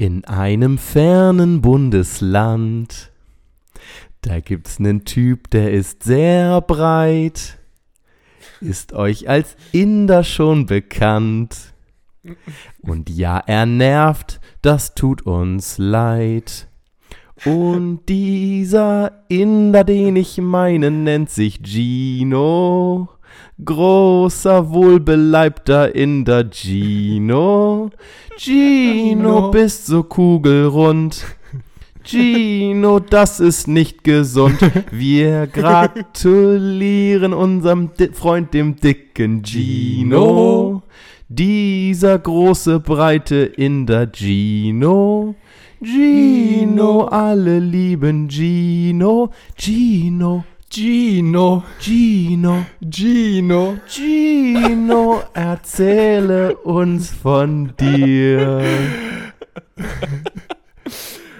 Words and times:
In 0.00 0.24
einem 0.24 0.78
fernen 0.78 1.60
Bundesland, 1.60 3.12
da 4.22 4.40
gibt's 4.40 4.78
nen 4.78 5.04
Typ, 5.04 5.50
der 5.50 5.72
ist 5.72 6.04
sehr 6.04 6.62
breit. 6.62 7.58
Ist 8.62 8.94
euch 8.94 9.28
als 9.28 9.56
Inder 9.72 10.24
schon 10.24 10.64
bekannt? 10.64 11.74
Und 12.80 13.10
ja, 13.10 13.42
er 13.44 13.66
nervt, 13.66 14.40
das 14.62 14.94
tut 14.94 15.26
uns 15.26 15.76
leid. 15.76 16.66
Und 17.44 18.06
dieser 18.08 19.26
Inder, 19.28 19.84
den 19.84 20.16
ich 20.16 20.38
meine, 20.38 20.90
nennt 20.90 21.28
sich 21.28 21.60
Gino. 21.62 23.10
Großer, 23.64 24.70
wohlbeleibter 24.70 25.94
Inder 25.94 26.44
Gino. 26.50 27.90
Gino, 28.38 29.50
bist 29.50 29.86
so 29.86 30.02
kugelrund. 30.02 31.24
Gino, 32.02 32.98
das 32.98 33.40
ist 33.40 33.68
nicht 33.68 34.02
gesund. 34.02 34.58
Wir 34.90 35.46
gratulieren 35.52 37.34
unserem 37.34 37.90
Di 37.98 38.08
Freund, 38.12 38.54
dem 38.54 38.76
dicken 38.76 39.42
Gino. 39.42 40.82
Dieser 41.28 42.18
große, 42.18 42.80
breite 42.80 43.36
Inder 43.44 44.10
Gino. 44.10 45.34
Gino, 45.82 47.04
alle 47.04 47.58
lieben 47.58 48.28
Gino. 48.28 49.30
Gino, 49.56 50.44
Gino, 50.72 51.64
Gino, 51.80 52.64
Gino. 52.80 53.76
Gino, 53.88 55.20
erzähle 55.34 56.56
uns 56.58 57.10
von 57.10 57.74
dir. 57.76 58.62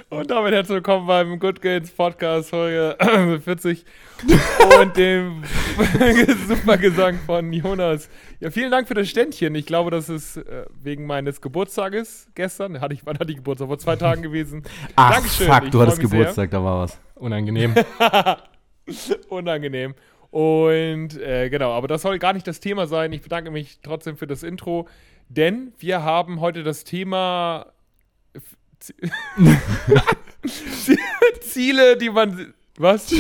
Und 0.09 0.29
damit 0.33 0.53
herzlich 0.53 0.75
willkommen 0.75 1.07
beim 1.07 1.39
Good 1.39 1.63
Games 1.63 1.93
Podcast 1.93 2.51
Folge 2.51 2.97
40 3.45 3.85
und 4.81 4.97
dem 4.97 5.45
super 6.49 6.77
Gesang 6.77 7.21
von 7.25 7.53
Jonas. 7.53 8.11
Ja, 8.41 8.51
vielen 8.51 8.73
Dank 8.73 8.89
für 8.89 8.95
das 8.95 9.09
Ständchen. 9.09 9.55
Ich 9.55 9.67
glaube, 9.67 9.93
das 9.93 10.09
ist 10.09 10.39
äh, 10.39 10.65
wegen 10.83 11.07
meines 11.07 11.41
Geburtstages 11.41 12.27
gestern. 12.35 12.81
Hatte 12.81 12.95
ich, 12.95 13.07
wann 13.07 13.17
hatte 13.17 13.31
ich 13.31 13.37
Geburtstag? 13.37 13.69
Vor 13.69 13.79
zwei 13.79 13.95
Tagen 13.95 14.23
gewesen. 14.23 14.65
Ach, 14.97 15.13
Dankeschön. 15.13 15.47
fuck, 15.47 15.71
du 15.71 15.81
hattest 15.81 15.99
mich 15.99 16.09
sehr. 16.11 16.19
Geburtstag, 16.19 16.51
da 16.51 16.65
war 16.65 16.81
was. 16.83 16.99
Unangenehm. 17.15 17.75
Unangenehm. 19.29 19.95
Und 20.31 21.19
äh, 21.21 21.49
genau, 21.51 21.73
aber 21.73 21.89
das 21.89 22.03
soll 22.03 22.19
gar 22.19 22.33
nicht 22.33 22.47
das 22.47 22.61
Thema 22.61 22.87
sein. 22.87 23.13
Ich 23.13 23.23
bedanke 23.23 23.51
mich 23.51 23.81
trotzdem 23.83 24.17
für 24.17 24.27
das 24.29 24.43
Intro, 24.45 24.87
denn 25.29 25.73
wir 25.79 26.03
haben 26.05 26.41
heute 26.41 26.63
das 26.63 26.85
Thema 26.85 27.67
Ziele, 31.41 31.97
die 31.97 32.11
man. 32.11 32.55
Was? 32.79 33.13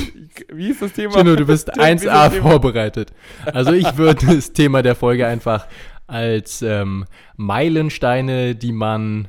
Wie 0.49 0.71
ist 0.71 0.81
das 0.81 0.93
Thema? 0.93 1.19
Gino, 1.19 1.37
du 1.37 1.45
bist 1.45 1.71
Tim, 1.75 1.83
wie 1.84 1.93
ist 1.95 2.05
das 2.07 2.12
1A 2.15 2.31
Thema? 2.31 2.49
vorbereitet. 2.49 3.12
Also 3.45 3.73
ich 3.73 3.97
würde 3.99 4.25
das 4.34 4.53
Thema 4.55 4.83
der 4.83 4.95
Folge 4.95 5.27
einfach 5.27 5.67
als 6.07 6.62
ähm, 6.62 7.05
Meilensteine, 7.37 8.55
die 8.55 8.73
man 8.73 9.29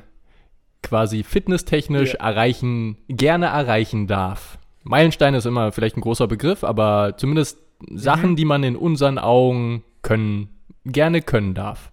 quasi 0.82 1.22
fitnesstechnisch 1.22 2.14
Ja. 2.14 2.20
erreichen, 2.20 2.96
gerne 3.08 3.46
erreichen 3.46 4.06
darf. 4.06 4.58
Meilensteine 4.84 5.36
ist 5.38 5.46
immer 5.46 5.72
vielleicht 5.72 5.96
ein 5.96 6.00
großer 6.00 6.26
Begriff, 6.26 6.64
aber 6.64 7.14
zumindest 7.16 7.58
Sachen, 7.94 8.30
Mhm. 8.30 8.36
die 8.36 8.44
man 8.44 8.62
in 8.64 8.76
unseren 8.76 9.18
Augen 9.18 9.82
können, 10.02 10.48
gerne 10.84 11.22
können 11.22 11.54
darf. 11.54 11.90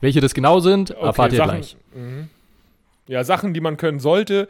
Welche 0.00 0.20
das 0.20 0.34
genau 0.34 0.60
sind, 0.60 0.92
Okay, 0.92 1.06
erfahrt 1.06 1.32
ihr 1.32 1.38
Sachen, 1.38 1.50
gleich. 1.50 1.76
Mhm. 1.94 2.28
Ja, 3.06 3.24
Sachen, 3.24 3.52
die 3.54 3.60
man 3.60 3.76
können 3.76 4.00
sollte 4.00 4.48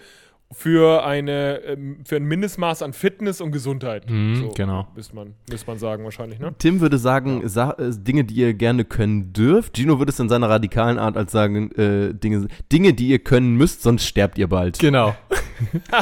für, 0.52 1.04
eine, 1.04 1.58
ähm, 1.64 1.98
für 2.04 2.16
ein 2.16 2.24
Mindestmaß 2.24 2.82
an 2.82 2.92
Fitness 2.92 3.40
und 3.40 3.52
Gesundheit. 3.52 4.08
Mhm, 4.10 4.50
genau. 4.54 4.88
Müsste 4.96 5.14
man, 5.14 5.34
müsste 5.48 5.66
man 5.68 5.78
sagen, 5.78 6.02
wahrscheinlich, 6.04 6.38
ne? 6.40 6.52
Tim 6.58 6.80
würde 6.80 6.98
sagen, 6.98 7.48
Sa 7.48 7.70
äh, 7.72 7.90
Dinge, 7.92 8.24
die 8.24 8.34
ihr 8.34 8.54
gerne 8.54 8.84
können 8.84 9.32
dürft. 9.32 9.76
Gino 9.76 9.98
würde 9.98 10.10
es 10.10 10.19
in 10.20 10.28
seiner 10.28 10.48
radikalen 10.50 10.98
Art 10.98 11.16
als 11.16 11.30
sagen, 11.32 11.70
äh, 11.72 12.12
Dinge, 12.14 12.48
Dinge, 12.72 12.92
die 12.94 13.08
ihr 13.08 13.20
können 13.20 13.54
müsst, 13.56 13.82
sonst 13.82 14.04
sterbt 14.06 14.38
ihr 14.38 14.48
bald. 14.48 14.78
Genau. 14.78 15.14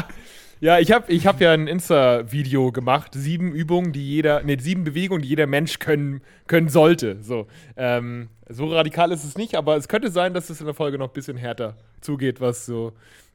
Ja, 0.60 0.80
ich 0.80 0.90
habe 0.90 1.12
ich 1.12 1.24
hab 1.24 1.40
ja 1.40 1.52
ein 1.52 1.68
Insta-Video 1.68 2.72
gemacht, 2.72 3.12
sieben 3.14 3.52
Übungen, 3.52 3.92
die 3.92 4.04
jeder, 4.04 4.42
ne, 4.42 4.56
sieben 4.58 4.82
Bewegungen, 4.82 5.22
die 5.22 5.28
jeder 5.28 5.46
Mensch 5.46 5.78
können, 5.78 6.20
können 6.48 6.68
sollte. 6.68 7.22
So, 7.22 7.46
ähm, 7.76 8.28
so 8.48 8.66
radikal 8.66 9.12
ist 9.12 9.22
es 9.22 9.38
nicht, 9.38 9.54
aber 9.54 9.76
es 9.76 9.86
könnte 9.86 10.10
sein, 10.10 10.34
dass 10.34 10.50
es 10.50 10.58
in 10.58 10.66
der 10.66 10.74
Folge 10.74 10.98
noch 10.98 11.10
ein 11.10 11.12
bisschen 11.12 11.36
härter 11.36 11.76
zugeht, 12.00 12.40
was 12.40 12.66
so 12.66 12.92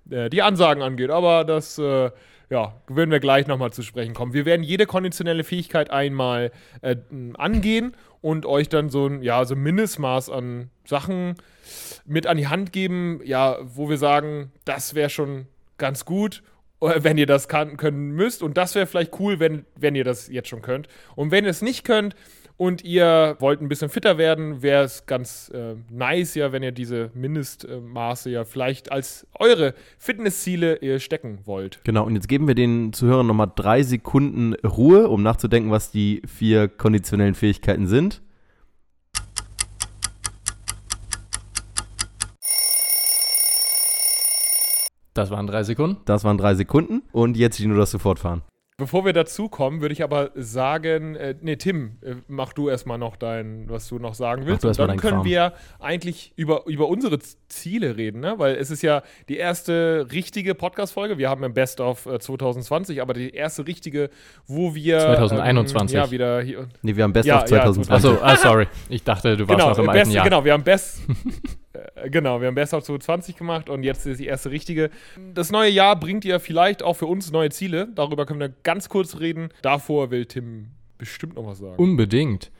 äh, 0.09 0.29
die 0.29 0.41
Ansagen 0.41 0.83
angeht. 0.83 1.11
Aber 1.11 1.45
das, 1.45 1.77
äh, 1.77 2.11
ja, 2.49 2.73
würden 2.87 3.11
wir 3.11 3.21
gleich 3.21 3.47
nochmal 3.47 3.71
zu 3.71 3.83
sprechen 3.83 4.13
kommen. 4.13 4.33
Wir 4.33 4.45
werden 4.45 4.63
jede 4.63 4.85
konditionelle 4.85 5.45
Fähigkeit 5.45 5.91
einmal 5.91 6.51
äh, 6.81 6.97
angehen 7.37 7.95
und 8.19 8.45
euch 8.45 8.67
dann 8.67 8.89
so 8.89 9.07
ein, 9.07 9.21
ja, 9.21 9.45
so 9.45 9.55
ein 9.55 9.63
Mindestmaß 9.63 10.29
an 10.29 10.69
Sachen 10.83 11.35
mit 12.05 12.27
an 12.27 12.35
die 12.35 12.47
Hand 12.47 12.73
geben, 12.73 13.21
ja, 13.23 13.59
wo 13.63 13.89
wir 13.89 13.97
sagen, 13.97 14.51
das 14.65 14.93
wäre 14.93 15.09
schon 15.09 15.47
ganz 15.77 16.03
gut, 16.03 16.43
wenn 16.83 17.17
ihr 17.17 17.25
das 17.25 17.47
kann, 17.47 17.77
können 17.77 18.11
müsst. 18.11 18.43
Und 18.43 18.57
das 18.57 18.75
wäre 18.75 18.85
vielleicht 18.85 19.19
cool, 19.19 19.39
wenn, 19.39 19.65
wenn 19.79 19.95
ihr 19.95 20.03
das 20.03 20.27
jetzt 20.27 20.49
schon 20.49 20.61
könnt. 20.61 20.87
Und 21.15 21.31
wenn 21.31 21.43
ihr 21.43 21.49
es 21.49 21.61
nicht 21.61 21.83
könnt 21.83 22.15
und 22.57 22.83
ihr 22.83 23.35
wollt 23.39 23.61
ein 23.61 23.69
bisschen 23.69 23.89
fitter 23.89 24.17
werden, 24.17 24.61
wäre 24.61 24.83
es 24.83 25.05
ganz 25.05 25.51
äh, 25.53 25.75
nice, 25.89 26.35
ja, 26.35 26.51
wenn 26.51 26.63
ihr 26.63 26.71
diese 26.71 27.09
Mindestmaße 27.13 28.29
ja 28.29 28.43
vielleicht 28.43 28.91
als 28.91 29.27
eure 29.39 29.73
Fitnessziele 29.97 30.81
äh, 30.81 30.99
stecken 30.99 31.39
wollt. 31.45 31.79
Genau, 31.83 32.05
und 32.05 32.15
jetzt 32.15 32.27
geben 32.27 32.47
wir 32.47 32.55
den 32.55 32.93
Zuhörern 32.93 33.27
nochmal 33.27 33.51
drei 33.55 33.83
Sekunden 33.83 34.53
Ruhe, 34.65 35.07
um 35.07 35.23
nachzudenken, 35.23 35.71
was 35.71 35.91
die 35.91 36.21
vier 36.27 36.67
konditionellen 36.67 37.35
Fähigkeiten 37.35 37.87
sind. 37.87 38.21
Das 45.13 45.29
waren 45.29 45.47
drei 45.47 45.63
Sekunden. 45.63 45.97
Das 46.05 46.23
waren 46.23 46.37
drei 46.37 46.55
Sekunden. 46.55 47.03
Und 47.11 47.37
jetzt, 47.37 47.57
Gino, 47.57 47.75
darfst 47.77 47.93
du 47.93 47.99
fortfahren. 47.99 48.41
Bevor 48.75 49.05
wir 49.05 49.13
dazu 49.13 49.49
kommen, 49.49 49.81
würde 49.81 49.93
ich 49.93 50.03
aber 50.03 50.31
sagen, 50.33 51.15
äh, 51.15 51.35
nee, 51.39 51.57
Tim, 51.57 51.97
äh, 52.01 52.15
mach 52.27 52.53
du 52.53 52.69
erstmal 52.69 52.97
noch 52.97 53.15
dein, 53.17 53.69
was 53.69 53.87
du 53.87 53.99
noch 53.99 54.15
sagen 54.15 54.47
willst. 54.47 54.65
Und 54.65 54.79
dann 54.79 54.97
können 54.97 55.17
Kram. 55.17 55.25
wir 55.25 55.53
eigentlich 55.79 56.33
über, 56.37 56.65
über 56.65 56.87
unsere 56.87 57.19
Ziele 57.49 57.97
reden, 57.97 58.19
ne? 58.21 58.33
Weil 58.39 58.55
es 58.55 58.71
ist 58.71 58.81
ja 58.81 59.03
die 59.29 59.37
erste 59.37 60.07
richtige 60.11 60.55
Podcast-Folge. 60.55 61.19
Wir 61.19 61.29
haben 61.29 61.43
im 61.43 61.53
Best 61.53 61.81
of 61.81 62.07
äh, 62.07 62.17
2020, 62.17 62.99
aber 62.99 63.13
die 63.13 63.29
erste 63.29 63.67
richtige, 63.67 64.09
wo 64.47 64.73
wir 64.73 64.99
2021. 64.99 65.95
Ähm, 65.95 66.03
ja, 66.03 66.11
wieder 66.11 66.41
hier. 66.41 66.67
Nee, 66.81 66.95
wir 66.95 67.03
haben 67.03 67.13
Best 67.13 67.27
Ja, 67.27 67.35
of 67.43 67.51
ja, 67.51 67.61
2020. 67.63 67.91
Achso, 67.91 68.23
ah, 68.23 68.35
sorry. 68.37 68.67
Ich 68.89 69.03
dachte, 69.03 69.37
du 69.37 69.47
warst 69.47 69.59
Genau, 69.59 69.69
noch 69.69 69.77
im 69.77 69.85
äh, 69.85 69.87
alten 69.89 69.99
Best, 69.99 70.13
Jahr. 70.13 70.23
genau, 70.23 70.43
wir 70.43 70.51
haben 70.53 70.63
Best. 70.63 71.01
äh, 71.95 72.09
genau, 72.09 72.41
wir 72.41 72.47
haben 72.47 72.55
Best 72.55 72.73
of 72.73 72.83
2020 72.83 73.35
gemacht 73.35 73.69
und 73.69 73.83
jetzt 73.83 74.05
ist 74.05 74.19
die 74.19 74.25
erste 74.25 74.51
richtige. 74.51 74.89
Das 75.33 75.51
neue 75.51 75.69
Jahr 75.69 75.99
bringt 75.99 76.25
ja 76.25 76.39
vielleicht 76.39 76.83
auch 76.83 76.95
für 76.95 77.05
uns 77.05 77.31
neue 77.31 77.49
Ziele. 77.49 77.87
Darüber 77.95 78.25
können 78.25 78.39
wir 78.39 78.53
ganz 78.63 78.89
kurz 78.89 79.19
reden. 79.19 79.49
Davor 79.61 80.11
will 80.11 80.25
Tim 80.25 80.67
bestimmt 80.97 81.35
noch 81.35 81.45
was 81.45 81.59
sagen. 81.59 81.75
Unbedingt. 81.77 82.51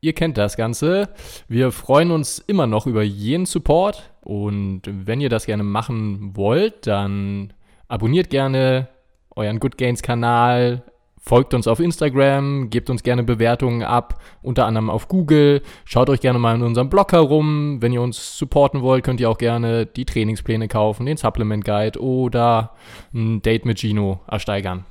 Ihr 0.00 0.14
kennt 0.14 0.38
das 0.38 0.56
Ganze. 0.56 1.10
Wir 1.48 1.72
freuen 1.72 2.10
uns 2.10 2.38
immer 2.38 2.66
noch 2.66 2.86
über 2.86 3.02
jeden 3.02 3.44
Support. 3.44 4.10
Und 4.22 4.82
wenn 4.84 5.20
ihr 5.20 5.28
das 5.28 5.46
gerne 5.46 5.62
machen 5.62 6.34
wollt, 6.36 6.86
dann 6.86 7.52
abonniert 7.88 8.30
gerne 8.30 8.88
euren 9.36 9.60
Good 9.60 9.76
Gains 9.76 10.02
Kanal, 10.02 10.82
folgt 11.30 11.54
uns 11.54 11.68
auf 11.68 11.78
Instagram, 11.78 12.70
gebt 12.70 12.90
uns 12.90 13.04
gerne 13.04 13.22
Bewertungen 13.22 13.84
ab, 13.84 14.20
unter 14.42 14.66
anderem 14.66 14.90
auf 14.90 15.06
Google. 15.06 15.62
Schaut 15.84 16.10
euch 16.10 16.18
gerne 16.20 16.40
mal 16.40 16.56
in 16.56 16.62
unserem 16.62 16.90
Blog 16.90 17.12
herum. 17.12 17.80
Wenn 17.80 17.92
ihr 17.92 18.02
uns 18.02 18.36
supporten 18.36 18.82
wollt, 18.82 19.04
könnt 19.04 19.20
ihr 19.20 19.30
auch 19.30 19.38
gerne 19.38 19.86
die 19.86 20.04
Trainingspläne 20.04 20.66
kaufen, 20.66 21.06
den 21.06 21.16
Supplement 21.16 21.64
Guide 21.64 22.00
oder 22.02 22.72
ein 23.14 23.42
Date 23.42 23.64
mit 23.64 23.78
Gino 23.78 24.18
ersteigern. 24.26 24.84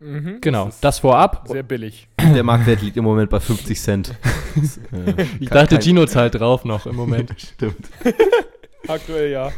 Mhm, 0.00 0.40
Genau, 0.40 0.64
das 0.66 0.80
das 0.80 0.98
vorab. 0.98 1.46
sehr 1.46 1.62
billig. 1.62 2.08
Der 2.20 2.42
Marktwert 2.42 2.82
liegt 2.82 2.96
im 2.96 3.04
Moment 3.04 3.30
bei 3.30 3.38
50 3.38 3.80
Cent. 3.80 4.14
Äh, 4.92 5.24
Ich 5.38 5.50
dachte, 5.50 5.76
kein- 5.76 5.82
Gino 5.82 6.04
zahlt 6.06 6.34
drauf 6.34 6.64
noch 6.64 6.86
im 6.86 6.96
Moment. 6.96 7.32
Stimmt. 7.38 7.76
Aktuell 8.88 9.30
ja. 9.30 9.52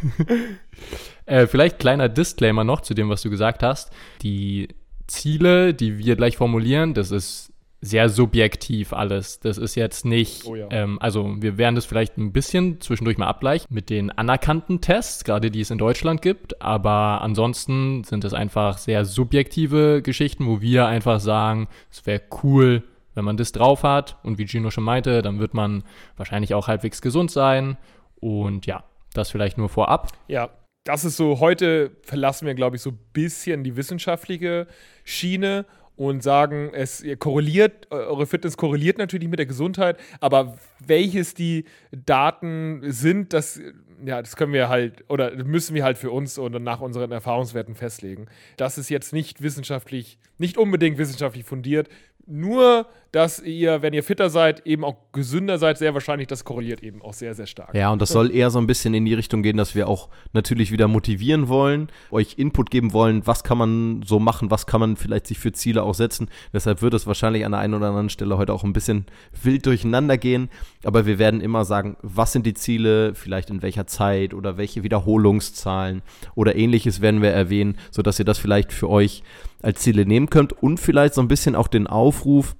Äh, 1.25 1.47
vielleicht 1.47 1.79
kleiner 1.79 2.11
Disclaimer 2.11 2.65
noch 2.65 2.83
zu 2.83 2.93
dem, 2.93 3.09
was 3.09 3.23
du 3.23 3.31
gesagt 3.31 3.63
hast. 3.63 3.91
Die 4.21 4.69
Ziele, 5.11 5.75
die 5.75 5.99
wir 5.99 6.17
gleich 6.17 6.37
formulieren, 6.37 6.95
das 6.95 7.11
ist 7.11 7.53
sehr 7.83 8.09
subjektiv 8.11 8.93
alles. 8.93 9.41
Das 9.41 9.57
ist 9.57 9.75
jetzt 9.75 10.05
nicht, 10.05 10.45
Oh 10.47 10.55
ja. 10.55 10.67
ähm, 10.71 10.99
also 11.01 11.37
wir 11.41 11.57
werden 11.57 11.75
das 11.75 11.87
vielleicht 11.87 12.19
ein 12.19 12.33
bisschen 12.33 12.81
zwischendurch 12.81 13.17
mal 13.17 13.27
abgleichen 13.27 13.67
mit 13.71 13.89
den 13.89 14.11
anerkannten 14.11 14.81
Tests, 14.81 15.25
gerade 15.25 15.51
die 15.51 15.63
es 15.63 15.71
in 15.71 15.79
Deutschland 15.79 16.21
gibt, 16.21 16.61
aber 16.61 17.23
ansonsten 17.23 18.05
sind 18.05 18.25
es 18.25 18.35
einfach 18.35 18.77
sehr 18.77 19.05
subjektive 19.07 20.03
Geschichten, 20.03 20.47
wo 20.47 20.61
wir 20.61 20.87
einfach 20.87 21.21
sagen, 21.21 21.69
es 21.91 22.05
wäre 22.05 22.21
cool, 22.43 22.83
wenn 23.15 23.25
man 23.25 23.39
das 23.39 23.53
drauf 23.53 23.83
hat 23.83 24.19
und 24.23 24.39
wie 24.39 24.47
Gino 24.47 24.71
schon 24.71 24.85
meinte, 24.85 25.23
dann 25.23 25.41
wird 25.41 25.55
man 25.55 25.83
wahrscheinlich 26.17 26.55
auch 26.55 26.69
halbwegs 26.69 27.01
gesund 27.01 27.31
sein 27.31 27.79
und 28.21 28.67
ja, 28.67 28.85
das 29.15 29.31
vielleicht 29.31 29.57
nur 29.57 29.71
vorab. 29.71 30.13
Ja. 30.29 30.51
Das 30.85 31.05
ist 31.05 31.17
so, 31.17 31.41
heute 31.41 31.93
verlassen 32.03 32.47
wir, 32.47 32.55
glaube 32.55 32.77
ich, 32.77 32.83
so 32.83 32.91
ein 32.91 32.99
bisschen 33.13 33.65
die 33.65 33.77
wissenschaftliche 33.77 34.67
Schiene 35.05 35.67
und 35.97 36.23
sagen, 36.23 36.71
es 36.73 37.05
korreliert, 37.19 37.89
eure 37.91 38.27
Fitness 38.27 38.57
korreliert 38.57 38.97
natürlich 38.97 39.29
mit 39.29 39.39
der 39.39 39.45
Gesundheit, 39.45 39.99
aber 40.21 40.57
welches 40.79 41.35
die 41.35 41.67
Daten 41.93 42.81
sind, 42.91 43.35
das, 43.35 43.61
ja, 44.03 44.23
das 44.23 44.37
können 44.37 44.55
wir 44.55 44.71
halt 44.71 45.05
oder 45.09 45.35
müssen 45.45 45.75
wir 45.75 45.85
halt 45.85 45.99
für 45.99 46.11
uns 46.11 46.39
oder 46.39 46.59
nach 46.59 46.81
unseren 46.81 47.13
Erfahrungswerten 47.13 47.75
festlegen. 47.75 48.29
Das 48.57 48.79
ist 48.79 48.89
jetzt 48.89 49.13
nicht 49.13 49.43
wissenschaftlich, 49.43 50.19
nicht 50.39 50.57
unbedingt 50.57 50.97
wissenschaftlich 50.97 51.45
fundiert. 51.45 51.91
Nur, 52.27 52.87
dass 53.13 53.41
ihr, 53.41 53.83
wenn 53.83 53.93
ihr 53.93 54.05
fitter 54.05 54.31
seid, 54.31 54.67
eben 54.67 54.85
auch 54.85 54.97
gesünder 55.13 55.59
seid, 55.59 55.79
sehr 55.79 55.95
wahrscheinlich, 55.95 56.29
das 56.29 56.45
korreliert 56.45 56.83
eben 56.83 57.03
auch 57.03 57.13
sehr, 57.13 57.35
sehr 57.35 57.47
stark. 57.47 57.75
Ja, 57.75 57.91
und 57.91 58.01
das 58.01 58.11
soll 58.11 58.35
eher 58.35 58.51
so 58.51 58.59
ein 58.59 58.67
bisschen 58.67 58.95
in 58.95 59.05
die 59.05 59.15
Richtung 59.15 59.43
gehen, 59.43 59.57
dass 59.57 59.75
wir 59.75 59.89
auch 59.89 60.09
natürlich 60.33 60.71
wieder 60.71 60.87
motivieren 60.87 61.49
wollen, 61.49 61.89
euch 62.11 62.35
Input 62.39 62.71
geben 62.71 62.93
wollen, 62.93 63.27
was 63.27 63.43
kann 63.43 63.59
man 63.59 64.03
so 64.05 64.21
machen, 64.21 64.51
was 64.51 64.67
kann 64.67 64.81
man 64.81 64.97
vielleicht 64.97 65.27
sich 65.27 65.39
für 65.39 65.53
Ziele 65.53 65.83
auch 65.83 65.95
setzen. 65.95 66.29
Deshalb 66.53 66.83
wird 66.83 66.95
es 66.95 67.07
wahrscheinlich 67.07 67.45
an 67.45 67.53
der 67.53 67.61
einen 67.61 67.75
oder 67.75 67.89
anderen 67.89 68.11
Stelle 68.11 68.39
heute 68.39 68.53
auch 68.53 68.63
ein 68.63 68.73
bisschen 68.73 69.07
wild 69.43 69.67
durcheinander 69.67 70.17
gehen. 70.17 70.49
Aber 70.85 71.05
wir 71.07 71.19
werden 71.19 71.41
immer 71.41 71.65
sagen, 71.65 71.97
was 72.03 72.33
sind 72.33 72.47
die 72.47 72.55
Ziele, 72.55 73.15
vielleicht 73.15 73.51
in 73.51 73.63
welcher 73.63 73.87
Zeit 73.87 74.35
oder 74.35 74.57
welche 74.57 74.85
Wiederholungszahlen 74.85 76.03
oder 76.37 76.55
ähnliches 76.55 77.01
werden 77.01 77.23
wir 77.23 77.31
erwähnen, 77.31 77.77
sodass 77.91 78.19
ihr 78.19 78.25
das 78.25 78.39
vielleicht 78.39 78.73
für 78.73 78.89
euch 78.89 79.23
als 79.63 79.81
Ziele 79.81 80.07
nehmen 80.07 80.31
könnt 80.31 80.53
und 80.53 80.79
vielleicht 80.79 81.15
so 81.15 81.21
ein 81.21 81.29
bisschen 81.29 81.55
auch 81.55 81.69
den 81.69 81.87
Aufruf, 81.87 82.57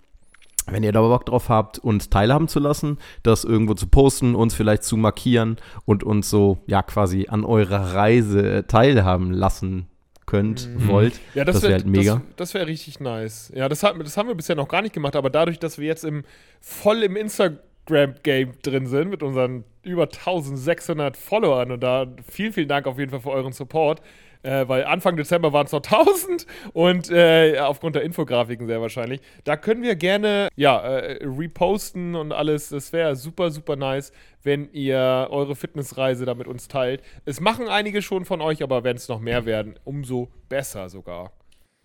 wenn 0.67 0.83
ihr 0.83 0.93
da 0.93 1.01
Bock 1.01 1.27
drauf 1.27 1.49
habt, 1.49 1.79
uns 1.79 2.11
teilhaben 2.11 2.49
zu 2.49 2.61
lassen, 2.61 2.99
das 3.23 3.45
irgendwo 3.45 3.75
zu 3.75 3.87
posten, 3.87 4.35
uns 4.35 4.55
vielleicht 4.55 4.85
zu 4.85 4.97
markieren 4.97 5.57
und 5.85 6.05
uns 6.05 6.31
so, 6.31 6.59
ja, 6.67 6.83
quasi 6.83 7.27
an 7.29 7.45
eurer 7.45 7.95
Reise 7.95 8.65
teilhaben 8.67 9.33
lassen 9.33 9.87
könnt, 10.27 10.69
mhm. 10.69 10.89
wollt. 10.89 11.21
Ja, 11.35 11.45
das, 11.45 11.57
das 11.57 11.63
wäre 11.63 11.73
wär 11.73 11.79
halt 11.79 11.87
mega. 11.87 12.15
Das, 12.15 12.23
das 12.37 12.55
wäre 12.55 12.67
richtig 12.67 13.01
nice. 13.01 13.53
Ja, 13.55 13.69
das, 13.69 13.83
hat, 13.83 13.95
das 14.01 14.17
haben 14.17 14.29
wir 14.29 14.35
bisher 14.35 14.57
noch 14.57 14.69
gar 14.69 14.83
nicht 14.83 14.95
gemacht, 14.95 15.17
aber 15.17 15.29
dadurch, 15.29 15.59
dass 15.59 15.79
wir 15.79 15.87
jetzt 15.87 16.05
im, 16.05 16.25
voll 16.61 17.03
im 17.03 17.17
Instagram-Game 17.17 18.53
drin 18.63 18.87
sind 18.87 19.11
mit 19.11 19.23
unseren 19.23 19.65
über 19.83 20.05
1600 20.05 21.17
Followern 21.17 21.73
und 21.73 21.81
da 21.81 22.07
vielen, 22.31 22.53
vielen 22.53 22.69
Dank 22.69 22.87
auf 22.87 22.99
jeden 22.99 23.11
Fall 23.11 23.21
für 23.21 23.31
euren 23.31 23.53
Support 23.53 24.03
äh, 24.43 24.67
weil 24.69 24.85
Anfang 24.85 25.17
Dezember 25.17 25.53
waren 25.53 25.67
es 25.67 25.73
noch 25.73 25.83
1000 25.91 26.47
und 26.73 27.11
äh, 27.11 27.59
aufgrund 27.61 27.97
der 27.97 28.03
Infografiken 28.03 28.67
sehr 28.67 28.81
wahrscheinlich. 28.81 29.21
Da 29.45 29.57
können 29.57 29.83
wir 29.83 29.97
gerne 29.97 30.49
ja, 30.57 30.79
äh, 30.79 31.19
reposten 31.25 32.15
und 32.15 32.33
alles. 32.33 32.71
Das 32.71 32.93
wäre 32.93 33.17
super, 33.17 33.51
super 33.51 33.77
nice, 33.77 34.13
wenn 34.43 34.71
ihr 34.73 35.29
eure 35.31 35.57
Fitnessreise 35.57 36.25
da 36.25 36.35
mit 36.35 36.47
uns 36.47 36.69
teilt. 36.69 37.03
Es 37.25 37.41
machen 37.41 37.69
einige 37.69 38.03
schon 38.03 38.25
von 38.25 38.41
euch, 38.41 38.63
aber 38.63 38.85
wenn 38.85 38.97
es 38.97 39.09
noch 39.09 39.21
mehr 39.21 39.45
werden, 39.47 39.75
umso 39.85 40.29
besser 40.49 40.89
sogar. 40.89 41.33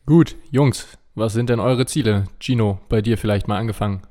Gut, 0.05 0.35
Jungs, 0.51 0.97
was 1.15 1.33
sind 1.33 1.49
denn 1.49 1.59
eure 1.59 1.85
Ziele? 1.85 2.25
Gino, 2.39 2.79
bei 2.89 3.01
dir 3.01 3.17
vielleicht 3.17 3.47
mal 3.47 3.57
angefangen. 3.57 4.01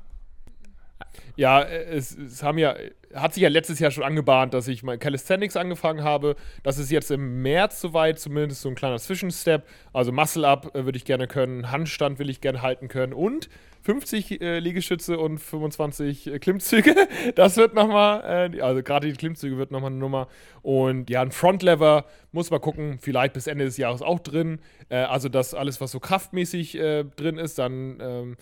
Ja, 1.37 1.61
es, 1.61 2.17
es 2.17 2.43
haben 2.43 2.57
ja 2.57 2.75
hat 3.15 3.33
sich 3.33 3.43
ja 3.43 3.49
letztes 3.49 3.79
Jahr 3.79 3.91
schon 3.91 4.03
angebahnt, 4.03 4.53
dass 4.53 4.67
ich 4.67 4.83
mal 4.83 4.97
Calisthenics 4.97 5.55
angefangen 5.55 6.03
habe. 6.03 6.35
Das 6.63 6.77
ist 6.77 6.91
jetzt 6.91 7.11
im 7.11 7.41
März 7.41 7.81
soweit, 7.81 8.19
zumindest 8.19 8.61
so 8.61 8.69
ein 8.69 8.75
kleiner 8.75 8.99
Zwischenstep. 8.99 9.63
Also 9.93 10.11
Muscle 10.11 10.45
Up 10.45 10.75
äh, 10.75 10.85
würde 10.85 10.97
ich 10.97 11.05
gerne 11.05 11.27
können, 11.27 11.71
Handstand 11.71 12.19
will 12.19 12.29
ich 12.29 12.41
gerne 12.41 12.61
halten 12.61 12.87
können 12.87 13.13
und 13.13 13.49
50 13.85 14.41
äh, 14.41 14.57
Liegestütze 14.57 15.19
und 15.19 15.37
25 15.37 16.27
äh, 16.27 16.39
Klimmzüge. 16.39 16.95
Das 17.35 17.55
wird 17.55 17.75
nochmal, 17.75 18.51
äh, 18.51 18.61
also 18.61 18.81
gerade 18.81 19.07
die 19.07 19.13
Klimmzüge 19.13 19.57
wird 19.57 19.69
nochmal 19.69 19.91
eine 19.91 19.99
Nummer. 19.99 20.27
Und 20.63 21.09
ja, 21.11 21.21
ein 21.21 21.31
Frontlever 21.31 22.05
muss 22.31 22.49
man 22.49 22.61
gucken, 22.61 22.97
vielleicht 22.99 23.33
bis 23.33 23.45
Ende 23.45 23.65
des 23.65 23.77
Jahres 23.77 24.01
auch 24.01 24.19
drin. 24.19 24.59
Äh, 24.89 24.97
also 24.97 25.29
das 25.29 25.53
alles, 25.53 25.81
was 25.81 25.91
so 25.91 25.99
kraftmäßig 25.99 26.79
äh, 26.79 27.03
drin 27.03 27.37
ist, 27.37 27.59
dann 27.59 27.99
ähm, 28.01 28.37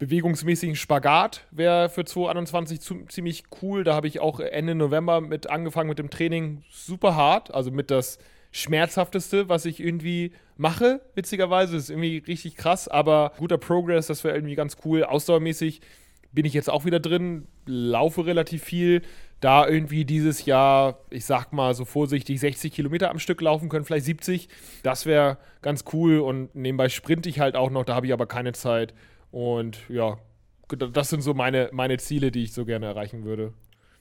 bewegungsmäßigen 0.00 0.74
Spagat 0.74 1.46
wäre 1.52 1.88
für 1.88 2.04
2021 2.04 2.80
zu, 2.80 3.04
ziemlich 3.06 3.44
cool. 3.62 3.84
Da 3.84 3.94
habe 3.94 4.08
ich 4.08 4.18
auch 4.18 4.40
Ende 4.40 4.74
November 4.74 5.20
mit 5.20 5.48
angefangen 5.48 5.90
mit 5.90 6.00
dem 6.00 6.10
Training 6.10 6.64
super 6.72 7.14
hart, 7.14 7.54
also 7.54 7.70
mit 7.70 7.92
das 7.92 8.18
schmerzhafteste, 8.52 9.48
was 9.48 9.64
ich 9.64 9.80
irgendwie 9.80 10.32
mache, 10.56 11.00
witzigerweise. 11.14 11.74
Das 11.74 11.84
ist 11.84 11.90
irgendwie 11.90 12.18
richtig 12.18 12.56
krass, 12.56 12.86
aber 12.86 13.32
guter 13.38 13.58
Progress, 13.58 14.06
das 14.06 14.22
wäre 14.22 14.36
irgendwie 14.36 14.54
ganz 14.54 14.76
cool. 14.84 15.04
Ausdauermäßig 15.04 15.80
bin 16.32 16.44
ich 16.44 16.54
jetzt 16.54 16.70
auch 16.70 16.84
wieder 16.84 17.00
drin, 17.00 17.48
laufe 17.66 18.24
relativ 18.26 18.62
viel. 18.62 19.02
Da 19.40 19.66
irgendwie 19.66 20.04
dieses 20.04 20.44
Jahr, 20.44 21.00
ich 21.10 21.24
sag 21.24 21.52
mal 21.52 21.74
so 21.74 21.84
vorsichtig, 21.84 22.38
60 22.38 22.72
Kilometer 22.72 23.10
am 23.10 23.18
Stück 23.18 23.40
laufen 23.40 23.68
können, 23.68 23.84
vielleicht 23.84 24.06
70. 24.06 24.48
Das 24.82 25.04
wäre 25.04 25.38
ganz 25.62 25.84
cool 25.92 26.20
und 26.20 26.54
nebenbei 26.54 26.88
sprinte 26.88 27.28
ich 27.28 27.40
halt 27.40 27.56
auch 27.56 27.70
noch, 27.70 27.84
da 27.84 27.94
habe 27.96 28.06
ich 28.06 28.12
aber 28.12 28.26
keine 28.26 28.52
Zeit. 28.52 28.94
Und 29.32 29.78
ja, 29.88 30.18
das 30.68 31.10
sind 31.10 31.22
so 31.22 31.34
meine, 31.34 31.70
meine 31.72 31.98
Ziele, 31.98 32.30
die 32.30 32.44
ich 32.44 32.52
so 32.52 32.64
gerne 32.64 32.86
erreichen 32.86 33.24
würde. 33.24 33.52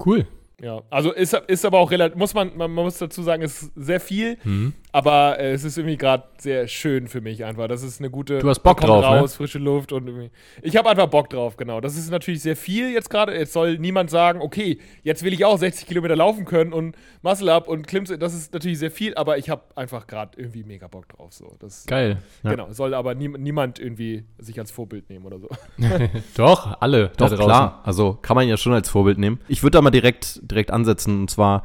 Cool. 0.03 0.27
Ja, 0.61 0.83
also 0.89 1.11
ist, 1.11 1.33
ist 1.47 1.65
aber 1.65 1.79
auch 1.79 1.89
relativ, 1.89 2.17
muss 2.17 2.33
man, 2.33 2.55
man 2.55 2.71
muss 2.71 2.99
dazu 2.99 3.23
sagen, 3.23 3.41
ist 3.41 3.71
sehr 3.75 3.99
viel, 3.99 4.37
mhm. 4.43 4.73
Aber 4.91 5.39
äh, 5.39 5.51
es 5.51 5.63
ist 5.63 5.77
irgendwie 5.77 5.97
gerade 5.97 6.23
sehr 6.37 6.67
schön 6.67 7.07
für 7.07 7.21
mich 7.21 7.45
einfach. 7.45 7.67
Das 7.67 7.83
ist 7.83 7.99
eine 7.99 8.09
gute. 8.09 8.39
Du 8.39 8.49
hast 8.49 8.59
Bock 8.59 8.81
drauf, 8.81 9.01
ne? 9.01 9.07
raus, 9.07 9.31
ne? 9.31 9.37
frische 9.37 9.59
Luft 9.59 9.91
und 9.91 10.07
irgendwie. 10.07 10.31
Ich 10.61 10.75
habe 10.75 10.89
einfach 10.89 11.07
Bock 11.07 11.29
drauf, 11.29 11.55
genau. 11.57 11.79
Das 11.81 11.97
ist 11.97 12.09
natürlich 12.11 12.41
sehr 12.41 12.55
viel 12.55 12.91
jetzt 12.91 13.09
gerade. 13.09 13.33
Jetzt 13.37 13.53
soll 13.53 13.77
niemand 13.77 14.09
sagen, 14.09 14.41
okay, 14.41 14.79
jetzt 15.03 15.23
will 15.23 15.33
ich 15.33 15.45
auch 15.45 15.57
60 15.57 15.87
Kilometer 15.87 16.15
laufen 16.15 16.45
können 16.45 16.73
und 16.73 16.95
Muscle 17.21 17.51
Up 17.51 17.67
und 17.67 17.87
Klimmzüge. 17.87 18.19
Das 18.19 18.33
ist 18.33 18.53
natürlich 18.53 18.79
sehr 18.79 18.91
viel, 18.91 19.15
aber 19.15 19.37
ich 19.37 19.49
habe 19.49 19.63
einfach 19.75 20.07
gerade 20.07 20.37
irgendwie 20.37 20.63
mega 20.63 20.87
Bock 20.87 21.07
drauf. 21.09 21.33
So. 21.33 21.55
Das, 21.59 21.85
Geil. 21.85 22.17
Genau, 22.43 22.67
ja. 22.67 22.73
soll 22.73 22.93
aber 22.93 23.15
nie, 23.15 23.29
niemand 23.29 23.79
irgendwie 23.79 24.25
sich 24.39 24.59
als 24.59 24.71
Vorbild 24.71 25.09
nehmen 25.09 25.25
oder 25.25 25.39
so. 25.39 25.49
Doch, 26.35 26.81
alle. 26.81 27.11
Doch, 27.17 27.33
klar. 27.33 27.81
Also 27.83 28.17
kann 28.21 28.35
man 28.35 28.47
ja 28.47 28.57
schon 28.57 28.73
als 28.73 28.89
Vorbild 28.89 29.17
nehmen. 29.17 29.39
Ich 29.47 29.63
würde 29.63 29.77
da 29.77 29.81
mal 29.81 29.91
direkt 29.91 30.39
direkt 30.41 30.71
ansetzen. 30.71 31.21
Und 31.21 31.29
zwar 31.29 31.63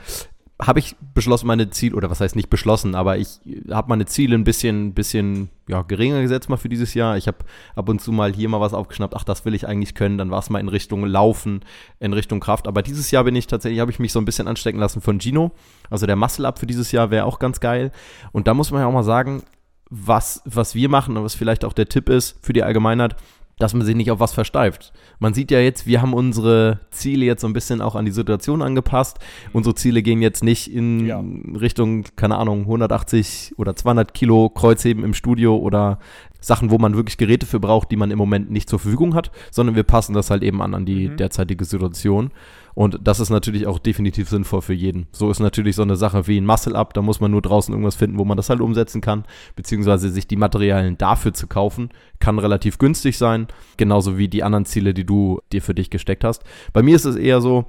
habe 0.61 0.79
ich 0.79 0.97
beschlossen, 1.15 1.47
meine 1.47 1.69
Ziele, 1.69 1.95
oder 1.97 2.11
was 2.11 2.21
heißt 2.21 2.35
nicht 2.35 2.49
beschlossen, 2.49 2.95
aber 2.95 3.19
ich 3.19 3.41
habe 3.71 3.91
meine 3.91 4.07
Ziele 4.07 4.35
ein 4.35 4.45
bisschen, 4.45 4.95
bisschen 4.95 5.51
ja, 5.69 5.83
geringer 5.83 6.23
gesetzt 6.23 6.49
mal 6.49 6.57
für 6.57 6.71
dieses 6.71 6.95
Jahr. 6.95 7.19
Ich 7.19 7.27
habe 7.29 7.39
ab 7.75 7.89
und 7.91 8.01
zu 8.01 8.11
mal 8.11 8.33
hier 8.33 8.49
mal 8.49 8.61
was 8.61 8.73
aufgeschnappt, 8.73 9.15
ach, 9.15 9.25
das 9.25 9.45
will 9.45 9.55
ich 9.55 9.69
eigentlich 9.69 9.95
können, 9.95 10.17
dann 10.17 10.31
war 10.31 10.39
es 10.39 10.49
mal 10.49 10.59
in 10.59 10.69
Richtung 10.69 11.05
Laufen, 11.05 11.61
in 12.01 12.15
Richtung 12.15 12.41
Kraft. 12.41 12.69
Aber 12.69 12.83
dieses 12.83 13.11
Jahr 13.11 13.25
bin 13.25 13.37
ich 13.37 13.47
tatsächlich, 13.47 13.81
habe 13.81 13.91
ich 13.91 13.99
mich 13.99 14.13
so 14.13 14.19
ein 14.19 14.25
bisschen 14.25 14.49
anstecken 14.49 14.81
lassen 14.81 15.03
von 15.03 15.21
Gino. 15.21 15.53
Also 15.91 16.07
der 16.07 16.17
Muscle-Up 16.17 16.59
für 16.59 16.67
dieses 16.67 16.91
Jahr 16.91 17.11
wäre 17.11 17.27
auch 17.27 17.39
ganz 17.39 17.61
geil. 17.61 17.93
Und 18.33 18.47
da 18.47 18.55
muss 18.55 18.71
man 18.71 18.81
ja 18.81 18.87
auch 18.87 18.93
mal 18.93 19.03
sagen, 19.03 19.43
was, 19.91 20.43
was 20.47 20.75
wir 20.75 20.89
machen 20.89 21.19
und 21.19 21.25
was 21.25 21.35
vielleicht 21.35 21.67
auch 21.67 21.75
der 21.75 21.89
Tipp 21.89 22.09
ist 22.09 22.39
für 22.41 22.55
die 22.55 22.63
Allgemeinheit, 22.63 23.15
dass 23.59 23.73
man 23.73 23.87
sich 23.87 23.97
nicht 23.97 24.11
auf 24.11 24.21
was 24.21 24.35
versteift. 24.35 24.93
Man 25.19 25.33
sieht 25.33 25.51
ja 25.51 25.61
jetzt, 25.61 25.87
wir 25.87 26.03
haben 26.03 26.13
unsere 26.13 26.81
Ziele 26.91 27.25
jetzt 27.25 27.41
so 27.41 27.47
ein 27.47 27.55
bisschen 27.55 27.81
auch 27.81 27.95
an 27.95 28.05
die 28.05 28.11
Situation 28.11 28.61
angepasst. 28.61 29.19
Unsere 29.55 29.75
Ziele 29.75 30.03
gehen 30.03 30.21
jetzt 30.21 30.45
nicht 30.45 30.71
in 30.71 31.07
ja. 31.07 31.25
Richtung, 31.59 32.05
keine 32.17 32.37
Ahnung, 32.37 32.63
180 32.63 33.55
oder 33.57 33.75
200 33.75 34.13
Kilo 34.13 34.51
Kreuzheben 34.51 35.05
im 35.05 35.15
Studio 35.15 35.57
oder 35.57 35.99
Sachen, 36.47 36.71
wo 36.71 36.79
man 36.79 36.95
wirklich 36.95 37.17
Geräte 37.17 37.45
für 37.45 37.59
braucht, 37.59 37.91
die 37.91 37.97
man 37.97 38.13
im 38.13 38.19
Moment 38.19 38.53
nicht 38.53 38.71
zur 38.71 38.79
Verfügung 38.79 39.15
hat, 39.15 39.33
sondern 39.51 39.75
wir 39.75 39.83
passen 39.83 40.15
das 40.15 40.31
halt 40.31 40.45
eben 40.45 40.63
an 40.63 40.75
an 40.75 40.87
die 40.87 41.09
mhm. 41.09 41.17
derzeitige 41.17 41.65
Situation. 41.65 42.31
Und 42.75 43.01
das 43.03 43.19
ist 43.19 43.31
natürlich 43.31 43.67
auch 43.67 43.81
definitiv 43.81 44.29
sinnvoll 44.29 44.63
für 44.63 44.73
jeden. 44.73 45.07
So 45.11 45.29
ist 45.29 45.41
natürlich 45.41 45.75
so 45.75 45.83
eine 45.83 45.97
Sache 45.97 46.29
wie 46.29 46.41
ein 46.41 46.47
Muscle-Up, 46.47 46.95
da 46.95 47.03
muss 47.03 47.21
man 47.21 47.33
nur 47.33 47.43
draußen 47.43 47.73
irgendwas 47.73 47.97
finden, 47.97 48.19
wo 48.19 48.25
man 48.25 48.37
das 48.37 48.49
halt 48.49 48.61
umsetzen 48.61 49.01
kann, 49.01 49.25
beziehungsweise 49.57 50.09
sich 50.11 50.29
die 50.29 50.37
Materialien 50.37 50.97
dafür 50.97 51.35
zu 51.35 51.49
kaufen, 51.49 51.89
kann 52.21 52.39
relativ 52.39 52.79
günstig 52.79 53.19
sein, 53.19 53.49
genauso 53.77 54.17
wie 54.17 54.29
die 54.29 54.45
anderen 54.45 54.67
Ziele, 54.67 54.95
die 54.95 55.05
du 55.05 55.41
dir 55.53 55.63
für 55.63 55.75
dich 55.75 55.91
gesteckt 55.91 56.23
hast. 56.23 56.45
Bei 56.73 56.83
mir 56.83 56.95
ist 56.95 57.07
es 57.07 57.17
eher 57.17 57.41
so, 57.41 57.67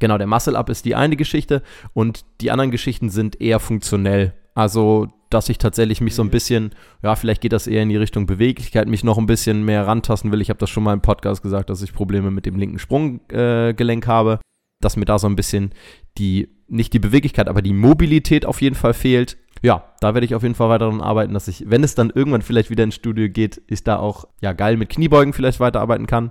Genau, 0.00 0.18
der 0.18 0.26
Muscle 0.26 0.56
Up 0.56 0.70
ist 0.70 0.84
die 0.86 0.96
eine 0.96 1.14
Geschichte 1.14 1.62
und 1.92 2.24
die 2.40 2.50
anderen 2.50 2.72
Geschichten 2.72 3.10
sind 3.10 3.40
eher 3.40 3.60
funktionell. 3.60 4.34
Also 4.54 5.08
dass 5.34 5.48
ich 5.48 5.58
tatsächlich 5.58 6.00
mich 6.00 6.14
so 6.14 6.22
ein 6.22 6.28
mhm. 6.28 6.32
bisschen, 6.32 6.70
ja, 7.02 7.16
vielleicht 7.16 7.40
geht 7.40 7.52
das 7.52 7.66
eher 7.66 7.82
in 7.82 7.88
die 7.88 7.96
Richtung 7.96 8.26
Beweglichkeit, 8.26 8.88
mich 8.88 9.04
noch 9.04 9.18
ein 9.18 9.26
bisschen 9.26 9.64
mehr 9.64 9.86
rantasten 9.86 10.32
will. 10.32 10.40
Ich 10.40 10.48
habe 10.48 10.60
das 10.60 10.70
schon 10.70 10.84
mal 10.84 10.92
im 10.92 11.00
Podcast 11.00 11.42
gesagt, 11.42 11.70
dass 11.70 11.82
ich 11.82 11.92
Probleme 11.92 12.30
mit 12.30 12.46
dem 12.46 12.56
linken 12.56 12.78
Sprunggelenk 12.78 14.04
äh, 14.06 14.08
habe, 14.08 14.38
dass 14.80 14.96
mir 14.96 15.04
da 15.04 15.18
so 15.18 15.26
ein 15.26 15.36
bisschen 15.36 15.72
die, 16.18 16.48
nicht 16.68 16.92
die 16.92 16.98
Beweglichkeit, 17.00 17.48
aber 17.48 17.62
die 17.62 17.72
Mobilität 17.72 18.46
auf 18.46 18.62
jeden 18.62 18.76
Fall 18.76 18.94
fehlt. 18.94 19.36
Ja, 19.62 19.92
da 20.00 20.14
werde 20.14 20.24
ich 20.24 20.34
auf 20.34 20.42
jeden 20.42 20.54
Fall 20.54 20.68
weiter 20.68 20.86
daran 20.86 21.00
arbeiten, 21.00 21.34
dass 21.34 21.48
ich, 21.48 21.64
wenn 21.68 21.82
es 21.82 21.94
dann 21.94 22.10
irgendwann 22.10 22.42
vielleicht 22.42 22.70
wieder 22.70 22.84
ins 22.84 22.94
Studio 22.94 23.28
geht, 23.28 23.60
ich 23.66 23.82
da 23.82 23.96
auch, 23.96 24.26
ja, 24.40 24.52
geil 24.52 24.76
mit 24.76 24.90
Kniebeugen 24.90 25.32
vielleicht 25.32 25.58
weiterarbeiten 25.58 26.06
kann. 26.06 26.30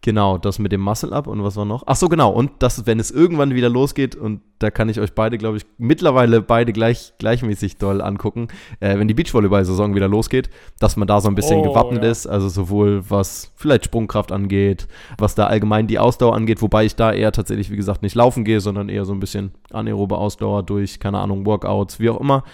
Genau, 0.00 0.38
das 0.38 0.60
mit 0.60 0.70
dem 0.70 0.80
Muscle-Up 0.80 1.26
und 1.26 1.42
was 1.42 1.56
war 1.56 1.64
noch? 1.64 1.82
Ach 1.86 1.96
so, 1.96 2.08
genau. 2.08 2.30
Und 2.30 2.52
das, 2.60 2.86
wenn 2.86 3.00
es 3.00 3.10
irgendwann 3.10 3.54
wieder 3.54 3.68
losgeht, 3.68 4.14
und 4.14 4.42
da 4.60 4.70
kann 4.70 4.88
ich 4.88 5.00
euch 5.00 5.12
beide, 5.12 5.38
glaube 5.38 5.56
ich, 5.56 5.66
mittlerweile 5.76 6.40
beide 6.40 6.72
gleich, 6.72 7.14
gleichmäßig 7.18 7.78
doll 7.78 8.00
angucken, 8.00 8.46
äh, 8.78 8.96
wenn 8.96 9.08
die 9.08 9.14
Beachvolleyball-Saison 9.14 9.96
wieder 9.96 10.06
losgeht, 10.06 10.50
dass 10.78 10.96
man 10.96 11.08
da 11.08 11.20
so 11.20 11.28
ein 11.28 11.34
bisschen 11.34 11.58
Oh, 11.60 11.62
gewappnet 11.62 12.04
ja. 12.04 12.10
ist. 12.10 12.28
Also 12.28 12.48
sowohl 12.48 13.02
was 13.10 13.52
vielleicht 13.56 13.86
Sprungkraft 13.86 14.30
angeht, 14.30 14.86
was 15.18 15.34
da 15.34 15.48
allgemein 15.48 15.88
die 15.88 15.98
Ausdauer 15.98 16.36
angeht, 16.36 16.62
wobei 16.62 16.84
ich 16.84 16.94
da 16.94 17.12
eher 17.12 17.32
tatsächlich, 17.32 17.72
wie 17.72 17.76
gesagt, 17.76 18.02
nicht 18.02 18.14
laufen 18.14 18.44
gehe, 18.44 18.60
sondern 18.60 18.88
eher 18.88 19.04
so 19.04 19.12
ein 19.12 19.20
bisschen 19.20 19.50
anaerobe 19.72 20.16
Ausdauer 20.16 20.62
durch, 20.62 21.00
keine 21.00 21.18
Ahnung, 21.18 21.44
Workouts, 21.44 21.98
wie 21.98 22.10
auch 22.10 22.20
immer. 22.20 22.44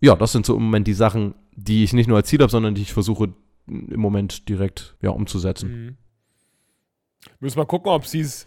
Ja, 0.00 0.16
das 0.16 0.32
sind 0.32 0.44
so 0.44 0.56
im 0.56 0.64
Moment 0.64 0.88
die 0.88 0.94
Sachen, 0.94 1.36
die 1.54 1.84
ich 1.84 1.92
nicht 1.92 2.08
nur 2.08 2.16
als 2.16 2.28
Ziel 2.28 2.40
habe, 2.40 2.50
sondern 2.50 2.74
die 2.74 2.82
ich 2.82 2.92
versuche 2.92 3.28
im 3.68 4.00
Moment 4.00 4.48
direkt 4.48 4.96
ja, 5.00 5.10
umzusetzen. 5.10 5.70
Mhm. 5.70 5.96
Müssen 7.40 7.56
wir 7.58 7.66
gucken, 7.66 7.90
ob 7.92 8.04
es 8.04 8.10
dies, 8.12 8.46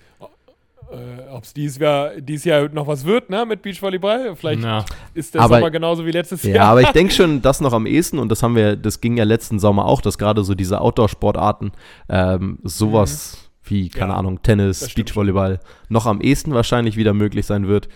äh, 0.92 1.30
ob's 1.32 1.54
dies, 1.54 1.78
Jahr, 1.78 2.12
dies 2.20 2.44
Jahr 2.46 2.70
noch 2.70 2.88
was 2.88 3.06
wird, 3.06 3.30
ne, 3.30 3.46
mit 3.46 3.62
Beachvolleyball. 3.62 4.36
Vielleicht 4.36 4.62
Na, 4.62 4.86
ist 5.14 5.34
der 5.36 5.42
Aber- 5.42 5.56
Sommer 5.58 5.72
genauso 5.72 6.06
wie 6.06 6.12
letztes 6.12 6.44
Ja, 6.44 6.56
Jahr. 6.56 6.66
aber 6.70 6.82
ich 6.82 6.90
denke 6.94 7.14
schon, 7.14 7.42
das 7.42 7.62
noch 7.62 7.74
am 7.74 7.86
ehesten, 7.86 8.18
und 8.20 8.30
das 8.30 8.42
haben 8.42 8.56
wir, 8.56 8.76
das 8.76 9.00
ging 9.02 9.18
ja 9.18 9.24
letzten 9.26 9.60
Sommer 9.60 9.86
auch, 9.86 10.02
dass 10.02 10.18
gerade 10.18 10.44
so 10.44 10.56
diese 10.56 10.82
Outdoor-Sportarten, 10.82 11.72
ähm, 12.10 12.60
sowas 12.64 13.50
wie, 13.64 13.90
keine 13.90 14.06
Mhm. 14.08 14.12
Ja, 14.12 14.18
Ahnung, 14.18 14.42
Tennis, 14.42 14.94
Beachvolleyball, 14.96 15.60
noch 15.90 16.08
am 16.08 16.22
ehesten 16.22 16.54
wahrscheinlich 16.54 16.98
wieder 16.98 17.14
möglich 17.14 17.46
sein 17.46 17.68
wird. 17.68 17.88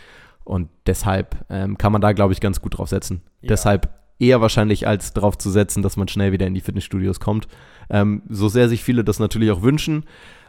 Und 0.44 0.70
deshalb 0.86 1.38
ähm, 1.50 1.78
kann 1.78 1.92
man 1.94 2.02
da, 2.02 2.12
glaube 2.12 2.34
ich, 2.34 2.42
ganz 2.42 2.62
gut 2.62 2.78
drauf 2.78 2.90
setzen. 2.90 3.22
Ja. 3.42 3.48
Deshalb 3.48 3.90
eher 4.20 4.42
wahrscheinlich 4.42 4.86
als 4.88 5.14
darauf 5.14 5.38
zu 5.38 5.50
setzen, 5.50 5.82
dass 5.82 5.96
man 5.98 6.08
schnell 6.10 6.32
wieder 6.34 6.46
in 6.46 6.54
die 6.54 6.62
Fitnessstudios 6.62 7.20
kommt. 7.22 7.48
Ähm, 7.90 8.22
so 8.30 8.50
sehr 8.50 8.68
sich 8.70 8.84
viele 8.84 9.04
das 9.06 9.20
natürlich 9.20 9.52
auch 9.52 9.62
wünschen, 9.64 10.04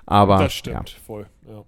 aber 0.06 0.38
das 0.38 0.52
stimmt, 0.52 0.90
voll. 1.06 1.26
Ja. 1.48 1.62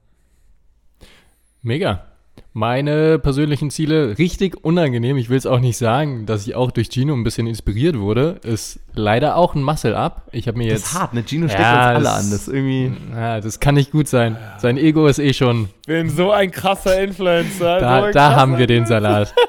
mega. 1.63 2.05
Meine 2.53 3.19
persönlichen 3.19 3.71
Ziele, 3.71 4.17
richtig 4.17 4.65
unangenehm, 4.65 5.19
ich 5.19 5.29
will 5.29 5.37
es 5.37 5.45
auch 5.45 5.61
nicht 5.61 5.77
sagen, 5.77 6.25
dass 6.25 6.47
ich 6.47 6.55
auch 6.55 6.71
durch 6.71 6.89
Gino 6.91 7.13
ein 7.13 7.23
bisschen 7.23 7.47
inspiriert 7.47 7.99
wurde, 7.99 8.41
ist 8.45 8.81
leider 8.95 9.37
auch 9.37 9.55
ein 9.55 9.63
Muscle-Up. 9.63 10.29
Ich 10.33 10.49
habe 10.49 10.57
mir 10.57 10.65
ja, 10.65 10.71
jetzt... 10.73 10.85
das 10.85 10.93
ist 10.93 10.99
hart, 10.99 11.13
ne? 11.15 11.23
Gino 11.27 11.49
steckt 11.49 11.61
Ja, 11.61 11.89
uns 11.89 11.97
alle 11.97 12.05
das- 12.05 12.25
an. 12.25 12.31
Das 12.31 12.49
irgendwie. 12.49 12.93
Ja, 13.15 13.41
das 13.43 13.61
kann 13.61 13.75
nicht 13.75 13.91
gut 13.93 14.09
sein. 14.09 14.39
Sein 14.57 14.79
Ego 14.79 15.07
ist 15.07 15.19
eh 15.19 15.35
schon... 15.35 15.69
Bin 15.87 16.09
so 16.09 16.31
ein 16.31 16.51
krasser 16.51 16.99
Influencer. 17.03 17.75
so 17.75 17.81
Da, 17.85 18.05
ein 18.07 18.13
da 18.13 18.29
krasser 18.29 18.37
haben 18.37 18.57
wir 18.59 18.67
den 18.67 18.87
Salat. 18.87 19.35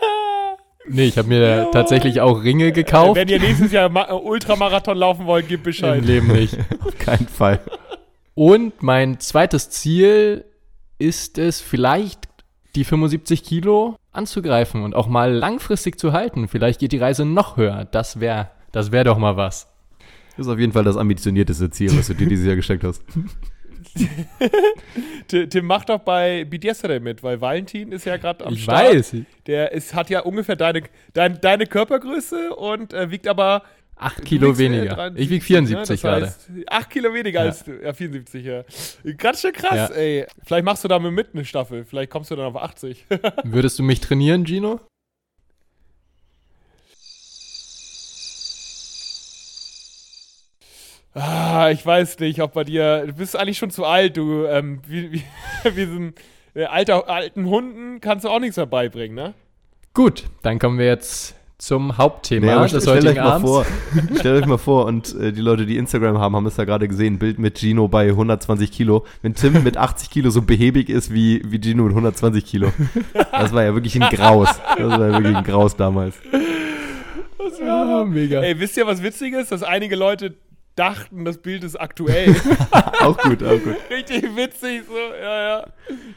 Nee, 0.90 1.08
ich 1.08 1.18
habe 1.18 1.28
mir 1.28 1.68
tatsächlich 1.74 2.22
auch 2.22 2.42
Ringe 2.46 2.72
gekauft. 2.72 3.18
Wenn 3.18 3.28
ihr 3.28 3.42
nächstes 3.42 3.74
Jahr 3.74 3.90
Ma 3.90 4.10
Ultramarathon 4.10 4.96
laufen 4.96 5.26
wollt, 5.26 5.50
gebt 5.50 5.64
Bescheid. 5.64 6.00
Im 6.00 6.06
Leben 6.06 6.28
nicht. 6.28 6.58
Auf 6.86 6.98
keinen 6.98 7.28
Fall. 7.28 7.60
Und 8.38 8.84
mein 8.84 9.20
zweites 9.20 9.72
Ziel 9.72 10.46
ist 11.00 11.40
es 11.40 11.60
vielleicht, 11.60 12.28
die 12.76 12.84
75 12.84 13.44
Kilo 13.44 13.96
anzugreifen 14.12 14.84
und 14.84 14.94
auch 14.94 15.08
mal 15.08 15.34
langfristig 15.34 15.98
zu 16.00 16.14
halten. 16.14 16.48
Vielleicht 16.48 16.80
geht 16.80 16.92
die 16.92 17.00
Reise 17.00 17.26
noch 17.26 17.58
höher. 17.58 17.86
Das 17.86 18.20
wäre 18.20 18.52
das 18.72 18.92
wär 18.92 19.04
doch 19.04 19.18
mal 19.18 19.38
was. 19.38 19.74
Das 20.38 20.46
ist 20.46 20.54
auf 20.54 20.60
jeden 20.60 20.72
Fall 20.72 20.84
das 20.84 20.98
ambitionierteste 20.98 21.72
Ziel, 21.72 21.98
was 21.98 22.06
du 22.06 22.14
dir 22.14 22.28
dieses 22.28 22.46
Jahr 22.46 22.56
gesteckt 22.56 22.84
hast. 22.84 23.02
Ti- 25.28 25.48
Tim, 25.48 25.66
mach 25.66 25.86
doch 25.86 26.00
bei 26.00 26.46
Bidiesere 26.46 27.00
mit, 27.00 27.24
weil 27.24 27.42
Valentin 27.42 27.92
ist 27.92 28.06
ja 28.06 28.18
gerade 28.18 28.46
am 28.46 28.54
Ich 28.54 28.64
Start. 28.64 28.94
weiß. 28.94 29.16
Der 29.48 29.72
ist, 29.72 29.96
hat 29.96 30.12
ja 30.12 30.20
ungefähr 30.20 30.56
deine, 30.56 30.84
dein, 31.14 31.42
deine 31.42 31.66
Körpergröße 31.66 32.54
und 32.56 32.94
äh, 32.94 33.10
wiegt 33.10 33.28
aber 33.28 33.64
8 34.00 34.20
Du 34.20 34.24
Kilo 34.24 34.58
weniger. 34.58 34.96
73, 34.96 35.24
Ich 35.24 35.30
wiege 35.32 35.44
74 35.46 35.80
ne? 35.80 35.82
Das 35.94 36.02
gerade. 36.02 36.26
heißt, 36.28 36.50
8 36.68 36.90
Kilo 36.90 37.14
weniger 37.14 37.40
Ja. 37.42 37.46
als 37.48 37.64
du. 37.64 37.72
Ja, 37.84 37.94
74, 37.94 38.46
ja. 38.46 38.64
Ganz 39.18 39.42
schön 39.42 39.54
krass, 39.54 39.90
Ja. 39.90 39.96
ey. 39.96 40.26
Vielleicht 40.46 40.66
machst 40.66 40.84
du 40.84 40.88
damit 40.88 41.12
mit 41.14 41.30
eine 41.34 41.46
Staffel. 41.46 41.84
Vielleicht 41.86 42.12
kommst 42.12 42.30
du 42.32 42.36
dann 42.36 42.46
auf 42.46 42.56
80. 42.56 43.06
Würdest 43.44 43.80
du 43.80 43.84
mich 43.84 44.00
trainieren, 44.00 44.46
Gino? 44.46 44.80
ah, 51.14 51.70
ich 51.72 51.86
weiß 51.86 52.20
nicht, 52.20 52.42
ob 52.42 52.54
bei 52.54 52.64
dir. 52.64 53.06
Du 53.08 53.14
bist 53.14 53.36
eigentlich 53.36 53.58
schon 53.58 53.72
zu 53.72 53.86
alt, 53.86 54.18
du. 54.18 54.46
Ähm, 54.46 54.82
wie, 54.88 55.12
wie, 55.12 55.24
wie 55.76 55.86
so 55.86 55.96
ein 56.00 56.14
äh, 56.56 56.66
alter, 56.66 57.10
alten 57.10 57.46
Hunden 57.46 58.02
kannst 58.02 58.26
du 58.26 58.30
auch 58.30 58.40
nichts 58.40 58.58
mehr 58.58 58.66
beibringen, 58.66 59.16
ne? 59.16 59.34
Gut, 59.94 60.26
dann 60.44 60.60
kommen 60.60 60.78
wir 60.78 60.86
jetzt 60.86 61.36
zum 61.60 61.98
Hauptthema 61.98 62.46
Nee, 62.46 62.70
des 62.70 62.84
stellt 62.84 62.88
euch 62.88 63.06
heutigen 63.06 63.24
mal 63.24 63.32
Abends. 63.32 63.50
vor, 63.50 63.66
stellt 64.20 64.44
euch 64.44 64.46
mal 64.48 64.58
vor, 64.58 64.86
und 64.86 65.16
äh, 65.16 65.32
die 65.34 65.42
Leute, 65.42 65.66
die 65.66 65.78
Instagram 65.78 66.20
haben, 66.20 66.36
haben 66.36 66.46
es 66.46 66.58
ja 66.58 66.66
gerade 66.66 66.88
gesehen, 66.88 67.18
Bild 67.18 67.40
mit 67.40 67.58
Gino 67.58 67.88
bei 67.88 68.10
120 68.10 68.72
Kilo. 68.72 69.06
Wenn 69.24 69.34
Tim 69.34 69.64
mit 69.64 69.76
80 69.78 70.10
Kilo 70.10 70.30
so 70.30 70.42
behäbig 70.44 70.90
ist 70.90 71.12
wie, 71.12 71.42
wie 71.46 71.60
Gino 71.60 71.84
mit 71.84 71.92
120 71.94 72.46
Kilo. 72.46 72.72
Das 73.32 73.54
war 73.54 73.64
ja 73.64 73.74
wirklich 73.74 74.00
ein 74.02 74.08
Graus. 74.16 74.50
Das 74.78 74.90
war 74.90 75.08
ja 75.08 75.14
wirklich 75.14 75.36
ein 75.36 75.44
Graus 75.44 75.76
damals. 75.76 76.16
Ja, 77.60 78.04
mega. 78.06 78.42
Ey, 78.42 78.60
wisst 78.60 78.78
ihr, 78.78 78.86
was 78.86 79.02
witzig 79.02 79.34
ist? 79.34 79.52
Dass 79.52 79.64
einige 79.64 79.96
Leute 79.96 80.36
dachten, 80.76 81.26
das 81.26 81.40
Bild 81.40 81.64
ist 81.64 81.76
aktuell. 81.76 82.36
Auch 83.02 83.18
gut, 83.18 83.44
auch 83.44 83.60
gut. 83.64 83.76
Richtig 83.90 84.36
witzig, 84.36 84.84
so, 84.88 84.94
ja, 85.22 85.42
ja. 85.42 85.68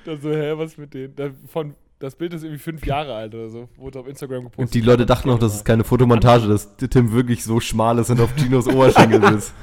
Dann 0.04 0.20
so, 0.20 0.30
hä, 0.30 0.52
was 0.56 0.76
mit 0.76 0.92
denen? 0.94 1.14
Da, 1.16 1.30
von, 1.50 1.74
das 2.00 2.16
Bild 2.16 2.32
ist 2.32 2.42
irgendwie 2.42 2.58
fünf 2.58 2.84
Jahre 2.86 3.14
alt 3.14 3.34
oder 3.34 3.50
so. 3.50 3.68
Wurde 3.76 4.00
auf 4.00 4.08
Instagram 4.08 4.44
gepostet. 4.44 4.64
Und 4.64 4.74
die 4.74 4.80
Leute 4.80 5.06
dachten 5.06 5.28
auch, 5.30 5.38
das 5.38 5.54
ist 5.54 5.64
keine 5.64 5.84
Fotomontage, 5.84 6.48
dass 6.48 6.76
Tim 6.76 7.12
wirklich 7.12 7.44
so 7.44 7.60
schmal 7.60 7.98
ist 7.98 8.10
und 8.10 8.20
auf 8.20 8.34
Ginos 8.34 8.66
Oberschenkel 8.66 9.22
ist. 9.36 9.54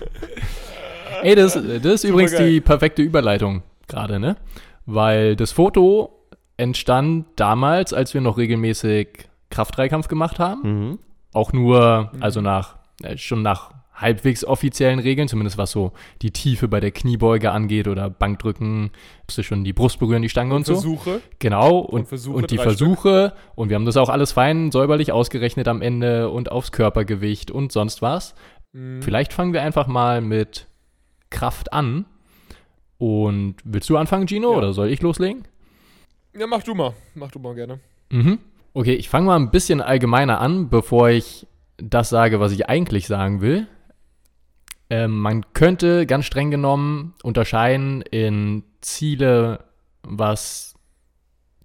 Ey, 1.23 1.35
das, 1.35 1.53
das 1.53 1.85
ist 1.85 2.03
übrigens 2.03 2.33
geil. 2.33 2.49
die 2.49 2.61
perfekte 2.61 3.01
Überleitung 3.01 3.63
gerade, 3.87 4.19
ne? 4.19 4.37
Weil 4.85 5.35
das 5.35 5.51
Foto 5.51 6.27
entstand 6.57 7.25
damals, 7.35 7.91
als 7.91 8.13
wir 8.13 8.21
noch 8.21 8.37
regelmäßig 8.37 9.27
Kraft-Dreikampf 9.49 10.07
gemacht 10.07 10.37
haben. 10.37 10.61
Mhm. 10.89 10.99
Auch 11.33 11.53
nur, 11.53 12.11
also 12.19 12.41
nach, 12.41 12.77
äh, 13.01 13.17
schon 13.17 13.41
nach 13.41 13.71
halbwegs 13.97 14.45
offiziellen 14.45 14.99
Regeln, 14.99 15.27
zumindest 15.27 15.57
was 15.57 15.71
so 15.71 15.91
die 16.21 16.31
Tiefe 16.31 16.67
bei 16.67 16.79
der 16.79 16.91
Kniebeuge 16.91 17.51
angeht 17.51 17.87
oder 17.87 18.09
Bankdrücken, 18.09 18.91
musste 19.25 19.43
schon 19.43 19.63
die 19.63 19.73
Brust 19.73 19.99
berühren, 19.99 20.21
die 20.21 20.29
Stange 20.29 20.53
und, 20.55 20.65
so. 20.65 20.73
Versuche. 20.73 21.21
Genau, 21.39 21.79
und, 21.79 22.01
und, 22.01 22.07
Versuche, 22.07 22.47
die 22.47 22.57
drei 22.57 22.63
Versuche, 22.63 23.33
und 23.55 23.69
wir 23.69 23.75
haben 23.75 23.85
das 23.85 23.97
auch 23.97 24.09
alles 24.09 24.31
fein 24.31 24.71
säuberlich 24.71 25.11
ausgerechnet 25.11 25.67
am 25.67 25.81
Ende 25.81 26.29
und 26.29 26.51
aufs 26.51 26.71
Körpergewicht 26.71 27.51
und 27.51 27.71
sonst 27.71 28.01
was. 28.01 28.35
Mhm. 28.71 29.01
Vielleicht 29.01 29.33
fangen 29.33 29.53
wir 29.53 29.63
einfach 29.63 29.87
mal 29.87 30.21
mit 30.21 30.67
Kraft 31.29 31.73
an. 31.73 32.05
Und 32.99 33.55
willst 33.63 33.89
du 33.89 33.97
anfangen, 33.97 34.27
Gino, 34.27 34.51
Ja. 34.51 34.57
oder 34.57 34.73
soll 34.73 34.89
ich 34.89 35.01
loslegen? 35.01 35.43
Ja, 36.37 36.47
mach 36.47 36.63
du 36.63 36.73
mal. 36.75 36.93
Mach 37.15 37.31
du 37.31 37.39
mal 37.39 37.55
gerne. 37.55 37.79
Mhm. 38.11 38.39
Okay, 38.73 38.93
ich 38.93 39.09
fange 39.09 39.27
mal 39.27 39.35
ein 39.37 39.51
bisschen 39.51 39.81
allgemeiner 39.81 40.39
an, 40.39 40.69
bevor 40.69 41.09
ich 41.09 41.47
das 41.77 42.09
sage, 42.09 42.39
was 42.39 42.51
ich 42.51 42.69
eigentlich 42.69 43.07
sagen 43.07 43.41
will. 43.41 43.67
Ähm, 44.89 45.19
man 45.19 45.45
könnte 45.53 46.05
ganz 46.05 46.25
streng 46.25 46.51
genommen 46.51 47.13
unterscheiden 47.23 48.01
in 48.01 48.63
Ziele, 48.81 49.65
was 50.03 50.75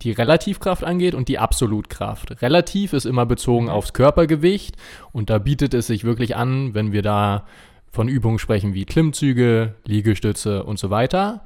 die 0.03 0.11
Relativkraft 0.13 0.83
angeht 0.83 1.15
und 1.15 1.29
die 1.29 1.39
Absolutkraft. 1.39 2.43
Relativ 2.43 2.93
ist 2.93 3.05
immer 3.05 3.27
bezogen 3.27 3.69
aufs 3.69 3.93
Körpergewicht 3.93 4.77
und 5.13 5.31
da 5.31 5.39
bietet 5.39 5.75
es 5.75 5.87
sich 5.87 6.05
wirklich 6.05 6.35
an, 6.37 6.75
wenn 6.75 6.93
wir 6.93 7.03
da 7.03 7.47
von 7.91 8.09
Übungen 8.09 8.39
sprechen 8.39 8.75
wie 8.75 8.85
Klimmzüge, 8.85 9.75
Liegestütze 9.85 10.65
und 10.65 10.79
so 10.79 10.91
weiter. 10.91 11.45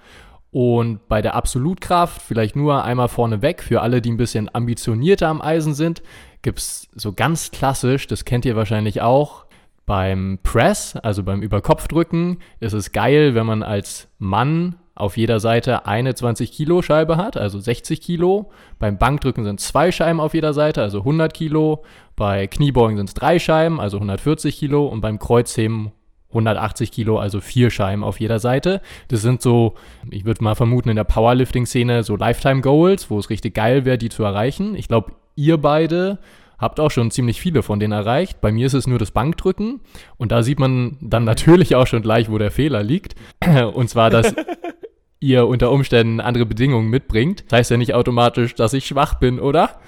Und 0.53 1.07
bei 1.09 1.21
der 1.21 1.35
Absolutkraft, 1.35 2.23
vielleicht 2.23 2.57
nur 2.57 2.85
einmal 2.85 3.09
vorneweg, 3.09 3.63
für 3.63 3.83
alle, 3.83 4.01
die 4.01 4.11
ein 4.11 4.17
bisschen 4.17 4.49
ambitionierter 4.55 5.29
am 5.29 5.43
Eisen 5.43 5.75
sind, 5.75 6.03
gibt 6.41 6.61
es 6.61 6.89
so 6.95 7.13
ganz 7.13 7.51
klassisch, 7.51 8.07
das 8.07 8.25
kennt 8.25 8.45
ihr 8.45 8.57
wahrscheinlich 8.57 9.03
auch, 9.03 9.46
beim 9.87 10.41
Press, 10.43 10.97
also 10.97 11.23
beim 11.23 11.43
Überkopfdrücken, 11.43 12.39
ist 12.61 12.73
es 12.73 12.93
geil, 12.93 13.35
wenn 13.35 13.47
man 13.47 13.63
als 13.63 14.09
Mann 14.19 14.77
auf 14.97 15.17
jeder 15.17 15.41
Seite 15.41 15.87
eine 15.87 16.15
20 16.15 16.51
Kilo 16.51 16.83
Scheibe 16.83 17.17
hat, 17.17 17.37
also 17.37 17.61
60 17.61 18.01
Kilo. 18.01 18.51
Beim 18.79 18.99
Bankdrücken 18.99 19.45
sind 19.45 19.61
zwei 19.61 19.93
Scheiben 19.93 20.21
auf 20.21 20.35
jeder 20.35 20.55
Seite, 20.55 20.83
also 20.83 21.01
100 21.01 21.33
Kilo. 21.33 21.85
Bei 22.17 22.47
Kniebeugen 22.47 22.97
sind 22.97 23.11
es 23.11 23.15
drei 23.15 23.39
Scheiben, 23.39 23.79
also 23.79 23.99
140 23.99 24.59
Kilo. 24.59 24.87
Und 24.87 25.03
beim 25.03 25.19
Kreuzheben 25.19 25.93
180 26.31 26.91
Kilo, 26.91 27.19
also 27.19 27.41
vier 27.41 27.71
Scheiben 27.71 28.03
auf 28.03 28.21
jeder 28.21 28.39
Seite. 28.39 28.81
Das 29.09 29.21
sind 29.21 29.43
so, 29.43 29.75
ich 30.11 30.25
würde 30.25 30.43
mal 30.43 30.55
vermuten, 30.55 30.89
in 30.89 30.97
der 30.97 31.05
Powerlifting-Szene 31.05 32.03
so 32.03 32.17
Lifetime-Goals, 32.17 33.11
wo 33.11 33.19
es 33.19 33.31
richtig 33.31 33.55
geil 33.55 33.85
wäre, 33.85 33.99
die 33.99 34.09
zu 34.09 34.25
erreichen. 34.25 34.75
Ich 34.75 34.89
glaube, 34.89 35.13
ihr 35.37 35.59
beide 35.59 36.19
habt 36.59 36.81
auch 36.81 36.91
schon 36.91 37.11
ziemlich 37.11 37.41
viele 37.41 37.63
von 37.63 37.79
denen 37.81 37.93
erreicht. 37.93 38.41
Bei 38.41 38.51
mir 38.53 38.67
ist 38.67 38.75
es 38.75 38.87
nur 38.87 38.99
das 38.99 39.11
Bankdrücken. 39.11 39.81
Und 40.17 40.33
da 40.33 40.43
sieht 40.43 40.59
man 40.59 40.97
dann 41.01 41.25
natürlich 41.25 41.75
auch 41.77 41.87
schon 41.87 42.03
gleich, 42.03 42.31
wo 42.31 42.39
der 42.39 42.51
Fehler 42.51 42.83
liegt. 42.83 43.15
Und 43.75 43.89
zwar, 43.91 44.11
dass 44.11 44.35
ihr 45.21 45.47
unter 45.47 45.71
Umständen 45.71 46.21
andere 46.21 46.47
Bedingungen 46.47 46.89
mitbringt. 46.89 47.45
Das 47.49 47.59
heißt 47.59 47.71
ja 47.73 47.77
nicht 47.77 47.95
automatisch, 47.95 48.55
dass 48.55 48.73
ich 48.73 48.87
schwach 48.87 49.15
bin, 49.15 49.41
oder? 49.41 49.81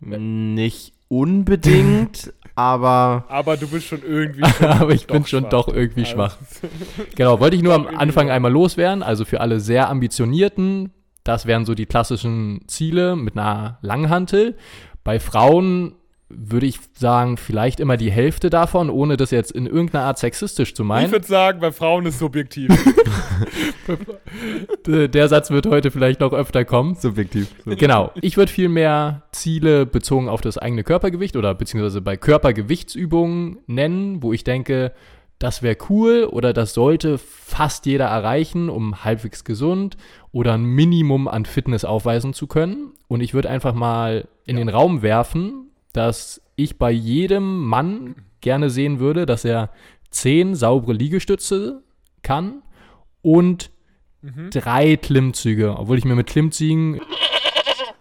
Nicht 0.00 0.92
unbedingt, 1.08 2.32
aber 2.54 3.24
Aber 3.28 3.56
du 3.56 3.68
bist 3.68 3.86
schon 3.86 4.02
irgendwie. 4.06 4.44
Schon 4.58 4.66
Aber 4.66 4.92
ich 4.92 5.06
bin 5.06 5.26
schon 5.26 5.42
schwach. 5.42 5.50
doch 5.50 5.68
irgendwie 5.68 6.00
Also, 6.02 6.12
schwach. 6.12 6.36
Genau, 7.16 7.40
wollte 7.40 7.56
ich 7.56 7.62
nur 7.62 7.74
am 7.74 7.86
Anfang 7.86 8.30
einmal 8.30 8.52
loswerden. 8.52 9.02
Also 9.02 9.24
für 9.24 9.40
alle 9.40 9.60
sehr 9.60 9.88
ambitionierten, 9.90 10.92
das 11.24 11.46
wären 11.46 11.64
so 11.66 11.74
die 11.74 11.86
klassischen 11.86 12.62
Ziele 12.66 13.16
mit 13.16 13.36
einer 13.36 13.78
Langhantel. 13.82 14.56
Bei 15.04 15.20
Frauen 15.20 15.94
würde 16.30 16.66
ich 16.66 16.78
sagen, 16.94 17.36
vielleicht 17.36 17.80
immer 17.80 17.96
die 17.96 18.10
Hälfte 18.10 18.50
davon, 18.50 18.88
ohne 18.88 19.16
das 19.16 19.32
jetzt 19.32 19.50
in 19.50 19.66
irgendeiner 19.66 20.04
Art 20.04 20.18
sexistisch 20.18 20.74
zu 20.74 20.82
Ich 20.84 20.88
meinen. 20.88 21.12
würde 21.12 21.26
sagen, 21.26 21.60
bei 21.60 21.72
Frauen 21.72 22.06
ist 22.06 22.18
subjektiv. 22.18 22.70
Der 24.86 25.28
Satz 25.28 25.50
wird 25.50 25.66
heute 25.66 25.90
vielleicht 25.90 26.20
noch 26.20 26.32
öfter 26.32 26.64
kommen. 26.64 26.94
subjektiv. 26.94 27.48
Genau. 27.64 28.10
Ich 28.20 28.36
würde 28.36 28.52
viel 28.52 28.68
mehr 28.68 29.22
Ziele 29.32 29.86
bezogen 29.86 30.28
auf 30.28 30.40
das 30.40 30.58
eigene 30.58 30.84
Körpergewicht 30.84 31.36
oder 31.36 31.54
beziehungsweise 31.54 32.00
bei 32.00 32.16
Körpergewichtsübungen 32.16 33.58
nennen, 33.66 34.22
wo 34.22 34.32
ich 34.32 34.44
denke, 34.44 34.92
das 35.38 35.62
wäre 35.62 35.76
cool 35.88 36.24
oder 36.30 36.52
das 36.52 36.74
sollte 36.74 37.18
fast 37.18 37.86
jeder 37.86 38.06
erreichen, 38.06 38.68
um 38.68 39.04
halbwegs 39.04 39.44
gesund 39.44 39.96
oder 40.32 40.54
ein 40.54 40.64
Minimum 40.64 41.28
an 41.28 41.46
Fitness 41.46 41.84
aufweisen 41.84 42.34
zu 42.34 42.46
können. 42.46 42.92
Und 43.08 43.22
ich 43.22 43.34
würde 43.34 43.48
einfach 43.50 43.74
mal 43.74 44.28
in 44.44 44.56
den 44.56 44.68
Raum 44.68 45.02
werfen, 45.02 45.69
dass 45.92 46.40
ich 46.56 46.78
bei 46.78 46.90
jedem 46.90 47.64
Mann 47.64 48.16
gerne 48.40 48.70
sehen 48.70 48.98
würde, 49.00 49.26
dass 49.26 49.44
er 49.44 49.70
zehn 50.10 50.54
saubere 50.54 50.92
Liegestütze 50.92 51.82
kann 52.22 52.62
und 53.22 53.70
Mhm. 54.22 54.50
drei 54.50 54.96
Klimmzüge, 54.96 55.76
obwohl 55.78 55.96
ich 55.96 56.04
mir 56.04 56.14
mit 56.14 56.26
Klimmzügen, 56.26 57.00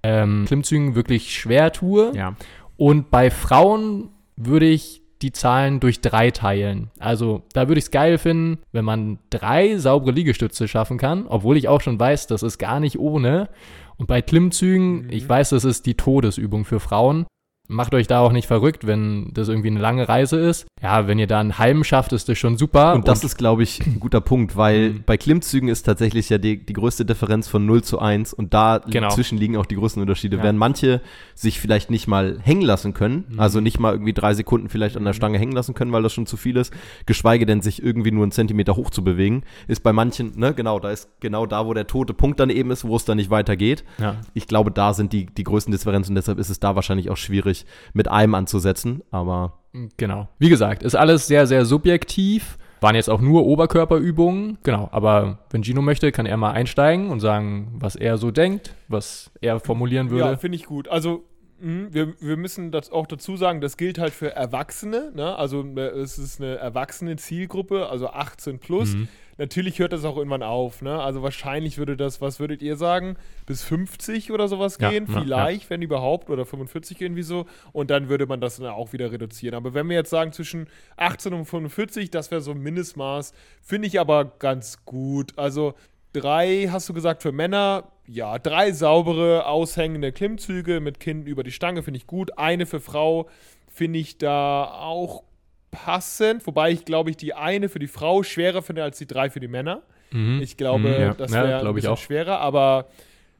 ähm, 0.03 0.43
Klimmzügen 0.47 0.95
wirklich 0.95 1.33
schwer 1.37 1.71
tue. 1.71 2.11
Ja. 2.15 2.35
Und 2.77 3.09
bei 3.09 3.31
Frauen 3.31 4.09
würde 4.35 4.65
ich 4.67 5.01
die 5.21 5.31
Zahlen 5.33 5.79
durch 5.81 5.99
drei 6.01 6.31
teilen. 6.31 6.91
Also 6.99 7.43
da 7.53 7.67
würde 7.67 7.79
ich 7.79 7.85
es 7.85 7.91
geil 7.91 8.17
finden, 8.17 8.59
wenn 8.71 8.85
man 8.85 9.19
drei 9.29 9.77
saubere 9.77 10.11
Liegestütze 10.11 10.67
schaffen 10.69 10.97
kann, 10.97 11.25
obwohl 11.27 11.57
ich 11.57 11.67
auch 11.67 11.81
schon 11.81 11.99
weiß, 11.99 12.27
das 12.27 12.41
ist 12.43 12.57
gar 12.57 12.79
nicht 12.79 12.97
ohne. 12.99 13.49
Und 13.97 14.07
bei 14.07 14.21
Klimmzügen, 14.21 15.03
Mhm. 15.03 15.09
ich 15.11 15.27
weiß, 15.27 15.49
das 15.49 15.65
ist 15.65 15.85
die 15.85 15.95
Todesübung 15.95 16.63
für 16.65 16.79
Frauen. 16.79 17.25
Macht 17.71 17.93
euch 17.93 18.07
da 18.07 18.19
auch 18.21 18.31
nicht 18.31 18.47
verrückt, 18.47 18.87
wenn 18.87 19.29
das 19.33 19.47
irgendwie 19.47 19.67
eine 19.69 19.79
lange 19.79 20.09
Reise 20.09 20.37
ist. 20.39 20.65
Ja, 20.81 21.05
wenn 21.07 21.19
ihr 21.19 21.27
da 21.27 21.39
einen 21.39 21.59
halben 21.59 21.83
schafft, 21.83 22.13
ist 22.13 22.27
das 22.27 22.37
schon 22.37 22.57
super. 22.57 22.95
Und 22.95 23.07
das 23.07 23.23
ist, 23.23 23.37
glaube 23.37 23.61
ich, 23.61 23.85
ein 23.85 23.99
guter 23.99 24.21
Punkt, 24.21 24.57
weil 24.57 24.89
Mhm. 24.89 25.03
bei 25.05 25.17
Klimmzügen 25.17 25.69
ist 25.69 25.83
tatsächlich 25.83 26.29
ja 26.29 26.39
die, 26.39 26.65
die 26.65 26.73
größte 26.73 27.05
Differenz 27.05 27.47
von 27.47 27.65
0 27.67 27.83
zu 27.83 27.99
1 27.99 28.33
und 28.33 28.55
da 28.55 28.79
Genau. 28.79 29.09
zwischen 29.09 29.37
liegen 29.37 29.55
auch 29.55 29.67
die 29.67 29.75
größten 29.75 30.01
Unterschiede. 30.01 30.37
Ja. 30.37 30.43
Während 30.43 30.57
manche 30.57 31.01
sich 31.35 31.59
vielleicht 31.59 31.91
nicht 31.91 32.07
mal 32.07 32.39
hängen 32.41 32.63
lassen 32.63 32.95
können, 32.95 33.25
Mhm. 33.29 33.39
also 33.39 33.59
nicht 33.61 33.79
mal 33.79 33.93
irgendwie 33.93 34.13
drei 34.13 34.33
Sekunden 34.33 34.67
vielleicht 34.69 34.97
an 34.97 35.05
der 35.05 35.13
Stange 35.13 35.37
hängen 35.37 35.51
lassen 35.51 35.75
können, 35.75 35.91
weil 35.91 36.01
das 36.01 36.11
schon 36.11 36.25
zu 36.25 36.37
viel 36.37 36.57
ist, 36.57 36.73
geschweige 37.05 37.45
denn 37.45 37.61
sich 37.61 37.83
irgendwie 37.83 38.11
nur 38.11 38.23
einen 38.23 38.31
Zentimeter 38.31 38.75
hoch 38.77 38.89
zu 38.89 39.03
bewegen, 39.03 39.43
ist 39.67 39.83
bei 39.83 39.93
manchen, 39.93 40.39
ne, 40.39 40.55
genau, 40.55 40.79
da 40.79 40.89
ist 40.89 41.07
genau 41.19 41.45
da, 41.45 41.67
wo 41.67 41.73
der 41.75 41.85
tote 41.85 42.15
Punkt 42.15 42.39
dann 42.39 42.49
eben 42.49 42.71
ist, 42.71 42.83
wo 42.83 42.95
es 42.95 43.05
dann 43.05 43.17
nicht 43.17 43.29
weitergeht. 43.29 43.83
ja. 43.99 44.15
Ich 44.33 44.47
glaube, 44.47 44.71
da 44.71 44.93
sind 44.95 45.13
die, 45.13 45.27
die 45.27 45.43
größten 45.43 45.71
Differenzen 45.71 46.11
und 46.13 46.15
deshalb 46.15 46.39
ist 46.39 46.49
es 46.49 46.59
da 46.59 46.73
wahrscheinlich 46.75 47.09
auch 47.11 47.17
schwierig, 47.17 47.58
mit 47.93 48.07
einem 48.07 48.35
anzusetzen, 48.35 49.01
aber 49.11 49.53
Genau. 49.97 50.27
Wie 50.39 50.49
gesagt, 50.49 50.81
ist 50.81 50.95
alles 50.95 51.27
sehr, 51.27 51.45
sehr 51.45 51.63
subjektiv. 51.63 52.57
Waren 52.81 52.95
jetzt 52.95 53.09
auch 53.09 53.21
nur 53.21 53.45
Oberkörperübungen. 53.45 54.57
Genau. 54.63 54.89
Aber 54.91 55.39
wenn 55.51 55.63
Gino 55.63 55.81
möchte, 55.83 56.11
kann 56.11 56.25
er 56.25 56.37
mal 56.37 56.51
einsteigen 56.51 57.09
und 57.11 57.19
sagen, 57.19 57.73
was 57.75 57.95
er 57.95 58.17
so 58.17 58.31
denkt, 58.31 58.73
was 58.87 59.31
er 59.41 59.59
formulieren 59.59 60.07
Ja, 60.07 60.13
würde. 60.13 60.37
finde 60.37 60.55
ich 60.55 60.65
gut. 60.65 60.87
Also, 60.87 61.23
wir, 61.61 62.13
wir 62.19 62.37
müssen 62.37 62.71
das 62.71 62.91
auch 62.91 63.07
dazu 63.07 63.35
sagen, 63.37 63.61
das 63.61 63.77
gilt 63.77 63.97
halt 63.99 64.13
für 64.13 64.33
Erwachsene. 64.35 65.11
Ne? 65.15 65.35
Also, 65.35 65.63
äh, 65.63 65.81
es 65.99 66.17
ist 66.17 66.39
eine 66.41 66.55
erwachsene 66.55 67.15
Zielgruppe, 67.17 67.87
also 67.89 68.07
18 68.09 68.59
plus. 68.59 68.93
Mhm. 68.93 69.07
Natürlich 69.37 69.79
hört 69.79 69.93
das 69.93 70.03
auch 70.03 70.17
irgendwann 70.17 70.43
auf. 70.43 70.81
Ne? 70.81 71.01
Also, 71.01 71.23
wahrscheinlich 71.23 71.77
würde 71.77 71.95
das, 71.97 72.21
was 72.21 72.39
würdet 72.39 72.61
ihr 72.61 72.75
sagen, 72.75 73.15
bis 73.45 73.63
50 73.63 74.31
oder 74.31 74.47
sowas 74.47 74.77
Ja, 74.79 74.89
gehen? 74.89 75.05
ja, 75.09 75.21
Vielleicht, 75.21 75.69
wenn 75.69 75.81
überhaupt, 75.81 76.29
oder 76.29 76.45
45 76.45 76.99
irgendwie 77.01 77.23
so. 77.23 77.45
Und 77.71 77.89
dann 77.89 78.09
würde 78.09 78.25
man 78.25 78.41
das 78.41 78.57
dann 78.57 78.67
auch 78.67 78.93
wieder 78.93 79.11
reduzieren. 79.11 79.55
Aber 79.55 79.73
wenn 79.73 79.87
wir 79.89 79.95
jetzt 79.95 80.09
sagen, 80.09 80.31
zwischen 80.31 80.67
18 80.97 81.33
und 81.33 81.45
45, 81.45 82.11
das 82.11 82.31
wäre 82.31 82.41
so 82.41 82.51
ein 82.51 82.59
Mindestmaß, 82.59 83.33
finde 83.61 83.87
ich 83.87 83.99
aber 83.99 84.25
ganz 84.39 84.85
gut. 84.85 85.33
Also, 85.37 85.73
Drei, 86.11 86.67
hast 86.71 86.89
du 86.89 86.93
gesagt, 86.93 87.21
für 87.21 87.31
Männer. 87.31 87.91
Ja, 88.11 88.39
drei 88.39 88.71
saubere, 88.71 89.45
aushängende 89.45 90.11
Klimmzüge 90.11 90.79
mit 90.79 90.99
Kinn 90.99 91.25
über 91.27 91.43
die 91.43 91.51
Stange 91.51 91.83
finde 91.83 91.97
ich 91.99 92.07
gut. 92.07 92.37
Eine 92.39 92.65
für 92.65 92.79
Frau 92.79 93.29
finde 93.67 93.99
ich 93.99 94.17
da 94.17 94.63
auch 94.65 95.23
passend. 95.69 96.47
Wobei 96.47 96.71
ich, 96.71 96.85
glaube 96.85 97.11
ich, 97.11 97.17
die 97.17 97.35
eine 97.35 97.69
für 97.69 97.77
die 97.79 97.87
Frau 97.87 98.23
schwerer 98.23 98.63
finde 98.63 98.83
als 98.83 98.97
die 98.97 99.05
drei 99.05 99.29
für 99.29 99.39
die 99.39 99.47
Männer. 99.47 99.83
Mhm. 100.11 100.41
Ich 100.41 100.57
glaube, 100.57 100.87
Mhm, 100.89 101.01
ja. 101.01 101.13
das 101.13 101.31
Ja, 101.31 101.43
wäre 101.43 101.55
ein 101.57 101.61
glaub 101.61 101.75
ich 101.77 101.83
bisschen 101.83 101.93
auch. 101.93 101.97
schwerer, 101.99 102.39
aber, 102.39 102.87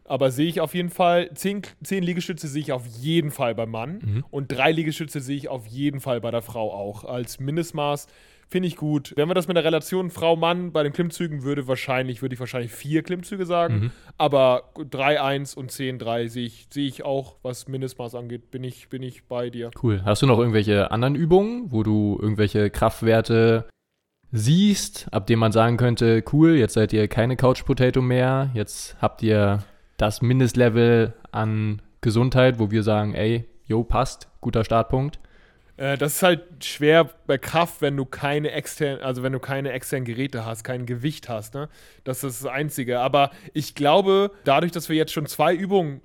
aber 0.05 0.29
sehe 0.29 0.47
ich 0.47 0.62
auf 0.62 0.75
jeden 0.75 0.91
Fall. 0.91 1.32
Zehn, 1.34 1.63
zehn 1.84 2.03
Liegestütze 2.03 2.47
sehe 2.47 2.62
ich 2.62 2.71
auf 2.71 2.86
jeden 2.86 3.32
Fall 3.32 3.55
beim 3.55 3.71
Mann 3.71 3.99
Mhm. 4.03 4.25
und 4.29 4.51
drei 4.51 4.71
Liegestütze 4.71 5.19
sehe 5.19 5.38
ich 5.38 5.47
auf 5.49 5.65
jeden 5.65 5.99
Fall 5.99 6.21
bei 6.21 6.29
der 6.29 6.43
Frau 6.43 6.71
auch. 6.71 7.05
Als 7.05 7.39
Mindestmaß 7.39 8.05
finde 8.49 8.67
ich 8.67 8.75
gut. 8.75 9.13
Wenn 9.15 9.29
wir 9.29 9.35
das 9.35 9.47
mit 9.47 9.55
der 9.57 9.63
Relation 9.63 10.09
Frau-Mann 10.09 10.71
bei 10.71 10.83
den 10.83 10.91
Klimmzügen 10.91 11.43
würde, 11.43 11.67
wahrscheinlich, 11.67 12.21
würde 12.21 12.33
ich 12.33 12.39
wahrscheinlich 12.39 12.71
vier 12.71 13.03
Klimmzüge 13.03 13.45
sagen. 13.45 13.75
Mhm. 13.75 13.91
Aber 14.17 14.71
3-1 14.75 15.55
und 15.55 15.71
10-3 15.71 16.27
sehe 16.27 16.45
ich, 16.45 16.67
sehe 16.71 16.88
ich 16.88 17.05
auch, 17.05 17.38
was 17.43 17.67
Mindestmaß 17.67 18.15
angeht, 18.15 18.51
bin 18.51 18.63
ich, 18.63 18.89
bin 18.89 19.03
ich 19.03 19.25
bei 19.25 19.49
dir. 19.49 19.71
Cool. 19.81 20.01
Hast 20.03 20.21
du 20.21 20.25
noch 20.25 20.39
irgendwelche 20.39 20.91
anderen 20.91 21.15
Übungen, 21.15 21.71
wo 21.71 21.83
du 21.83 22.17
irgendwelche 22.21 22.69
Kraftwerte 22.69 23.65
siehst, 24.31 25.07
ab 25.12 25.27
denen 25.27 25.39
man 25.39 25.51
sagen 25.51 25.77
könnte, 25.77 26.23
cool, 26.33 26.55
jetzt 26.55 26.73
seid 26.73 26.93
ihr 26.93 27.07
keine 27.07 27.35
Couch 27.35 27.65
Potato 27.65 28.01
mehr, 28.01 28.51
jetzt 28.53 28.95
habt 29.01 29.23
ihr 29.23 29.63
das 29.97 30.21
Mindestlevel 30.21 31.13
an 31.31 31.81
Gesundheit, 32.01 32.59
wo 32.59 32.71
wir 32.71 32.83
sagen, 32.83 33.15
ey, 33.15 33.45
jo, 33.65 33.83
passt, 33.83 34.29
guter 34.39 34.63
Startpunkt. 34.63 35.19
Äh, 35.80 35.98
das 35.98 36.15
ist 36.15 36.24
halt 36.24 36.65
schwer 36.65 37.10
bei 37.26 37.38
Kraft, 37.38 37.82
wenn 37.82 37.96
du 37.96 38.06
keine 38.06 38.52
externen, 38.52 39.02
also 39.02 39.24
wenn 39.24 39.32
du 39.32 39.39
keine 39.39 39.72
externen 39.72 40.06
Geräte 40.06 40.46
hast, 40.46 40.63
kein 40.63 40.86
Gewicht 40.86 41.30
hast, 41.30 41.54
ne? 41.54 41.70
Das 42.04 42.24
ist 42.24 42.44
das 42.44 42.52
Einzige. 42.52 43.00
Aber 43.00 43.32
ich 43.54 43.76
glaube, 43.76 44.32
dadurch, 44.44 44.74
dass 44.74 44.89
wir 44.89 44.98
jetzt 44.98 45.13
schon 45.13 45.26
zwei 45.26 45.56
Übungen 45.56 46.02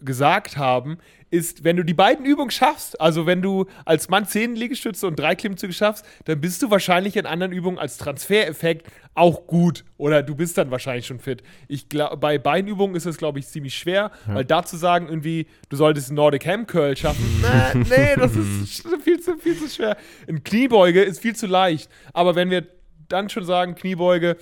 gesagt 0.00 0.56
haben, 0.56 0.98
ist, 1.30 1.62
wenn 1.62 1.76
du 1.76 1.84
die 1.84 1.94
beiden 1.94 2.24
Übungen 2.24 2.50
schaffst, 2.50 3.00
also 3.00 3.26
wenn 3.26 3.42
du 3.42 3.66
als 3.84 4.08
Mann 4.08 4.26
10 4.26 4.54
Liegestütze 4.56 5.06
und 5.06 5.18
drei 5.18 5.34
Klimmzüge 5.34 5.72
schaffst, 5.74 6.04
dann 6.24 6.40
bist 6.40 6.62
du 6.62 6.70
wahrscheinlich 6.70 7.16
in 7.16 7.26
anderen 7.26 7.52
Übungen 7.52 7.78
als 7.78 7.98
Transfereffekt 7.98 8.86
auch 9.14 9.46
gut. 9.46 9.84
Oder 9.98 10.22
du 10.22 10.34
bist 10.34 10.56
dann 10.56 10.70
wahrscheinlich 10.70 11.06
schon 11.06 11.18
fit. 11.18 11.42
Ich 11.68 11.88
glaube, 11.88 12.16
bei 12.16 12.38
Beinübungen 12.38 12.96
ist 12.96 13.04
es, 13.04 13.18
glaube 13.18 13.38
ich, 13.40 13.46
ziemlich 13.46 13.74
schwer, 13.74 14.10
weil 14.26 14.44
da 14.44 14.64
zu 14.64 14.76
sagen, 14.78 15.08
irgendwie, 15.08 15.46
du 15.68 15.76
solltest 15.76 16.08
einen 16.08 16.16
Nordic 16.16 16.46
Ham 16.46 16.66
Curl 16.66 16.96
schaffen, 16.96 17.24
nee, 17.42 17.84
nee, 17.96 18.16
das 18.16 18.34
ist 18.34 18.86
sch- 18.86 19.00
viel 19.02 19.20
zu, 19.20 19.36
viel 19.36 19.56
zu 19.58 19.68
schwer. 19.68 19.96
Ein 20.28 20.42
Kniebeuge 20.44 21.02
ist 21.02 21.20
viel 21.20 21.36
zu 21.36 21.46
leicht. 21.46 21.90
Aber 22.14 22.36
wenn 22.36 22.48
wir 22.50 22.66
dann 23.08 23.28
schon 23.28 23.44
sagen, 23.44 23.74
Kniebeuge, 23.74 24.36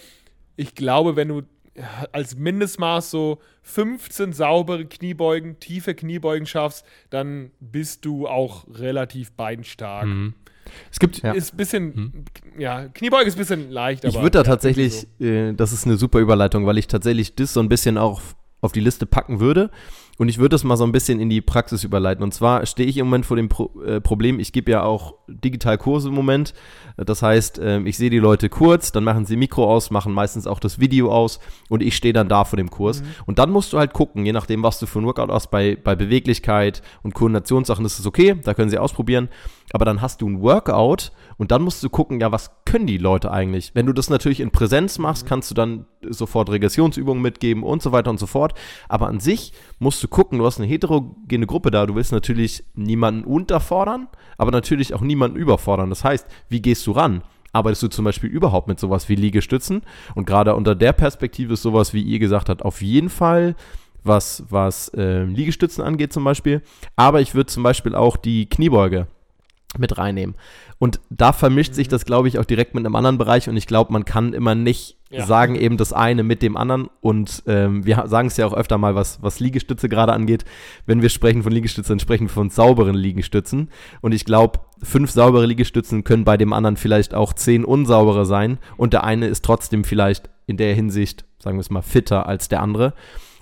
ich 0.56 0.74
glaube, 0.74 1.16
wenn 1.16 1.28
du 1.28 1.37
ja, 1.38 1.44
als 2.12 2.36
Mindestmaß 2.36 3.10
so 3.10 3.38
15 3.62 4.32
saubere 4.32 4.86
Kniebeugen, 4.86 5.58
tiefe 5.60 5.94
Kniebeugen 5.94 6.46
schaffst, 6.46 6.84
dann 7.10 7.50
bist 7.60 8.04
du 8.04 8.26
auch 8.26 8.66
relativ 8.72 9.32
beinstark. 9.32 10.06
Mhm. 10.06 10.34
Es 10.90 10.98
gibt, 10.98 11.22
Ja. 11.22 11.32
Ist 11.32 11.54
ein 11.54 11.56
bisschen, 11.56 12.24
ja, 12.58 12.88
Kniebeuge 12.88 13.26
ist 13.26 13.36
ein 13.36 13.38
bisschen 13.38 13.70
leicht, 13.70 14.04
aber. 14.04 14.14
Ich 14.14 14.20
würde 14.20 14.30
da 14.30 14.38
ja, 14.40 14.44
tatsächlich, 14.44 15.06
irgendwie 15.18 15.50
äh, 15.50 15.54
das 15.54 15.72
ist 15.72 15.86
eine 15.86 15.96
super 15.96 16.18
Überleitung, 16.18 16.66
weil 16.66 16.78
ich 16.78 16.88
tatsächlich 16.88 17.34
das 17.34 17.52
so 17.52 17.60
ein 17.60 17.68
bisschen 17.68 17.98
auch 17.98 18.20
auf 18.60 18.72
die 18.72 18.80
Liste 18.80 19.06
packen 19.06 19.40
würde. 19.40 19.70
Und 20.18 20.29
ich 20.29 20.38
würde 20.38 20.50
das 20.50 20.64
mal 20.64 20.76
so 20.76 20.85
ein 20.85 20.92
bisschen 20.92 21.20
in 21.20 21.29
die 21.29 21.40
Praxis 21.40 21.85
überleiten. 21.85 22.22
Und 22.22 22.33
zwar 22.33 22.64
stehe 22.66 22.88
ich 22.88 22.96
im 22.96 23.07
Moment 23.07 23.26
vor 23.26 23.37
dem 23.37 23.48
Pro 23.48 23.70
äh, 23.83 24.00
Problem, 24.00 24.40
ich 24.40 24.52
gebe 24.52 24.70
ja 24.70 24.83
auch 24.83 25.14
digital 25.29 25.76
Kurse 25.79 26.09
im 26.09 26.14
Moment. 26.14 26.55
Das 26.96 27.22
heißt, 27.22 27.61
ähm, 27.62 27.87
ich 27.87 27.96
sehe 27.96 28.09
die 28.09 28.18
Leute 28.18 28.48
kurz, 28.48 28.92
dann 28.92 29.05
machen 29.05 29.26
sie 29.26 29.37
Mikro 29.37 29.70
aus, 29.70 29.90
machen 29.90 30.12
meistens 30.12 30.46
auch 30.46 30.61
das 30.61 30.81
Video 30.81 31.12
aus 31.12 31.38
und 31.68 31.83
ich 31.83 31.96
stehe 31.96 32.14
dann 32.14 32.29
da 32.29 32.44
vor 32.44 32.57
dem 32.57 32.70
Kurs. 32.70 33.02
Und 33.26 33.38
dann 33.38 33.50
musst 33.50 33.72
du 33.72 33.79
halt 33.79 33.92
gucken, 33.92 34.24
je 34.24 34.33
nachdem, 34.33 34.62
was 34.62 34.79
du 34.79 34.87
für 34.87 35.00
ein 35.00 35.07
Workout 35.07 35.31
hast, 35.31 35.50
bei, 35.50 35.76
bei 35.76 35.94
Beweglichkeit 35.94 36.83
und 37.02 37.14
Koordinationssachen 37.14 37.85
ist 37.85 37.98
es 37.98 38.07
okay, 38.07 38.37
da 38.42 38.55
können 38.55 38.70
sie 38.70 38.79
ausprobieren. 38.79 39.29
Aber 39.72 39.85
dann 39.85 40.00
hast 40.00 40.22
du 40.22 40.29
ein 40.29 40.40
Workout 40.40 41.12
und 41.38 41.50
dann 41.50 41.62
musst 41.62 41.83
du 41.83 41.90
gucken, 41.90 42.20
ja, 42.20 42.31
was 42.33 42.50
können 42.64 42.87
die 42.87 42.98
Leute 42.98 43.31
eigentlich? 43.31 43.72
Wenn 43.74 43.87
du 43.87 43.92
das 43.92 44.11
natürlich 44.11 44.40
in 44.40 44.50
Präsenz 44.50 44.98
machst, 44.98 45.26
kannst 45.26 45.50
du 45.50 45.55
dann 45.55 45.87
sofort 46.09 46.50
Regressionsübungen 46.50 47.22
mitgeben 47.22 47.62
und 47.62 47.83
so 47.83 47.92
weiter 47.92 48.11
und 48.11 48.18
so 48.18 48.26
fort. 48.26 48.55
Aber 48.88 49.09
an 49.09 49.20
sich 49.20 49.52
musst 49.79 50.02
du 50.02 50.09
gucken, 50.09 50.38
du 50.38 50.46
hast 50.46 50.59
eine 50.59 50.68
heterogene 50.68 51.46
Gruppe 51.46 51.70
da, 51.70 51.87
du 51.87 51.94
willst 51.94 52.12
natürlich 52.12 52.64
niemanden 52.74 53.24
unterfordern, 53.24 54.09
aber 54.38 54.50
natürlich 54.50 54.94
auch 54.94 55.00
niemanden 55.00 55.37
überfordern. 55.37 55.90
Das 55.90 56.05
heißt, 56.05 56.26
wie 56.48 56.62
gehst 56.62 56.87
du 56.87 56.92
ran? 56.92 57.22
Arbeitest 57.52 57.83
du 57.85 57.88
zum 57.88 58.05
Beispiel 58.05 58.29
überhaupt 58.29 58.68
mit 58.68 58.79
sowas 58.79 59.09
wie 59.09 59.14
Liegestützen? 59.14 59.83
Und 60.14 60.26
gerade 60.26 60.55
unter 60.55 60.74
der 60.74 60.92
Perspektive 60.92 61.55
ist 61.55 61.62
sowas, 61.62 61.94
wie 61.94 62.02
ihr 62.02 62.18
gesagt 62.18 62.50
habt, 62.50 62.62
auf 62.62 62.83
jeden 62.83 63.09
Fall 63.09 63.57
was, 64.05 64.44
was 64.50 64.88
äh, 64.90 65.24
Liegestützen 65.24 65.83
angeht 65.83 66.12
zum 66.12 66.22
Beispiel. 66.22 66.62
Aber 66.96 67.20
ich 67.20 67.35
würde 67.35 67.46
zum 67.46 67.62
Beispiel 67.62 67.94
auch 67.94 68.16
die 68.16 68.48
Kniebeuge 68.48 69.09
mit 69.78 69.98
reinnehmen. 69.98 70.34
Und 70.78 71.00
da 71.10 71.32
vermischt 71.32 71.74
sich 71.74 71.88
das, 71.88 72.04
glaube 72.04 72.28
ich, 72.28 72.38
auch 72.38 72.44
direkt 72.44 72.74
mit 72.74 72.84
einem 72.84 72.96
anderen 72.96 73.18
Bereich 73.18 73.48
und 73.48 73.56
ich 73.56 73.66
glaube, 73.66 73.92
man 73.92 74.04
kann 74.04 74.32
immer 74.32 74.54
nicht 74.54 74.96
Ja. 75.10 75.24
sagen, 75.24 75.54
eben 75.54 75.76
das 75.76 75.92
eine 75.92 76.22
mit 76.22 76.42
dem 76.42 76.56
anderen 76.56 76.88
und 77.00 77.42
ähm, 77.46 77.86
wir 77.86 78.04
sagen 78.08 78.28
es 78.28 78.36
ja 78.36 78.46
auch 78.46 78.52
öfter 78.52 78.76
mal, 78.76 78.94
was, 78.94 79.22
was 79.22 79.40
Liegestütze 79.40 79.88
gerade 79.88 80.12
angeht. 80.12 80.44
Wenn 80.84 81.00
wir 81.00 81.08
sprechen 81.08 81.42
von 81.42 81.52
Liegestützen, 81.52 81.92
dann 81.92 82.00
sprechen 82.00 82.24
wir 82.24 82.30
von 82.32 82.50
sauberen 82.50 82.94
Liegestützen 82.96 83.70
und 84.00 84.12
ich 84.12 84.24
glaube, 84.24 84.58
fünf 84.82 85.10
saubere 85.10 85.46
Liegestützen 85.46 86.04
können 86.04 86.24
bei 86.24 86.36
dem 86.36 86.52
anderen 86.52 86.76
vielleicht 86.76 87.14
auch 87.14 87.32
zehn 87.32 87.64
unsaubere 87.64 88.26
sein 88.26 88.58
und 88.76 88.92
der 88.92 89.04
eine 89.04 89.26
ist 89.28 89.44
trotzdem 89.44 89.84
vielleicht 89.84 90.28
in 90.46 90.56
der 90.56 90.74
Hinsicht, 90.74 91.24
sagen 91.38 91.56
wir 91.56 91.60
es 91.62 91.70
mal, 91.70 91.82
fitter 91.82 92.26
als 92.26 92.48
der 92.48 92.60
andere. 92.62 92.92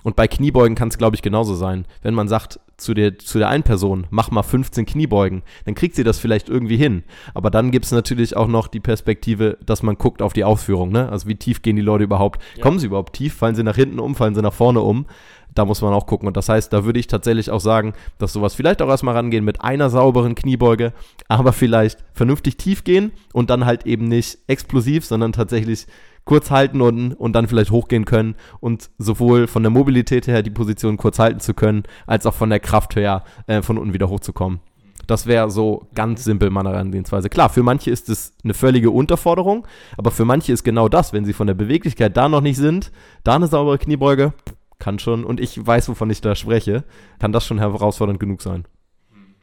Und 0.03 0.15
bei 0.15 0.27
Kniebeugen 0.27 0.75
kann 0.75 0.89
es, 0.89 0.99
glaube 0.99 1.15
ich, 1.15 1.23
genauso 1.23 1.55
sein. 1.55 1.85
Wenn 2.03 2.13
man 2.13 2.27
sagt 2.27 2.59
zu 2.77 2.93
der, 2.93 3.17
zu 3.17 3.37
der 3.37 3.49
einen 3.49 3.63
Person, 3.63 4.07
mach 4.09 4.31
mal 4.31 4.43
15 4.43 4.85
Kniebeugen, 4.85 5.43
dann 5.65 5.75
kriegt 5.75 5.95
sie 5.95 6.03
das 6.03 6.19
vielleicht 6.19 6.49
irgendwie 6.49 6.77
hin. 6.77 7.03
Aber 7.33 7.49
dann 7.49 7.71
gibt 7.71 7.85
es 7.85 7.91
natürlich 7.91 8.35
auch 8.35 8.47
noch 8.47 8.67
die 8.67 8.79
Perspektive, 8.79 9.57
dass 9.65 9.83
man 9.83 9.97
guckt 9.97 10.21
auf 10.21 10.33
die 10.33 10.43
Ausführung. 10.43 10.91
Ne? 10.91 11.09
Also 11.09 11.27
wie 11.27 11.35
tief 11.35 11.61
gehen 11.61 11.75
die 11.75 11.81
Leute 11.81 12.03
überhaupt? 12.03 12.41
Ja. 12.55 12.63
Kommen 12.63 12.79
sie 12.79 12.87
überhaupt 12.87 13.13
tief? 13.13 13.33
Fallen 13.35 13.55
sie 13.55 13.63
nach 13.63 13.75
hinten 13.75 13.99
um? 13.99 14.15
Fallen 14.15 14.35
sie 14.35 14.41
nach 14.41 14.53
vorne 14.53 14.81
um? 14.81 15.05
Da 15.53 15.63
muss 15.63 15.81
man 15.81 15.93
auch 15.93 16.05
gucken. 16.05 16.27
Und 16.27 16.35
das 16.35 16.49
heißt, 16.49 16.73
da 16.73 16.83
würde 16.83 16.99
ich 16.99 17.07
tatsächlich 17.07 17.49
auch 17.49 17.61
sagen, 17.61 17.93
dass 18.17 18.33
sowas 18.33 18.55
vielleicht 18.55 18.81
auch 18.81 18.89
erstmal 18.89 19.15
rangehen 19.15 19.45
mit 19.45 19.61
einer 19.61 19.89
sauberen 19.89 20.35
Kniebeuge, 20.35 20.91
aber 21.29 21.53
vielleicht 21.53 22.03
vernünftig 22.13 22.57
tief 22.57 22.83
gehen 22.83 23.13
und 23.31 23.49
dann 23.49 23.65
halt 23.65 23.85
eben 23.85 24.09
nicht 24.09 24.37
explosiv, 24.47 25.05
sondern 25.05 25.31
tatsächlich 25.31 25.87
kurz 26.25 26.51
halten 26.51 26.81
und, 26.81 27.13
und 27.13 27.33
dann 27.33 27.47
vielleicht 27.47 27.71
hochgehen 27.71 28.05
können 28.05 28.35
und 28.59 28.89
sowohl 28.97 29.47
von 29.47 29.63
der 29.63 29.69
Mobilität 29.69 30.27
her 30.27 30.43
die 30.43 30.49
Position 30.49 30.97
kurz 30.97 31.19
halten 31.19 31.39
zu 31.39 31.53
können, 31.53 31.83
als 32.07 32.25
auch 32.25 32.33
von 32.33 32.49
der 32.49 32.59
Kraft 32.59 32.95
her 32.95 33.23
äh, 33.47 33.61
von 33.61 33.77
unten 33.77 33.93
wieder 33.93 34.09
hochzukommen. 34.09 34.59
Das 35.07 35.27
wäre 35.27 35.51
so 35.51 35.87
ganz 35.93 36.23
simpel 36.23 36.49
meine 36.49 36.71
Herangehensweise. 36.71 37.29
Klar, 37.29 37.49
für 37.49 37.61
manche 37.61 37.91
ist 37.91 38.09
es 38.09 38.33
eine 38.43 38.55
völlige 38.55 38.89
Unterforderung, 38.89 39.67
aber 39.97 40.09
für 40.09 40.25
manche 40.25 40.51
ist 40.51 40.63
genau 40.63 40.89
das, 40.89 41.13
wenn 41.13 41.25
sie 41.25 41.33
von 41.33 41.45
der 41.45 41.53
Beweglichkeit 41.53 42.17
da 42.17 42.27
noch 42.27 42.41
nicht 42.41 42.57
sind, 42.57 42.91
da 43.23 43.35
eine 43.35 43.47
saubere 43.47 43.77
Kniebeuge, 43.77 44.33
kann 44.79 44.99
schon, 44.99 45.23
und 45.23 45.39
ich 45.39 45.65
weiß, 45.65 45.89
wovon 45.89 46.09
ich 46.09 46.21
da 46.21 46.35
spreche, 46.35 46.83
kann 47.19 47.31
das 47.31 47.45
schon 47.45 47.59
herausfordernd 47.59 48.19
genug 48.19 48.41
sein. 48.41 48.65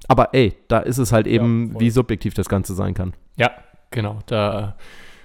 Aber 0.09 0.35
ey, 0.35 0.55
da 0.69 0.81
ist 0.81 0.99
es 0.99 1.13
halt 1.13 1.27
eben, 1.27 1.73
voll. 1.73 1.81
wie 1.81 1.91
subjektiv 1.91 2.35
das 2.35 2.49
Ganze 2.49 2.75
sein 2.75 2.95
kann. 2.95 3.15
Ja, 3.37 3.53
genau. 3.91 4.19
Da 4.27 4.77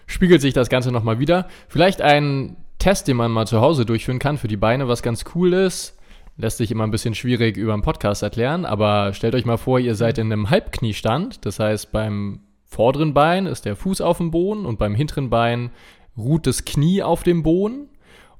spiegelt 0.07 0.41
sich 0.41 0.53
das 0.53 0.69
Ganze 0.69 0.91
nochmal 0.91 1.19
wieder. 1.19 1.47
Vielleicht 1.67 2.01
ein 2.01 2.57
Test, 2.79 3.07
den 3.07 3.17
man 3.17 3.31
mal 3.31 3.45
zu 3.45 3.61
Hause 3.61 3.85
durchführen 3.85 4.19
kann 4.19 4.37
für 4.37 4.47
die 4.47 4.57
Beine, 4.57 4.87
was 4.87 5.03
ganz 5.03 5.25
cool 5.35 5.53
ist. 5.53 5.97
Lässt 6.37 6.57
sich 6.57 6.71
immer 6.71 6.83
ein 6.83 6.91
bisschen 6.91 7.15
schwierig 7.15 7.57
über 7.57 7.73
einen 7.73 7.81
Podcast 7.81 8.23
erklären, 8.23 8.65
aber 8.65 9.13
stellt 9.13 9.35
euch 9.35 9.45
mal 9.45 9.57
vor, 9.57 9.79
ihr 9.79 9.95
seid 9.95 10.17
in 10.17 10.31
einem 10.31 10.49
Halbkniestand. 10.49 11.45
Das 11.45 11.59
heißt, 11.59 11.91
beim 11.91 12.41
vorderen 12.65 13.13
Bein 13.13 13.45
ist 13.47 13.65
der 13.65 13.75
Fuß 13.75 14.01
auf 14.01 14.17
dem 14.17 14.31
Boden 14.31 14.65
und 14.65 14.77
beim 14.77 14.93
hinteren 14.93 15.29
Bein 15.29 15.71
ruht 16.15 16.47
das 16.47 16.65
Knie 16.65 17.01
auf 17.01 17.23
dem 17.23 17.43
Boden. 17.43 17.89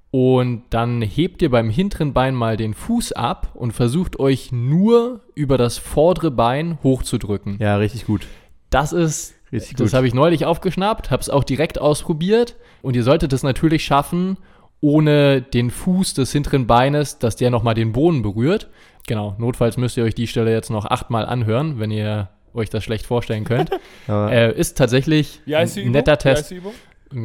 Und 0.09 0.63
dann 0.69 1.01
hebt 1.01 1.41
ihr 1.41 1.49
beim 1.49 1.69
hinteren 1.69 2.13
Bein 2.13 2.33
mal 2.33 2.55
den 2.55 2.73
Fuß 2.73 3.11
ab 3.13 3.51
und 3.55 3.73
versucht 3.73 4.19
euch 4.19 4.51
nur 4.51 5.21
über 5.35 5.57
das 5.57 5.77
vordere 5.77 6.31
Bein 6.31 6.77
hochzudrücken. 6.83 7.57
Ja, 7.59 7.77
richtig 7.77 8.05
gut. 8.05 8.27
Das 8.69 8.93
ist, 8.93 9.35
Richtig 9.51 9.77
das 9.77 9.93
habe 9.93 10.07
ich 10.07 10.13
neulich 10.13 10.45
aufgeschnappt, 10.45 11.09
habe 11.11 11.21
es 11.21 11.29
auch 11.29 11.43
direkt 11.43 11.79
ausprobiert 11.79 12.55
und 12.81 12.95
ihr 12.95 13.03
solltet 13.03 13.31
es 13.33 13.43
natürlich 13.43 13.85
schaffen, 13.85 14.37
ohne 14.81 15.41
den 15.41 15.71
Fuß 15.71 16.13
des 16.13 16.31
hinteren 16.31 16.67
Beines, 16.67 17.17
dass 17.19 17.35
der 17.35 17.49
nochmal 17.49 17.73
den 17.73 17.93
Boden 17.93 18.21
berührt. 18.21 18.67
Genau, 19.07 19.35
notfalls 19.37 19.77
müsst 19.77 19.95
ihr 19.97 20.03
euch 20.03 20.15
die 20.15 20.27
Stelle 20.27 20.51
jetzt 20.51 20.69
noch 20.69 20.85
achtmal 20.85 21.25
anhören, 21.25 21.79
wenn 21.79 21.91
ihr 21.91 22.29
euch 22.53 22.69
das 22.69 22.83
schlecht 22.83 23.05
vorstellen 23.05 23.43
könnt. 23.45 23.69
Äh, 24.09 24.57
ist 24.57 24.77
tatsächlich 24.77 25.41
Wie 25.45 25.55
heißt 25.55 25.75
die 25.77 25.83
ein 25.83 25.91
netter 25.91 26.13
Wie 26.13 26.29
heißt 26.29 26.49
Test. 26.49 26.51
die 26.51 26.55
Übung? 26.55 26.73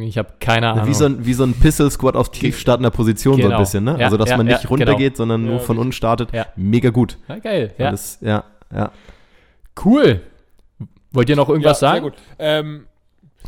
Ich 0.01 0.17
habe 0.17 0.29
keine 0.39 0.69
Ahnung. 0.71 0.87
wie, 0.87 0.93
so 0.93 1.05
ein, 1.05 1.25
wie 1.25 1.33
so 1.33 1.43
ein 1.43 1.53
Pistol-Squat 1.53 2.15
auf 2.15 2.31
tief 2.31 2.57
startender 2.57 2.91
Position 2.91 3.35
so 3.35 3.41
Genau. 3.43 3.55
ein 3.55 3.61
bisschen, 3.61 3.83
ne? 3.83 3.97
Ja, 3.99 4.05
also, 4.05 4.15
dass 4.17 4.29
ja, 4.29 4.37
man 4.37 4.45
nicht 4.45 4.63
ja, 4.63 4.69
runtergeht, 4.69 5.17
sondern 5.17 5.43
Ja, 5.43 5.51
nur 5.51 5.59
von 5.59 5.75
richtig. 5.75 5.81
unten 5.81 5.91
startet. 5.91 6.31
Ja. 6.33 6.45
Mega 6.55 6.89
gut. 6.89 7.17
ja, 7.27 7.39
geil. 7.39 7.73
Ja. 7.77 7.87
Alles, 7.87 8.17
ja, 8.21 8.43
ja. 8.73 8.91
Cool. 9.83 10.21
Wollt 11.13 11.29
ihr 11.29 11.35
noch 11.35 11.49
irgendwas 11.49 11.79
ja, 11.79 11.87
sagen 11.87 12.01
Sehr 12.03 12.11
gut. 12.11 12.19
Ähm, 12.39 12.87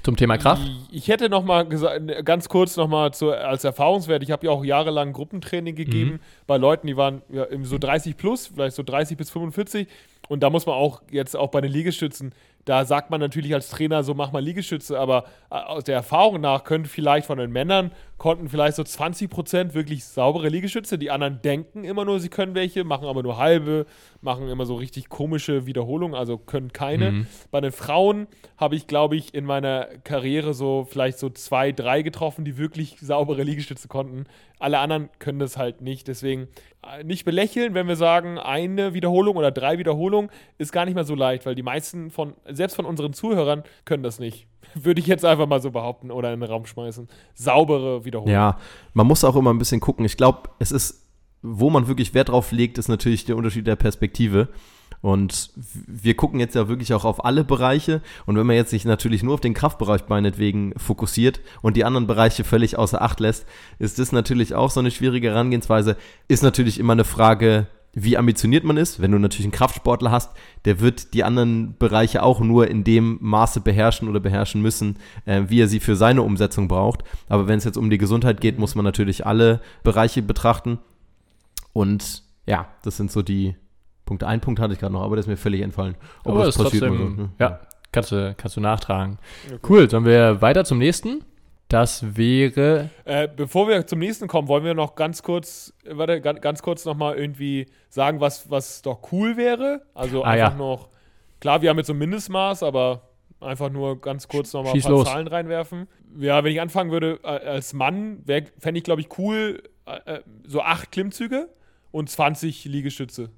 zum 0.04 0.16
Thema 0.16 0.38
Kraft? 0.38 0.62
Ich, 0.92 1.08
hätte 1.08 1.30
noch 1.30 1.44
mal 1.44 1.66
gesagt, 1.68 2.26
ganz 2.26 2.48
kurz 2.48 2.78
noch 2.78 2.88
mal 2.88 3.12
zu, 3.12 3.32
als 3.32 3.64
Erfahrungswert. 3.64 4.22
Ich 4.22 4.30
habe 4.30 4.46
ja 4.46 4.52
auch 4.52 4.64
jahrelang 4.64 5.14
Gruppentraining 5.14 5.76
gegeben 5.76 6.12
Mhm. 6.12 6.20
bei 6.46 6.58
Leuten, 6.58 6.86
die 6.86 6.96
waren 6.96 7.24
ja, 7.30 7.48
so 7.64 7.78
30 7.80 8.16
plus, 8.16 8.48
vielleicht 8.48 8.76
so 8.76 8.84
30 8.84 9.18
bis 9.18 9.32
45. 9.32 9.88
Und 10.28 10.44
da 10.44 10.50
muss 10.50 10.66
man 10.66 10.76
auch 10.76 11.02
jetzt 11.12 11.36
auch 11.36 11.50
bei 11.50 11.62
den 11.62 11.72
Liegestützen, 11.72 12.34
da 12.66 12.84
sagt 12.84 13.12
man 13.12 13.20
natürlich 13.20 13.54
als 13.54 13.70
Trainer 13.70 14.04
so, 14.04 14.16
mach 14.16 14.32
mal 14.32 14.44
Liegestütze, 14.44 15.00
aber 15.00 15.26
äh, 15.52 15.56
aus 15.56 15.84
der 15.84 15.96
Erfahrung 15.96 16.42
nach 16.42 16.64
können 16.64 16.86
vielleicht 16.86 17.28
von 17.28 17.38
den 17.38 17.52
Männern, 17.52 17.92
konnten 18.18 18.48
vielleicht 18.48 18.78
so 18.78 18.84
20 18.84 19.30
Prozent 19.30 19.74
wirklich 19.74 20.06
saubere 20.06 20.48
Liegestütze. 20.48 20.98
Die 20.98 21.12
anderen 21.12 21.42
denken 21.42 21.84
immer 21.84 22.06
nur, 22.06 22.20
sie 22.20 22.30
können 22.30 22.56
welche, 22.56 22.84
machen 22.84 23.08
aber 23.08 23.24
nur 23.24 23.38
halbe, 23.38 23.86
machen 24.22 24.48
immer 24.48 24.66
so 24.66 24.76
richtig 24.76 25.10
komische 25.10 25.66
Wiederholungen, 25.66 26.16
also 26.16 26.38
können 26.38 26.72
keine. 26.72 27.12
Mhm. 27.12 27.28
Bei 27.52 27.60
den 27.60 27.74
Frauen 27.74 28.28
habe 28.58 28.76
ich, 28.76 28.88
glaube 28.88 29.18
ich, 29.18 29.34
in 29.34 29.46
meiner 29.46 29.88
Karriere 30.04 30.54
so 30.54 30.88
vielleicht 30.90 31.20
so 31.20 31.30
zwei, 31.30 31.74
drei 31.74 32.02
getroffen, 32.04 32.46
die 32.46 32.58
wirklich 32.58 32.98
saubere 33.02 33.44
Liegestütze 33.44 33.90
konnten. 33.90 34.26
Alle 34.60 34.80
anderen 34.80 35.10
können 35.20 35.40
das 35.40 35.58
halt 35.58 35.82
nicht. 35.82 36.08
Deswegen 36.08 36.48
äh, 36.84 37.04
nicht 37.04 37.26
belächeln, 37.26 37.74
wenn 37.74 37.88
wir 37.88 37.98
sagen, 37.98 38.40
eine 38.40 38.94
Wiederholung 38.94 39.36
oder 39.36 39.52
drei 39.52 39.78
Wiederholungen 39.78 40.32
ist 40.58 40.72
gar 40.72 40.86
nicht 40.86 40.96
mehr 40.96 41.04
so 41.04 41.16
leicht, 41.16 41.46
weil 41.46 41.56
die 41.56 41.64
meisten 41.64 42.12
von, 42.12 42.34
selbst 42.48 42.76
von 42.76 42.86
unseren 42.86 43.12
Zuhörern, 43.12 43.64
können 43.84 44.04
das 44.04 44.20
nicht. 44.20 44.48
Würde 44.74 45.02
ich 45.02 45.08
jetzt 45.08 45.26
einfach 45.26 45.48
mal 45.48 45.62
so 45.62 45.72
behaupten 45.72 46.12
oder 46.12 46.34
in 46.34 46.40
den 46.40 46.50
Raum 46.50 46.66
schmeißen. 46.66 47.08
Saubere 47.34 48.06
Wiederholung. 48.06 48.34
Ja, 48.34 48.58
man 48.94 49.08
muss 49.08 49.24
auch 49.24 49.36
immer 49.36 49.54
ein 49.54 49.60
bisschen 49.60 49.80
gucken. 49.80 50.06
Ich 50.06 50.18
glaube, 50.18 50.50
es 50.60 50.72
ist, 50.72 51.06
wo 51.42 51.70
man 51.70 51.88
wirklich 51.88 52.14
Wert 52.14 52.30
drauf 52.30 52.52
legt, 52.52 52.78
ist 52.78 52.88
natürlich 52.88 53.26
der 53.26 53.38
Unterschied 53.38 53.68
der 53.68 53.76
Perspektive. 53.76 54.50
Und 55.02 55.52
wir 55.56 56.16
gucken 56.16 56.40
jetzt 56.40 56.56
ja 56.56 56.68
wirklich 56.68 56.94
auch 56.94 57.06
auf 57.06 57.26
alle 57.26 57.44
Bereiche. 57.44 58.02
Und 58.26 58.38
wenn 58.38 58.48
man 58.48 58.56
jetzt 58.56 58.72
sich 58.72 58.86
natürlich 58.86 59.22
nur 59.22 59.36
auf 59.36 59.42
den 59.42 59.54
Kraftbereich 59.54 60.08
meinetwegen 60.08 60.74
fokussiert 60.78 61.42
und 61.62 61.78
die 61.78 61.86
anderen 61.86 62.08
Bereiche 62.08 62.44
völlig 62.44 62.78
außer 62.78 63.02
Acht 63.02 63.20
lässt, 63.20 63.46
ist 63.78 64.00
das 64.00 64.12
natürlich 64.12 64.56
auch 64.56 64.72
so 64.72 64.80
eine 64.80 64.92
schwierige 64.92 65.30
Herangehensweise. 65.30 65.98
Ist 66.28 66.44
natürlich 66.44 66.80
immer 66.80 66.94
eine 66.94 67.04
Frage, 67.04 67.68
wie 67.96 68.18
ambitioniert 68.18 68.66
man 68.66 68.78
ist. 68.78 69.02
Wenn 69.02 69.12
du 69.12 69.18
natürlich 69.18 69.46
einen 69.46 69.54
Kraftsportler 69.54 70.12
hast, 70.12 70.36
der 70.66 70.82
wird 70.82 71.14
die 71.14 71.24
anderen 71.24 71.78
Bereiche 71.78 72.22
auch 72.22 72.42
nur 72.42 72.68
in 72.68 72.84
dem 72.84 73.18
Maße 73.22 73.62
beherrschen 73.62 74.10
oder 74.10 74.20
beherrschen 74.20 74.62
müssen, 74.62 74.98
äh, 75.26 75.44
wie 75.48 75.62
er 75.62 75.68
sie 75.68 75.80
für 75.80 75.96
seine 75.96 76.22
Umsetzung 76.22 76.68
braucht. 76.68 77.04
Aber 77.30 77.48
wenn 77.48 77.58
es 77.58 77.64
jetzt 77.64 77.78
um 77.78 77.90
die 77.90 77.98
Gesundheit 77.98 78.42
geht, 78.42 78.60
muss 78.60 78.76
man 78.76 78.84
natürlich 78.84 79.26
alle 79.26 79.62
Bereiche 79.84 80.22
betrachten. 80.22 80.78
Und 81.72 82.24
ja, 82.46 82.68
das 82.84 82.98
sind 82.98 83.12
so 83.12 83.22
die 83.22 83.56
Punkte. 84.06 84.28
Ein 84.28 84.42
Punkt 84.42 84.60
hatte 84.60 84.74
ich 84.74 84.80
gerade 84.80 84.94
noch, 84.94 85.02
aber 85.02 85.16
der 85.16 85.22
ist 85.22 85.28
mir 85.28 85.38
völlig 85.38 85.62
entfallen. 85.62 85.96
Aber 86.26 86.40
das 86.40 86.50
ist 86.50 86.62
trotzdem, 86.62 86.98
so, 86.98 87.22
ne? 87.22 87.30
ja, 87.40 87.62
kannst 87.94 88.12
du, 88.12 88.36
kannst 88.38 88.58
du 88.58 88.62
nachtragen. 88.62 89.18
Okay. 89.48 89.60
Cool, 89.68 89.90
sollen 89.90 90.06
wir 90.06 90.42
weiter 90.42 90.66
zum 90.66 90.80
nächsten? 90.80 91.24
Das 91.68 92.16
wäre, 92.16 92.90
Äh, 93.06 93.28
bevor 93.28 93.68
wir 93.68 93.88
zum 93.88 94.00
nächsten 94.00 94.28
kommen, 94.28 94.48
wollen 94.48 94.64
wir 94.64 94.76
noch 94.76 94.96
ganz 94.96 95.24
kurz, 95.24 95.74
warte, 95.90 96.22
ganz, 96.22 96.42
ganz 96.42 96.62
kurz 96.62 96.86
nochmal 96.86 97.16
irgendwie 97.18 97.66
sagen, 97.90 98.20
was, 98.20 98.50
was 98.52 98.82
doch 98.84 99.12
cool 99.12 99.36
wäre. 99.36 99.82
Also 99.96 100.24
Ah, 100.24 100.30
einfach 100.30 100.52
ja. 100.52 100.58
noch, 100.58 100.90
klar, 101.40 101.62
wir 101.62 101.70
haben 101.72 101.78
jetzt 101.78 101.88
so 101.88 101.94
ein 101.94 101.98
Mindestmaß, 102.00 102.62
aber 102.62 103.10
einfach 103.40 103.72
nur 103.72 104.00
ganz 104.00 104.28
kurz 104.28 104.54
nochmal 104.54 104.74
ein 104.76 104.82
paar 104.82 104.92
los. 104.92 105.08
Zahlen 105.08 105.28
reinwerfen. 105.28 105.88
Ja, 106.20 106.44
wenn 106.44 106.52
ich 106.52 106.62
anfangen 106.62 106.92
würde, 106.92 107.20
als 107.24 107.74
Mann, 107.74 108.24
fände 108.60 108.78
ich, 108.78 108.84
glaube 108.84 109.02
ich, 109.02 109.18
cool, 109.18 109.64
äh, 109.86 110.20
so 110.48 110.62
acht 110.62 110.92
Klimmzüge 110.92 111.50
und 111.92 112.10
20 112.10 112.66
Liegestütze. 112.66 113.32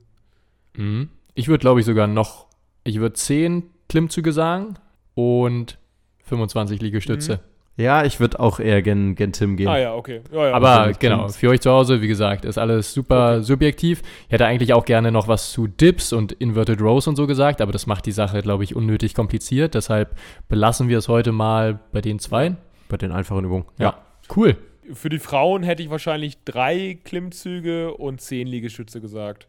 mhm. 0.74 1.10
ich 1.34 1.48
würde 1.48 1.62
glaube 1.62 1.80
ich 1.80 1.86
sogar 1.86 2.08
noch, 2.08 2.48
ich 2.84 3.00
würde 3.00 3.14
10 3.14 3.70
Klimmzüge 3.90 4.32
sagen 4.34 4.76
und 5.16 5.78
25 6.24 6.82
Liegestütze. 6.82 7.40
Ja, 7.78 8.04
ich 8.04 8.20
würde 8.20 8.40
auch 8.40 8.60
eher 8.60 8.82
gen, 8.82 9.14
gen 9.14 9.32
Tim 9.34 9.56
gehen. 9.56 9.68
Ah 9.68 9.78
ja, 9.78 9.94
okay. 9.94 10.22
Ja, 10.32 10.48
ja. 10.48 10.54
Aber 10.54 10.94
genau, 10.94 11.28
für 11.28 11.50
euch 11.50 11.62
zu 11.62 11.70
Hause, 11.70 12.02
wie 12.02 12.08
gesagt, 12.08 12.44
ist 12.44 12.58
alles 12.58 12.92
super 12.92 13.44
subjektiv. 13.44 14.02
Ich 14.26 14.32
hätte 14.32 14.48
eigentlich 14.48 14.74
auch 14.74 14.84
gerne 14.84 15.12
noch 15.12 15.28
was 15.28 15.52
zu 15.52 15.68
Dips 15.68 16.12
und 16.12 16.32
Inverted 16.32 16.82
Rows 16.82 17.06
und 17.06 17.16
so 17.16 17.28
gesagt, 17.28 17.62
aber 17.62 17.72
das 17.72 17.86
macht 17.86 18.08
die 18.08 18.12
Sache, 18.12 18.42
glaube 18.42 18.64
ich, 18.64 18.76
unnötig 18.76 19.14
kompliziert. 19.14 19.76
Deshalb 19.76 20.18
belassen 20.50 20.90
wir 20.90 20.98
es 20.98 21.08
heute 21.08 21.32
mal 21.32 21.80
bei 21.92 22.02
den 22.02 22.18
zwei. 22.18 22.56
Bei 22.90 22.98
den 22.98 23.12
einfachen 23.12 23.46
Übungen. 23.46 23.66
Ja, 23.78 24.02
cool. 24.36 24.58
Für 24.94 25.10
die 25.10 25.20
Frauen 25.20 25.62
hätte 25.62 25.84
ich 25.84 25.92
wahrscheinlich 25.92 26.44
drei 26.46 26.98
Klimmzüge 27.04 27.94
und 27.94 28.22
zehn 28.22 28.48
Liegestütze 28.48 29.02
gesagt. 29.02 29.48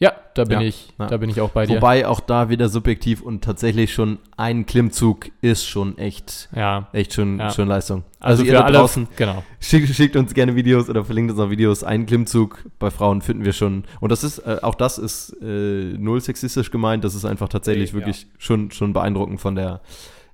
Ja, 0.00 0.12
da 0.34 0.44
bin 0.44 0.60
Ja, 0.60 0.66
ich, 0.66 0.88
ja. 0.98 1.06
da 1.06 1.16
bin 1.16 1.28
ich 1.28 1.40
auch 1.40 1.50
bei 1.50 1.66
dir. 1.66 1.76
Wobei 1.76 2.06
auch 2.06 2.20
da 2.20 2.48
wieder 2.48 2.68
subjektiv 2.68 3.20
und 3.20 3.42
tatsächlich 3.42 3.92
schon 3.92 4.18
ein 4.36 4.64
Klimmzug 4.64 5.30
ist 5.40 5.66
schon 5.66 5.98
echt, 5.98 6.48
ja. 6.54 6.88
echt 6.92 7.14
schon, 7.14 7.42
schon 7.50 7.66
Leistung. 7.66 8.04
Also, 8.20 8.44
ihr 8.44 8.50
für 8.50 8.58
da 8.58 8.64
alle 8.64 8.78
draußen, 8.78 9.08
genau. 9.16 9.42
schickt, 9.60 9.88
schickt 9.88 10.14
uns 10.14 10.34
gerne 10.34 10.54
Videos 10.54 10.88
oder 10.88 11.04
verlinkt 11.04 11.32
uns 11.32 11.40
auch 11.40 11.50
Videos. 11.50 11.82
Ein 11.82 12.06
Klimmzug 12.06 12.64
bei 12.78 12.90
Frauen 12.90 13.22
finden 13.22 13.44
wir 13.44 13.52
schon. 13.52 13.84
Und 13.98 14.12
das 14.12 14.22
ist, 14.22 14.38
äh, 14.38 14.58
auch 14.62 14.76
das 14.76 14.98
ist 14.98 15.36
äh, 15.42 15.94
null 15.98 16.20
sexistisch 16.20 16.70
gemeint. 16.70 17.02
Das 17.02 17.16
ist 17.16 17.24
einfach 17.24 17.48
tatsächlich 17.48 17.92
wirklich 17.92 18.28
schon, 18.38 18.70
schon 18.70 18.92
beeindruckend 18.92 19.40
von 19.40 19.56
der, 19.56 19.80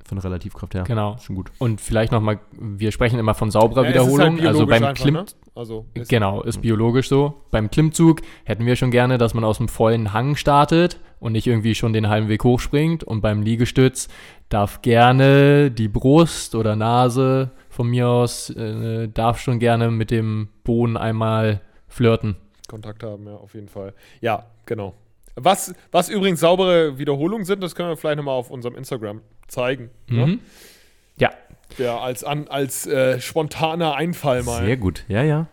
von 0.07 0.19
Relativkraft 0.19 0.75
her. 0.75 0.85
Genau. 0.85 1.17
Schon 1.19 1.35
gut. 1.37 1.51
Und 1.59 1.81
vielleicht 1.81 2.13
nochmal, 2.13 2.39
wir 2.53 2.93
sprechen 2.93 3.19
immer 3.19 3.33
von 3.35 3.51
sauberer 3.51 3.85
Ja, 3.85 3.89
es 3.89 3.95
ist 3.95 4.19
halt 4.19 4.33
Wiederholung. 4.35 4.47
also 4.47 4.67
beim 4.67 4.85
einfach, 4.85 4.95
Klimm, 5.03 5.15
ne? 5.15 5.25
Also, 5.55 5.87
ist- 5.95 6.11
Genau, 6.11 6.43
ist 6.43 6.61
biologisch 6.61 7.09
so. 7.09 7.43
Beim 7.51 7.71
Klimmzug 7.71 8.21
hätten 8.45 8.67
wir 8.67 8.77
schon 8.77 8.91
gerne, 8.91 9.17
dass 9.19 9.33
man 9.35 9.45
aus 9.45 9.59
dem 9.59 9.69
vollen 9.69 10.13
Hang 10.13 10.37
startet 10.37 10.99
und 11.21 11.33
nicht 11.33 11.47
irgendwie 11.47 11.75
schon 11.75 11.93
den 11.95 12.09
halben 12.09 12.29
Weg 12.29 12.45
hochspringt. 12.45 13.03
Und 13.03 13.21
beim 13.23 13.41
Liegestütz 13.43 14.09
darf 14.51 14.83
gerne 14.83 15.71
die 15.71 15.89
Brust 15.89 16.55
oder 16.55 16.77
Nase 16.77 17.51
von 17.71 17.89
mir 17.89 18.09
aus, 18.09 18.51
äh, 18.51 19.09
darf 19.09 19.41
schon 19.41 19.59
gerne 19.59 19.91
mit 19.91 20.11
dem 20.11 20.49
Boden 20.65 20.97
einmal 20.97 21.61
flirten. 21.89 22.37
Kontakt 22.69 23.03
haben, 23.03 23.27
ja, 23.27 23.35
auf 23.37 23.55
jeden 23.55 23.69
Fall. 23.69 23.95
Ja, 24.21 24.45
genau. 24.67 24.95
Was, 25.37 25.75
was 25.91 26.09
übrigens 26.09 26.41
saubere 26.41 26.99
Wiederholungen 26.99 27.45
sind, 27.45 27.63
das 27.63 27.75
können 27.75 27.89
wir 27.89 27.97
vielleicht 27.97 28.19
nochmal 28.19 28.35
auf 28.37 28.51
unserem 28.51 28.77
Instagram 28.77 29.21
zeigen. 29.49 29.91
Ne? 30.09 30.27
Mhm. 30.27 30.41
Ja, 31.17 31.31
Ja, 31.79 31.99
als, 31.99 32.23
an, 32.23 32.49
als 32.49 32.87
äh, 32.87 33.21
spontaner 33.21 33.97
Einfall 33.97 34.43
mal. 34.45 34.65
Sehr 34.65 34.77
gut. 34.77 35.05
Ja, 35.09 35.23
ja. 35.23 35.47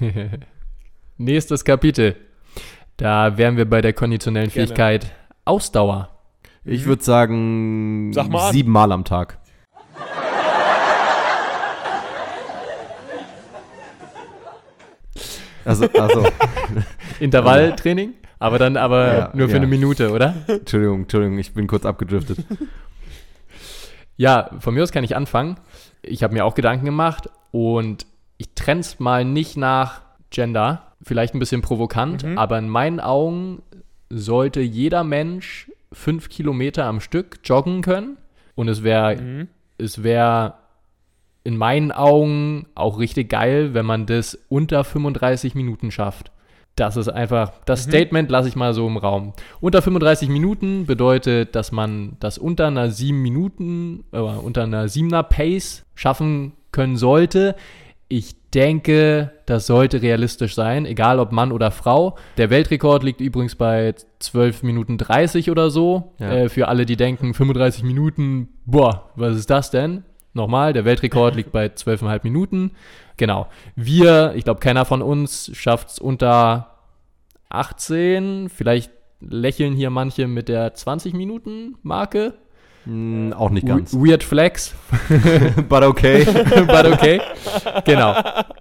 nächstes 1.18 1.64
Kapitel. 1.64 2.16
Da 2.96 3.36
wären 3.36 3.56
wir 3.56 3.68
bei 3.68 3.80
der 3.80 3.92
konditionellen 3.92 4.50
Gerne. 4.50 4.66
Fähigkeit 4.66 5.12
Ausdauer. 5.44 6.10
Ich 6.64 6.84
würde 6.86 7.02
sagen, 7.02 8.12
Sag 8.12 8.28
mal 8.28 8.52
siebenmal 8.52 8.92
am 8.92 9.04
Tag. 9.04 9.38
Also, 15.64 15.86
also, 15.92 16.26
Intervalltraining, 17.20 18.14
aber 18.38 18.58
dann 18.58 18.76
aber 18.76 19.06
Ja, 19.18 19.30
nur 19.34 19.46
für 19.48 19.52
ja. 19.54 19.58
eine 19.58 19.66
Minute, 19.66 20.10
oder? 20.12 20.34
Entschuldigung, 20.46 21.02
Entschuldigung, 21.02 21.38
ich 21.38 21.52
bin 21.54 21.66
kurz 21.66 21.84
abgedriftet. 21.84 22.38
Ja, 24.16 24.50
von 24.58 24.74
mir 24.74 24.82
aus 24.82 24.90
kann 24.92 25.04
ich 25.04 25.14
anfangen. 25.14 25.58
Ich 26.02 26.22
habe 26.22 26.34
mir 26.34 26.44
auch 26.44 26.54
Gedanken 26.54 26.84
gemacht 26.84 27.28
und 27.52 28.06
ich 28.36 28.48
trenne 28.54 28.80
es 28.80 28.98
mal 28.98 29.24
nicht 29.24 29.56
nach 29.56 30.00
Gender, 30.30 30.82
vielleicht 31.02 31.34
ein 31.34 31.38
bisschen 31.38 31.62
provokant, 31.62 32.24
Mhm. 32.24 32.36
aber 32.38 32.58
in 32.58 32.68
meinen 32.68 33.00
Augen 33.00 33.62
sollte 34.10 34.60
jeder 34.60 35.04
Mensch 35.04 35.70
fünf 35.92 36.28
Kilometer 36.28 36.84
am 36.86 37.00
Stück 37.00 37.38
joggen 37.44 37.82
können 37.82 38.16
und 38.54 38.68
es 38.68 38.82
wäre 38.82 39.16
Mhm. 39.16 39.48
es 39.78 40.02
wäre 40.02 40.54
in 41.44 41.56
meinen 41.56 41.92
Augen 41.92 42.66
auch 42.74 42.98
richtig 42.98 43.28
geil, 43.30 43.72
wenn 43.72 43.86
man 43.86 44.06
das 44.06 44.36
unter 44.48 44.82
35 44.84 45.54
Minuten 45.54 45.90
schafft. 45.92 46.32
Das 46.78 46.96
ist 46.96 47.08
einfach, 47.08 47.52
das 47.64 47.86
Mhm. 47.86 47.90
Statement 47.90 48.30
lasse 48.30 48.48
ich 48.48 48.56
mal 48.56 48.72
so 48.72 48.86
im 48.86 48.96
Raum. 48.96 49.32
Unter 49.60 49.82
35 49.82 50.28
Minuten 50.28 50.86
bedeutet, 50.86 51.54
dass 51.56 51.72
man 51.72 52.16
das 52.20 52.38
unter 52.38 52.68
einer 52.68 52.90
7 52.90 53.20
Minuten, 53.20 54.04
äh, 54.12 54.18
unter 54.18 54.62
einer 54.62 54.88
7er 54.88 55.22
Pace 55.24 55.84
schaffen 55.94 56.52
können 56.70 56.96
sollte. 56.96 57.56
Ich 58.08 58.36
denke, 58.54 59.32
das 59.44 59.66
sollte 59.66 60.00
realistisch 60.00 60.54
sein, 60.54 60.86
egal 60.86 61.18
ob 61.18 61.32
Mann 61.32 61.52
oder 61.52 61.70
Frau. 61.70 62.16
Der 62.38 62.48
Weltrekord 62.48 63.02
liegt 63.02 63.20
übrigens 63.20 63.56
bei 63.56 63.94
12 64.20 64.62
Minuten 64.62 64.96
30 64.96 65.50
oder 65.50 65.68
so. 65.70 66.12
Ja. 66.18 66.30
Äh, 66.32 66.48
für 66.48 66.68
alle, 66.68 66.86
die 66.86 66.96
denken, 66.96 67.34
35 67.34 67.82
Minuten, 67.82 68.48
boah, 68.64 69.10
was 69.16 69.36
ist 69.36 69.50
das 69.50 69.70
denn? 69.70 70.04
Nochmal, 70.38 70.72
der 70.72 70.84
Weltrekord 70.84 71.34
liegt 71.34 71.50
bei 71.50 71.66
12,5 71.66 72.20
Minuten. 72.22 72.70
Genau. 73.16 73.48
Wir, 73.74 74.32
ich 74.36 74.44
glaube, 74.44 74.60
keiner 74.60 74.84
von 74.84 75.02
uns 75.02 75.50
schafft 75.52 75.90
es 75.90 75.98
unter 75.98 76.76
18. 77.48 78.48
Vielleicht 78.48 78.92
lächeln 79.20 79.74
hier 79.74 79.90
manche 79.90 80.28
mit 80.28 80.48
der 80.48 80.74
20-Minuten-Marke. 80.74 82.34
Hm, 82.84 83.34
auch 83.36 83.50
nicht 83.50 83.66
ganz. 83.66 83.92
Weird 83.92 84.22
Flex, 84.22 84.74
But 85.68 85.82
okay. 85.82 86.24
but 86.66 86.86
okay. 86.86 87.20
genau. 87.84 88.14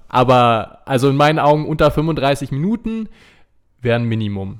Aber 0.09 0.79
also 0.85 1.09
in 1.09 1.15
meinen 1.15 1.37
Augen 1.37 1.67
unter 1.67 1.91
35 1.91 2.51
Minuten 2.51 3.07
wären 3.81 4.05
Minimum. 4.05 4.59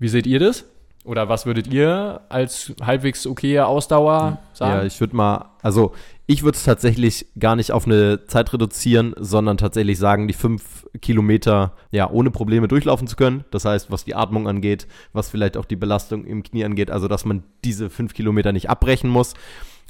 Wie 0.00 0.08
seht 0.08 0.26
ihr 0.26 0.40
das? 0.40 0.64
Oder 1.04 1.28
was 1.28 1.46
würdet 1.46 1.68
ihr 1.68 2.20
als 2.28 2.74
halbwegs 2.82 3.26
okaye 3.26 3.64
Ausdauer 3.64 4.38
sagen? 4.52 4.80
Ja, 4.80 4.84
ich 4.84 5.00
würde 5.00 5.16
mal, 5.16 5.50
also 5.62 5.92
ich 6.30 6.42
würde 6.42 6.56
es 6.56 6.64
tatsächlich 6.64 7.26
gar 7.38 7.56
nicht 7.56 7.72
auf 7.72 7.86
eine 7.86 8.26
Zeit 8.26 8.52
reduzieren, 8.52 9.14
sondern 9.16 9.56
tatsächlich 9.56 9.98
sagen, 9.98 10.28
die 10.28 10.34
fünf 10.34 10.86
Kilometer 11.00 11.72
ja 11.90 12.10
ohne 12.10 12.30
Probleme 12.30 12.68
durchlaufen 12.68 13.08
zu 13.08 13.16
können. 13.16 13.44
Das 13.50 13.64
heißt, 13.64 13.90
was 13.90 14.04
die 14.04 14.14
Atmung 14.14 14.46
angeht, 14.46 14.86
was 15.14 15.30
vielleicht 15.30 15.56
auch 15.56 15.64
die 15.64 15.76
Belastung 15.76 16.26
im 16.26 16.42
Knie 16.42 16.66
angeht, 16.66 16.90
also 16.90 17.08
dass 17.08 17.24
man 17.24 17.44
diese 17.64 17.88
fünf 17.88 18.12
Kilometer 18.12 18.52
nicht 18.52 18.68
abbrechen 18.68 19.08
muss. 19.08 19.32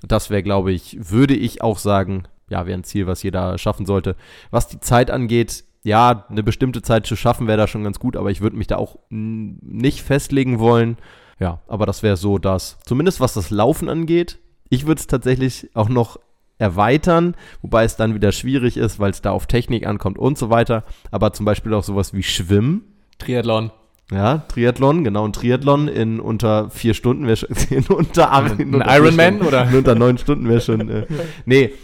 Das 0.07 0.31
wäre, 0.31 0.45
glaube 0.45 0.71
ich, 0.71 1.11
würde 1.11 1.35
ich 1.35 1.61
auch 1.61 1.79
sagen, 1.79 2.29
ja, 2.49 2.67
wäre 2.67 2.79
ein 2.79 2.85
Ziel, 2.85 3.09
was 3.09 3.25
jeder 3.25 3.59
schaffen 3.59 3.85
sollte. 3.85 4.15
Was 4.53 4.69
die 4.69 4.79
Zeit 4.79 5.11
angeht, 5.11 5.65
ja, 5.83 6.25
eine 6.29 6.45
bestimmte 6.45 6.83
Zeit 6.83 7.05
zu 7.05 7.17
schaffen 7.17 7.49
wäre 7.49 7.59
da 7.59 7.67
schon 7.67 7.83
ganz 7.83 7.99
gut, 7.99 8.17
aber 8.17 8.31
ich 8.31 8.41
würde 8.41 8.57
mich 8.57 8.69
da 8.69 8.77
auch 8.77 8.97
nicht 9.11 10.03
festlegen 10.03 10.61
wollen. 10.61 10.99
Ja, 11.41 11.63
aber 11.67 11.85
das 11.85 12.05
wäre 12.05 12.17
so 12.17 12.39
das, 12.39 12.79
zumindest 12.85 13.19
was 13.19 13.35
das 13.35 13.51
Laufen 13.51 13.89
angeht. 13.89 14.39
Ich 14.71 14.87
würde 14.87 15.01
es 15.01 15.09
tatsächlich 15.09 15.71
auch 15.75 15.89
noch 15.89 16.21
erweitern, 16.59 17.35
wobei 17.63 17.85
es 17.85 17.97
dann 17.97 18.15
wieder 18.15 18.33
schwierig 18.33 18.77
ist, 18.77 18.99
weil 18.99 19.11
es 19.11 19.23
da 19.23 19.31
auf 19.31 19.47
Technik 19.47 19.87
ankommt 19.87 20.19
und 20.19 20.37
so 20.37 20.51
weiter. 20.51 20.85
Aber 21.11 21.33
zum 21.33 21.47
Beispiel 21.47 21.73
auch 21.75 21.85
sowas 21.85 22.13
wie 22.13 22.23
Schwimmen. 22.23 22.83
Triathlon. 23.19 23.71
Ja, 24.11 24.39
Triathlon, 24.49 25.05
genau, 25.05 25.27
ein 25.27 25.35
Triathlon 25.35 25.87
in 25.87 26.19
unter 26.19 26.71
vier 26.71 26.95
Stunden 26.95 27.27
wäre 27.27 27.37
schon, 27.37 27.51
in 27.71 27.85
unter, 27.87 28.33
Ein 28.33 28.59
in 28.59 28.75
unter 28.75 28.97
Ironman, 28.97 29.43
oder? 29.43 29.69
In 29.69 29.77
unter 29.77 29.95
neun 29.95 30.17
Stunden 30.17 30.49
wäre 30.49 30.61
schon, 30.63 30.89
äh, 30.89 31.07
nee, 31.45 31.75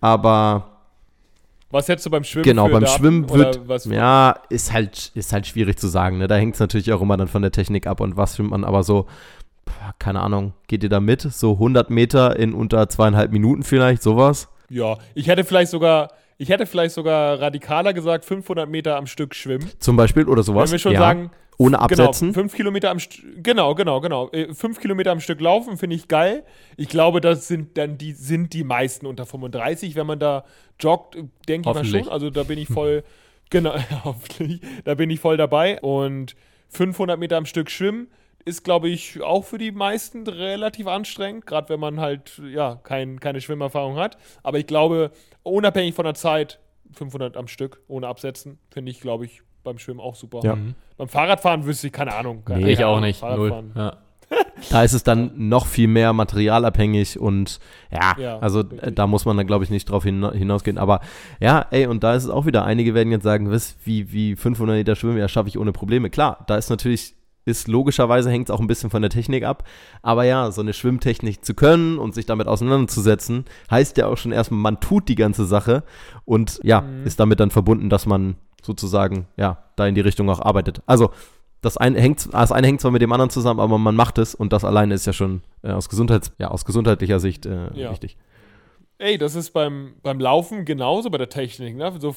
aber 0.00 0.80
Was 1.70 1.86
hättest 1.88 2.06
du 2.06 2.10
beim 2.10 2.24
Schwimmen 2.24 2.44
Genau, 2.44 2.68
beim 2.68 2.86
Schwimmen 2.86 3.28
wird, 3.28 3.60
ja, 3.84 4.34
ist 4.48 4.72
halt, 4.72 5.12
ist 5.14 5.34
halt 5.34 5.46
schwierig 5.46 5.78
zu 5.78 5.88
sagen, 5.88 6.16
ne? 6.16 6.26
Da 6.26 6.36
hängt 6.36 6.54
es 6.54 6.60
natürlich 6.60 6.90
auch 6.90 7.02
immer 7.02 7.18
dann 7.18 7.28
von 7.28 7.42
der 7.42 7.52
Technik 7.52 7.86
ab 7.86 8.00
und 8.00 8.16
was 8.16 8.36
schwimmt 8.36 8.50
man, 8.50 8.64
aber 8.64 8.82
so, 8.82 9.06
keine 9.98 10.20
Ahnung, 10.20 10.54
geht 10.66 10.82
ihr 10.82 10.88
da 10.88 11.00
mit? 11.00 11.22
So 11.22 11.52
100 11.52 11.90
Meter 11.90 12.36
in 12.36 12.54
unter 12.54 12.88
zweieinhalb 12.88 13.32
Minuten 13.32 13.62
vielleicht, 13.62 14.02
sowas? 14.02 14.48
Ja, 14.68 14.98
ich 15.14 15.28
hätte 15.28 15.44
vielleicht 15.44 15.70
sogar, 15.70 16.12
ich 16.38 16.48
hätte 16.48 16.66
vielleicht 16.66 16.94
sogar 16.94 17.40
radikaler 17.40 17.92
gesagt, 17.92 18.24
500 18.24 18.68
Meter 18.68 18.96
am 18.96 19.06
Stück 19.06 19.34
schwimmen. 19.34 19.70
Zum 19.78 19.96
Beispiel 19.96 20.28
oder 20.28 20.42
sowas? 20.42 20.70
Wenn 20.70 20.72
wir 20.72 20.78
schon 20.78 20.92
ja. 20.92 21.00
sagen, 21.00 21.30
Ohne 21.58 21.78
absetzen? 21.78 22.28
Genau, 22.28 22.40
fünf 22.40 22.54
Kilometer 22.54 22.90
am 22.90 22.98
Stück, 22.98 23.42
genau, 23.42 23.74
genau, 23.74 24.00
genau. 24.00 24.30
Äh, 24.30 24.54
Fünf 24.54 24.80
Kilometer 24.80 25.12
am 25.12 25.20
Stück 25.20 25.40
laufen 25.40 25.76
finde 25.76 25.96
ich 25.96 26.08
geil. 26.08 26.44
Ich 26.76 26.88
glaube, 26.88 27.20
das 27.20 27.46
sind 27.46 27.78
dann 27.78 27.98
die, 27.98 28.12
sind 28.12 28.52
die 28.52 28.64
meisten 28.64 29.06
unter 29.06 29.26
35, 29.26 29.94
wenn 29.94 30.06
man 30.06 30.18
da 30.18 30.44
joggt, 30.80 31.16
denke 31.48 31.68
ich 31.68 31.74
mal 31.74 31.84
schon. 31.84 32.08
Also 32.08 32.30
da 32.30 32.42
bin 32.42 32.58
ich 32.58 32.68
voll, 32.68 33.04
genau, 33.50 33.74
hoffentlich, 34.04 34.60
da 34.84 34.94
bin 34.94 35.10
ich 35.10 35.20
voll 35.20 35.36
dabei. 35.36 35.80
Und 35.80 36.34
500 36.70 37.18
Meter 37.18 37.36
am 37.36 37.46
Stück 37.46 37.70
schwimmen 37.70 38.08
ist, 38.44 38.62
glaube 38.64 38.88
ich, 38.88 39.22
auch 39.22 39.44
für 39.44 39.58
die 39.58 39.72
meisten 39.72 40.26
relativ 40.26 40.86
anstrengend, 40.86 41.46
gerade 41.46 41.68
wenn 41.70 41.80
man 41.80 42.00
halt, 42.00 42.40
ja, 42.52 42.76
kein, 42.82 43.18
keine 43.20 43.40
Schwimmerfahrung 43.40 43.96
hat. 43.96 44.18
Aber 44.42 44.58
ich 44.58 44.66
glaube, 44.66 45.10
unabhängig 45.42 45.94
von 45.94 46.04
der 46.04 46.14
Zeit, 46.14 46.58
500 46.92 47.36
am 47.36 47.48
Stück, 47.48 47.80
ohne 47.88 48.06
absetzen, 48.06 48.58
finde 48.70 48.90
ich, 48.90 49.00
glaube 49.00 49.24
ich, 49.24 49.42
beim 49.62 49.78
Schwimmen 49.78 50.00
auch 50.00 50.14
super. 50.14 50.40
Ja. 50.44 50.56
Mhm. 50.56 50.74
Beim 50.98 51.08
Fahrradfahren 51.08 51.64
wüsste 51.64 51.86
ich 51.86 51.92
keine 51.92 52.14
Ahnung. 52.14 52.44
Keine 52.44 52.64
Nee, 52.66 52.72
Ich 52.72 52.84
auch 52.84 52.96
Ahnung, 52.98 53.06
nicht. 53.08 53.22
Null. 53.22 53.64
Ja. 53.74 53.96
Da 54.70 54.82
ist 54.82 54.94
es 54.94 55.02
dann 55.02 55.32
noch 55.48 55.66
viel 55.66 55.86
mehr 55.88 56.12
materialabhängig 56.14 57.18
und 57.18 57.60
ja, 57.90 58.14
Ja, 58.18 58.38
also 58.38 58.60
richtig. 58.60 58.82
äh, 58.82 58.92
da 58.92 59.06
muss 59.06 59.24
man 59.26 59.36
dann, 59.36 59.46
glaube 59.46 59.64
ich, 59.64 59.70
nicht 59.70 59.84
drauf 59.90 60.04
hina- 60.04 60.32
hinausgehen. 60.32 60.78
Aber 60.78 61.00
ja, 61.40 61.66
ey, 61.70 61.86
und 61.86 62.02
da 62.02 62.14
ist 62.14 62.24
es 62.24 62.30
auch 62.30 62.46
wieder, 62.46 62.64
einige 62.64 62.94
werden 62.94 63.10
jetzt 63.12 63.22
sagen, 63.24 63.50
was, 63.50 63.76
wie, 63.84 64.12
wie 64.12 64.34
500 64.36 64.76
Meter 64.76 64.96
Schwimmen, 64.96 65.18
ja, 65.18 65.28
schaffe 65.28 65.48
ich 65.48 65.58
ohne 65.58 65.72
Probleme. 65.72 66.08
Klar, 66.08 66.44
da 66.46 66.56
ist 66.56 66.70
natürlich, 66.70 67.14
ist 67.44 67.68
logischerweise 67.68 68.30
hängt 68.30 68.48
es 68.48 68.54
auch 68.54 68.60
ein 68.60 68.66
bisschen 68.66 68.90
von 68.90 69.02
der 69.02 69.10
Technik 69.10 69.44
ab. 69.44 69.64
Aber 70.02 70.24
ja, 70.24 70.50
so 70.50 70.60
eine 70.60 70.72
Schwimmtechnik 70.72 71.44
zu 71.44 71.54
können 71.54 71.98
und 71.98 72.14
sich 72.14 72.26
damit 72.26 72.46
auseinanderzusetzen, 72.46 73.44
heißt 73.70 73.96
ja 73.98 74.06
auch 74.06 74.16
schon 74.16 74.32
erstmal, 74.32 74.60
man 74.60 74.80
tut 74.80 75.08
die 75.08 75.14
ganze 75.14 75.44
Sache 75.44 75.82
und 76.24 76.60
ja, 76.62 76.80
Mhm. 76.82 77.06
ist 77.06 77.20
damit 77.20 77.40
dann 77.40 77.50
verbunden, 77.50 77.90
dass 77.90 78.06
man 78.06 78.36
sozusagen, 78.62 79.26
ja, 79.36 79.58
da 79.76 79.86
in 79.86 79.94
die 79.94 80.00
Richtung 80.00 80.28
auch 80.30 80.40
arbeitet. 80.40 80.80
Also, 80.86 81.10
das 81.60 81.76
eine 81.78 81.98
hängt, 82.00 82.32
das 82.32 82.52
eine 82.52 82.66
hängt 82.66 82.80
zwar 82.80 82.90
mit 82.90 83.00
dem 83.02 83.12
anderen 83.12 83.30
zusammen, 83.30 83.60
aber 83.60 83.78
man 83.78 83.94
macht 83.96 84.18
es 84.18 84.34
und 84.34 84.52
das 84.52 84.64
alleine 84.64 84.94
ist 84.94 85.06
ja 85.06 85.12
schon 85.14 85.40
äh, 85.62 85.70
aus, 85.70 85.88
Gesundheits, 85.88 86.32
ja, 86.38 86.48
aus 86.48 86.64
gesundheitlicher 86.64 87.20
Sicht 87.20 87.46
äh, 87.46 87.68
Ja. 87.74 87.90
wichtig. 87.90 88.16
Ey, 88.98 89.18
das 89.18 89.34
ist 89.34 89.50
beim, 89.50 89.94
beim 90.02 90.20
Laufen 90.20 90.64
genauso 90.64 91.10
bei 91.10 91.18
der 91.18 91.28
Technik. 91.28 91.76
Ne? 91.76 91.92
So, 91.98 92.14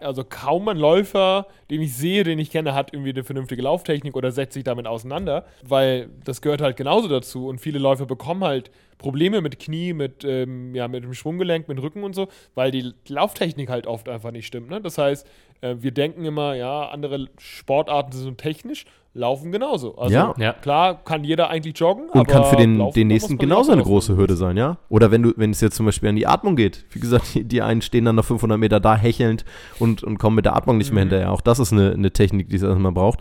also 0.00 0.24
kaum 0.24 0.68
ein 0.68 0.76
Läufer, 0.76 1.46
den 1.70 1.80
ich 1.82 1.96
sehe, 1.96 2.24
den 2.24 2.38
ich 2.38 2.50
kenne, 2.50 2.74
hat 2.74 2.92
irgendwie 2.92 3.10
eine 3.10 3.24
vernünftige 3.24 3.62
Lauftechnik 3.62 4.16
oder 4.16 4.32
setzt 4.32 4.54
sich 4.54 4.64
damit 4.64 4.86
auseinander, 4.86 5.44
weil 5.62 6.10
das 6.24 6.40
gehört 6.40 6.62
halt 6.62 6.76
genauso 6.76 7.08
dazu. 7.08 7.48
Und 7.48 7.60
viele 7.60 7.78
Läufer 7.78 8.06
bekommen 8.06 8.44
halt 8.44 8.70
Probleme 9.00 9.40
mit 9.40 9.58
Knie, 9.58 9.92
mit, 9.94 10.24
ähm, 10.24 10.74
ja, 10.74 10.86
mit 10.86 11.02
dem 11.02 11.14
Schwunggelenk, 11.14 11.66
mit 11.68 11.80
Rücken 11.82 12.04
und 12.04 12.14
so, 12.14 12.28
weil 12.54 12.70
die 12.70 12.92
Lauftechnik 13.08 13.68
halt 13.70 13.86
oft 13.86 14.08
einfach 14.08 14.30
nicht 14.30 14.46
stimmt. 14.46 14.68
Ne? 14.70 14.80
Das 14.80 14.98
heißt, 14.98 15.26
äh, 15.62 15.76
wir 15.80 15.90
denken 15.90 16.24
immer, 16.24 16.54
ja, 16.54 16.88
andere 16.90 17.28
Sportarten 17.38 18.12
sind 18.12 18.38
technisch, 18.38 18.84
laufen 19.14 19.50
genauso. 19.52 19.96
Also 19.98 20.14
Ja. 20.14 20.34
Ja. 20.38 20.52
klar 20.52 21.02
kann 21.04 21.24
jeder 21.24 21.50
eigentlich 21.50 21.76
joggen, 21.78 22.04
Und 22.10 22.20
aber 22.20 22.24
kann 22.26 22.44
für 22.44 22.56
den, 22.56 22.76
laufen, 22.78 22.94
den 22.94 23.08
nächsten 23.08 23.38
genauso 23.38 23.72
eine 23.72 23.82
große. 23.82 24.16
Hürde 24.16 24.36
sein, 24.36 24.56
ja? 24.56 24.76
Oder 24.88 25.10
wenn 25.10 25.22
du, 25.22 25.32
wenn 25.36 25.50
es 25.50 25.60
jetzt 25.60 25.74
zum 25.76 25.86
Beispiel 25.86 26.10
an 26.10 26.16
die 26.16 26.26
Atmung 26.28 26.54
geht. 26.54 26.84
Wie 26.90 27.00
gesagt, 27.00 27.34
die, 27.34 27.42
die 27.42 27.62
einen 27.62 27.82
stehen 27.82 28.04
dann 28.04 28.14
noch 28.16 28.24
500 28.26 28.56
Meter 28.58 28.78
da 28.80 28.96
hechelnd 28.96 29.44
und, 29.80 30.04
und 30.04 30.18
kommen 30.18 30.36
mit 30.36 30.44
der 30.44 30.54
Atmung 30.54 30.76
nicht 30.78 30.92
mehr 30.92 31.04
Mhm. 31.06 31.08
hinterher. 31.08 31.32
Auch 31.32 31.40
das 31.40 31.58
ist 31.58 31.72
eine, 31.72 31.92
eine 31.92 32.12
Technik, 32.12 32.50
die 32.50 32.56
es 32.56 32.62
erstmal 32.62 32.92
braucht. 32.92 33.20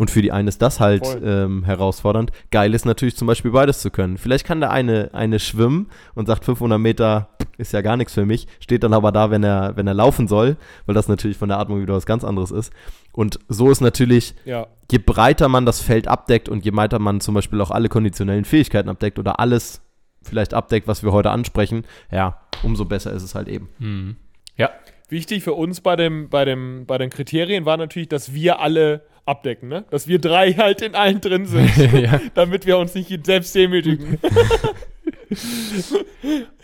Und 0.00 0.10
für 0.10 0.22
die 0.22 0.32
einen 0.32 0.48
ist 0.48 0.62
das 0.62 0.80
halt 0.80 1.06
ähm, 1.22 1.62
herausfordernd. 1.62 2.32
Geil 2.50 2.72
ist 2.72 2.86
natürlich 2.86 3.16
zum 3.16 3.26
Beispiel 3.26 3.50
beides 3.50 3.82
zu 3.82 3.90
können. 3.90 4.16
Vielleicht 4.16 4.46
kann 4.46 4.60
der 4.60 4.70
eine, 4.70 5.10
eine 5.12 5.38
schwimmen 5.38 5.90
und 6.14 6.24
sagt 6.24 6.46
500 6.46 6.80
Meter 6.80 7.28
ist 7.58 7.74
ja 7.74 7.82
gar 7.82 7.98
nichts 7.98 8.14
für 8.14 8.24
mich, 8.24 8.46
steht 8.60 8.82
dann 8.82 8.94
aber 8.94 9.12
da, 9.12 9.30
wenn 9.30 9.44
er, 9.44 9.76
wenn 9.76 9.86
er 9.86 9.92
laufen 9.92 10.26
soll, 10.26 10.56
weil 10.86 10.94
das 10.94 11.08
natürlich 11.08 11.36
von 11.36 11.50
der 11.50 11.58
Atmung 11.58 11.82
wieder 11.82 11.92
was 11.92 12.06
ganz 12.06 12.24
anderes 12.24 12.50
ist. 12.50 12.72
Und 13.12 13.40
so 13.48 13.70
ist 13.70 13.82
natürlich 13.82 14.34
Ja, 14.46 14.68
je 14.90 14.96
breiter 14.96 15.50
man 15.50 15.66
das 15.66 15.82
Feld 15.82 16.08
abdeckt 16.08 16.48
und 16.48 16.64
je 16.64 16.74
weiter 16.74 16.98
man 16.98 17.20
zum 17.20 17.34
Beispiel 17.34 17.60
auch 17.60 17.70
alle 17.70 17.90
konditionellen 17.90 18.46
Fähigkeiten 18.46 18.88
abdeckt 18.88 19.18
oder 19.18 19.38
alles 19.38 19.82
vielleicht 20.22 20.54
abdeckt, 20.54 20.88
was 20.88 21.02
wir 21.02 21.12
heute 21.12 21.30
ansprechen, 21.30 21.84
ja, 22.10 22.40
umso 22.62 22.86
besser 22.86 23.12
ist 23.12 23.22
es 23.22 23.34
halt 23.34 23.48
eben. 23.48 23.68
Hm. 23.78 24.16
Ja, 24.56 24.70
Wichtig 25.10 25.42
für 25.42 25.54
uns 25.54 25.80
bei, 25.80 25.96
dem, 25.96 26.28
bei, 26.28 26.44
dem, 26.44 26.86
bei 26.86 26.96
den 26.96 27.10
Kriterien 27.10 27.64
war 27.66 27.76
natürlich, 27.76 28.08
dass 28.08 28.32
wir 28.32 28.60
alle 28.60 29.02
abdecken, 29.30 29.68
ne? 29.68 29.84
Dass 29.90 30.06
wir 30.08 30.18
drei 30.18 30.52
halt 30.56 30.82
in 30.82 30.94
allen 30.94 31.20
drin 31.20 31.46
sind, 31.46 31.76
ja. 31.92 32.20
damit 32.34 32.66
wir 32.66 32.78
uns 32.78 32.94
nicht 32.94 33.24
selbst 33.24 33.54
demütigen. 33.54 34.18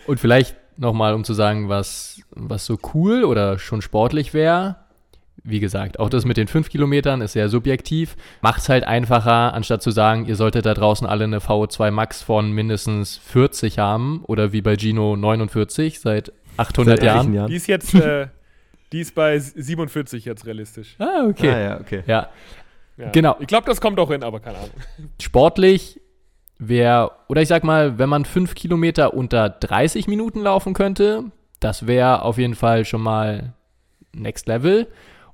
Und 0.07 0.21
vielleicht 0.21 0.57
nochmal, 0.77 1.15
um 1.15 1.25
zu 1.25 1.35
sagen, 1.35 1.69
was, 1.69 2.21
was 2.31 2.67
so 2.67 2.79
cool 2.95 3.25
oder 3.25 3.59
schon 3.59 3.83
sportlich 3.83 4.35
wäre. 4.35 4.77
Wie 5.43 5.61
gesagt, 5.61 6.01
auch 6.01 6.11
das 6.11 6.25
mit 6.25 6.37
den 6.37 6.49
5 6.49 6.69
Kilometern 6.69 7.21
ist 7.21 7.33
sehr 7.33 7.49
subjektiv. 7.49 8.17
Macht 8.41 8.63
es 8.63 8.69
halt 8.69 8.83
einfacher, 8.85 9.55
anstatt 9.55 9.81
zu 9.81 9.93
sagen, 9.93 10.27
ihr 10.27 10.35
solltet 10.35 10.67
da 10.67 10.75
draußen 10.75 11.07
alle 11.07 11.25
eine 11.25 11.39
VO2 11.39 11.93
Max 11.93 12.21
von 12.23 12.51
mindestens 12.51 13.19
40 13.19 13.79
haben 13.79 14.25
oder 14.25 14.53
wie 14.53 14.61
bei 14.61 14.77
Gino 14.77 15.15
49 15.15 16.01
seit 16.01 16.33
800 16.57 16.99
Seit 16.99 17.07
Jahren. 17.07 17.33
Jahren. 17.33 17.49
Die 17.49 17.57
ist 17.57 17.69
jetzt, 17.69 17.95
äh, 17.95 18.27
die 18.97 19.03
ist 19.03 19.15
bei 19.15 19.39
47 19.39 20.25
jetzt 20.25 20.47
realistisch. 20.47 20.97
Ah, 20.99 21.27
okay. 21.29 21.51
Ah, 21.51 21.59
ja, 21.59 21.81
okay. 21.81 22.03
Ja, 22.07 22.31
Ja. 22.97 23.11
Genau. 23.11 23.37
Ich 23.41 23.47
glaube, 23.47 23.67
das 23.67 23.83
kommt 23.83 24.01
auch 24.01 24.11
hin, 24.11 24.23
aber 24.23 24.41
keine 24.41 24.57
Ahnung. 24.57 24.71
sportlich 25.21 26.01
wäre, 26.59 27.11
oder 27.29 27.43
ich 27.43 27.49
sag 27.49 27.63
mal, 27.63 27.99
wenn 27.99 28.09
man 28.09 28.25
5 28.25 28.55
Kilometer 28.55 29.13
unter 29.13 29.51
30 29.51 30.09
Minuten 30.09 30.41
laufen 30.41 30.73
könnte, 30.73 31.25
das 31.61 31.87
wäre 31.87 32.23
auf 32.23 32.39
jeden 32.39 32.55
Fall 32.55 32.87
schon 32.87 33.03
mal 33.03 33.53
Next 34.15 34.49
Level. 34.49 34.87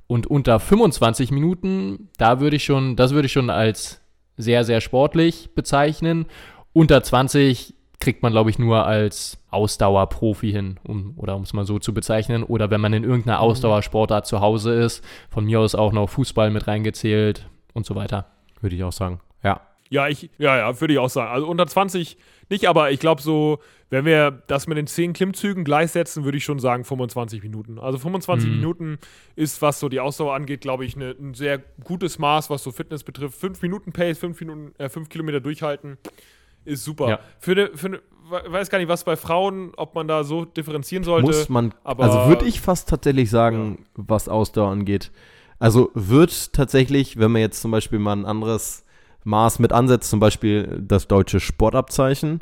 Und 0.09 0.27
unter 0.27 0.59
25 0.59 1.31
Minuten, 1.31 2.09
da 2.19 2.41
würde 2.41 2.57
ich 2.57 2.65
schon, 2.65 2.97
das 2.97 3.15
würde 3.15 3.27
ich 3.27 3.33
schon 3.33 3.49
als 3.49 4.01
sehr, 4.37 4.65
sehr 4.65 4.81
sportlich 4.81 5.51
bezeichnen. 5.55 6.27
Unter 6.73 7.01
20 7.05 7.77
kriegt 8.03 8.23
man, 8.23 8.33
glaube 8.33 8.51
ich, 8.51 8.59
nur 8.59 8.85
als 8.85 9.39
Ausdauerprofi 9.51 10.51
hin, 10.51 10.81
um, 10.83 11.15
oder 11.17 11.37
um 11.37 11.43
es 11.43 11.53
mal 11.53 11.65
so 11.65 11.79
zu 11.79 11.95
bezeichnen. 11.95 12.43
Oder 12.43 12.69
wenn 12.71 12.81
man 12.81 12.93
in 12.93 13.05
irgendeiner 13.05 13.39
Ausdauersportart 13.41 14.27
zu 14.27 14.41
Hause 14.41 14.75
ist, 14.75 15.05
von 15.31 15.45
mir 15.45 15.61
aus 15.61 15.75
auch 15.77 15.93
noch 15.93 16.09
Fußball 16.09 16.51
mit 16.51 16.67
reingezählt 16.67 17.49
und 17.75 17.87
so 17.87 17.95
weiter. 17.95 18.27
Würde 18.61 18.75
ich 18.75 18.83
auch 18.83 18.93
sagen. 18.93 19.21
Ja. 19.45 19.61
Ja, 19.89 20.09
ich, 20.09 20.31
ja, 20.39 20.57
ja, 20.57 20.81
würde 20.81 20.95
ich 20.95 20.99
auch 20.99 21.11
sagen. 21.11 21.31
Also 21.31 21.47
unter 21.47 21.67
20 21.67 22.17
nicht, 22.49 22.67
aber 22.69 22.91
ich 22.91 22.99
glaube 22.99 23.23
so, 23.23 23.61
wenn 23.89 24.05
wir 24.05 24.43
das 24.47 24.67
mit 24.67 24.77
den 24.79 24.87
10 24.87 25.13
Klimmzügen 25.13 25.65
gleichsetzen, 25.65 26.25
würde 26.25 26.39
ich 26.39 26.45
schon 26.45 26.59
sagen 26.59 26.85
25 26.85 27.43
Minuten. 27.43 27.79
Also 27.79 27.99
25 27.99 28.49
Mhm. 28.49 28.57
Minuten 28.57 28.99
ist, 29.37 29.63
was 29.63 29.81
so 29.81 29.89
die 29.89 30.01
Ausdauer 30.01 30.35
angeht, 30.35 30.61
glaube 30.63 30.85
ich, 30.85 30.97
ne, 30.97 31.15
ein 31.21 31.35
sehr 31.35 31.59
gutes 31.85 32.19
Maß, 32.19 32.51
was 32.51 32.63
so 32.63 32.73
Fitness 32.73 33.05
betrifft. 33.05 33.39
5 33.39 33.63
Minuten 33.63 33.93
Pace, 33.93 34.19
5 34.19 34.41
Minuten, 34.41 34.73
äh, 34.79 34.89
5 34.89 35.09
Kilometer 35.09 35.41
durchhalten, 35.41 35.99
ist 36.65 36.85
super. 36.85 37.09
Ja. 37.09 37.19
Für 37.39 37.55
ne, 37.55 37.71
für 37.75 37.89
ne, 37.91 38.01
we- 38.31 38.53
weiß 38.53 38.71
gar 38.71 38.79
nicht, 38.79 38.89
was 38.89 39.05
bei 39.05 39.17
Frauen, 39.17 39.73
ob 39.77 39.95
man 39.95 40.09
da 40.09 40.25
so 40.25 40.45
differenzieren 40.45 41.05
sollte. 41.05 41.27
Muss 41.27 41.49
man, 41.49 41.75
aber- 41.85 42.05
also 42.05 42.29
würde 42.29 42.45
ich 42.47 42.61
fast 42.61 42.89
tatsächlich 42.89 43.31
sagen, 43.31 43.85
was 43.95 44.29
Ausdauer 44.29 44.71
angeht. 44.71 45.11
Also 45.59 45.91
wird 45.95 46.53
tatsächlich, 46.53 47.19
wenn 47.19 47.31
man 47.33 47.41
jetzt 47.41 47.61
zum 47.61 47.71
Beispiel 47.71 47.99
mal 47.99 48.15
ein 48.17 48.25
anderes 48.27 48.85
Maß 49.25 49.61
mit 49.61 49.73
ansetzt, 49.73 50.11
zum 50.11 50.19
Beispiel 50.19 50.83
das 50.87 51.07
deutsche 51.07 51.39
Sportabzeichen, 51.39 52.41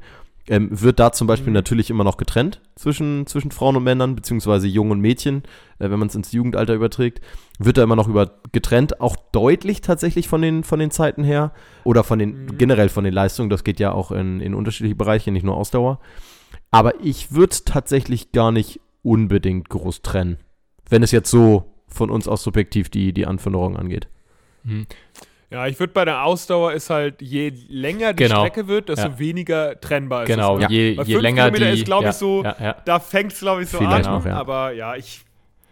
ähm, 0.51 0.69
wird 0.71 0.99
da 0.99 1.13
zum 1.13 1.27
Beispiel 1.27 1.49
Mhm. 1.51 1.55
natürlich 1.55 1.89
immer 1.91 2.05
noch 2.05 2.17
getrennt 2.17 2.61
zwischen, 2.75 3.27
zwischen 3.27 3.53
Frauen 3.53 3.77
und 3.77 3.85
Männern, 3.85 4.17
beziehungsweise 4.17 4.67
Jungen 4.67 4.91
und 4.91 5.01
Mädchen, 5.01 5.45
äh, 5.79 5.89
wenn 5.91 5.99
man 5.99 6.09
es 6.09 6.15
ins 6.17 6.33
Jugendalter 6.33 6.75
überträgt, 6.75 7.21
wird 7.59 7.79
da 7.79 7.85
immer 7.85 7.97
noch 7.97 8.09
über 8.09 8.41
getrennt, 8.53 9.01
auch 9.01 9.17
deutlich 9.33 9.81
tatsächlich 9.81 10.27
von 10.29 10.43
den, 10.43 10.65
von 10.65 10.81
den 10.81 10.91
Zeiten 10.91 11.23
her 11.25 11.53
oder 11.85 12.03
von 12.05 12.19
den, 12.19 12.45
Mhm. 12.47 12.59
generell 12.59 12.89
von 12.89 13.05
den 13.05 13.15
Leistungen, 13.15 13.49
das 13.49 13.63
geht 13.65 13.79
ja 13.81 13.93
auch 13.93 14.11
in, 14.11 14.41
in 14.41 14.55
unterschiedliche 14.55 14.97
Bereiche, 14.97 15.31
nicht 15.31 15.45
nur 15.45 15.57
Ausdauer. 15.57 16.01
Aber 16.73 17.01
ich 17.01 17.33
würde 17.33 17.57
tatsächlich 17.65 18.33
gar 18.33 18.51
nicht 18.53 18.81
unbedingt 19.03 19.69
groß 19.69 20.03
trennen, 20.03 20.37
wenn 20.89 21.03
es 21.05 21.13
jetzt 21.13 21.31
so 21.31 21.73
von 21.87 22.11
uns 22.11 22.27
aus 22.29 22.43
subjektiv 22.43 22.89
die, 22.91 23.13
die 23.13 23.27
Anforderungen 23.27 23.77
angeht. 23.77 24.09
Hm. 24.65 24.87
Ja, 25.51 25.67
ich 25.67 25.81
würde 25.81 25.93
bei 25.93 26.05
der 26.05 26.23
Ausdauer 26.25 26.73
ist 26.75 26.91
halt, 26.91 27.21
je 27.21 27.53
länger 27.69 28.13
die 28.13 28.23
Genau. 28.25 28.41
Strecke 28.47 28.69
wird, 28.69 28.89
desto 28.89 29.09
Ja. 29.09 29.19
weniger 29.19 29.81
trennbar 29.81 30.23
ist 30.23 30.29
Genau, 30.29 30.57
es. 30.59 30.61
Ne? 30.63 30.67
je, 30.71 30.95
Bei 30.95 31.03
je 31.03 31.15
fünf 31.15 31.23
länger 31.23 31.45
Kilometer 31.51 31.73
die. 31.73 31.79
ist, 31.81 31.85
glaub 31.85 32.01
ich, 32.03 32.07
ja, 32.07 32.13
so- 32.13 32.45
Ja, 32.45 32.57
ja. 32.61 32.77
Da 32.85 33.01
fängt 33.01 33.33
es, 33.33 33.41
glaube 33.41 33.63
ich, 33.65 33.69
so 33.69 33.79
Vielleicht 33.79 34.07
an. 34.07 34.15
noch, 34.15 34.25
ja. 34.27 34.35
Aber 34.37 34.73
ja, 34.73 34.95
ich 34.95 35.23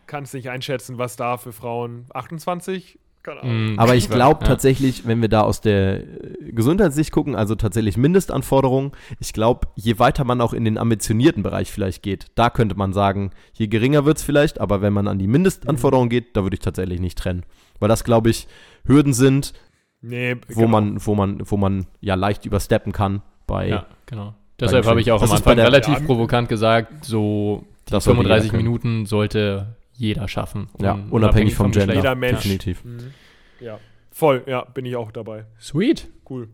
kann 0.08 0.24
es 0.24 0.32
nicht 0.32 0.50
einschätzen, 0.50 0.98
was 0.98 1.14
da 1.16 1.36
für 1.36 1.52
Frauen 1.52 2.06
28, 2.12 2.98
keine 3.22 3.42
Ahnung. 3.42 3.74
Mm, 3.74 3.78
Aber 3.78 3.94
ich 3.94 4.08
glaube 4.10 4.44
tatsächlich, 4.44 5.06
wenn 5.06 5.20
wir 5.20 5.28
da 5.28 5.42
aus 5.42 5.60
der 5.60 6.00
äh, 6.00 6.04
Gesundheitssicht 6.50 7.12
gucken, 7.12 7.36
also 7.36 7.54
tatsächlich 7.54 7.96
Mindestanforderungen, 7.96 8.92
ich 9.20 9.32
glaube, 9.32 9.68
je 9.76 9.98
weiter 10.00 10.24
man 10.24 10.40
auch 10.40 10.54
in 10.54 10.64
den 10.64 10.78
ambitionierten 10.78 11.42
Bereich 11.44 11.70
vielleicht 11.70 12.02
geht, 12.02 12.26
da 12.34 12.50
könnte 12.50 12.74
man 12.76 12.92
sagen, 12.92 13.30
je 13.52 13.68
geringer 13.68 14.04
wird 14.04 14.16
es 14.16 14.24
vielleicht, 14.24 14.60
aber 14.60 14.80
wenn 14.82 14.92
man 14.92 15.06
an 15.08 15.18
die 15.18 15.26
Mindestanforderungen 15.28 16.08
geht, 16.08 16.36
da 16.36 16.42
würde 16.42 16.54
ich 16.54 16.60
tatsächlich 16.60 17.00
nicht 17.00 17.18
trennen. 17.18 17.44
Weil 17.80 17.88
das, 17.88 18.02
glaube 18.02 18.30
ich, 18.30 18.48
Hürden 18.86 19.12
sind, 19.12 19.52
Nee, 20.00 20.36
wo 20.48 20.60
genau. 20.62 20.68
man, 20.68 21.06
wo 21.06 21.14
man, 21.14 21.40
wo 21.44 21.56
man 21.56 21.86
ja 22.00 22.14
leicht 22.14 22.46
übersteppen 22.46 22.92
kann 22.92 23.22
bei 23.46 23.68
Ja, 23.68 23.86
genau. 24.06 24.34
Deshalb 24.60 24.86
habe 24.86 25.00
ich 25.00 25.10
auch 25.12 25.20
Das 25.20 25.30
am 25.30 25.36
Anfang 25.36 25.58
relativ 25.58 26.04
provokant 26.04 26.48
gesagt, 26.48 27.04
so 27.04 27.64
die 27.88 27.92
Das 27.92 28.04
sollte 28.04 28.16
35 28.18 28.44
jeder 28.46 28.50
können. 28.58 28.64
Minuten 28.64 29.06
sollte 29.06 29.76
jeder 29.92 30.28
schaffen. 30.28 30.68
Ja, 30.80 30.94
Un- 30.94 31.08
unabhängig 31.10 31.54
vom 31.54 31.70
Gender. 31.72 31.94
Jeder 31.94 32.14
Mensch. 32.14 32.42
Definitiv. 32.42 32.84
Mhm. 32.84 33.12
Ja, 33.60 33.78
voll, 34.10 34.42
ja, 34.46 34.64
bin 34.64 34.84
ich 34.86 34.96
auch 34.96 35.10
dabei. 35.12 35.46
Sweet. 35.60 36.08
Cool. 36.28 36.48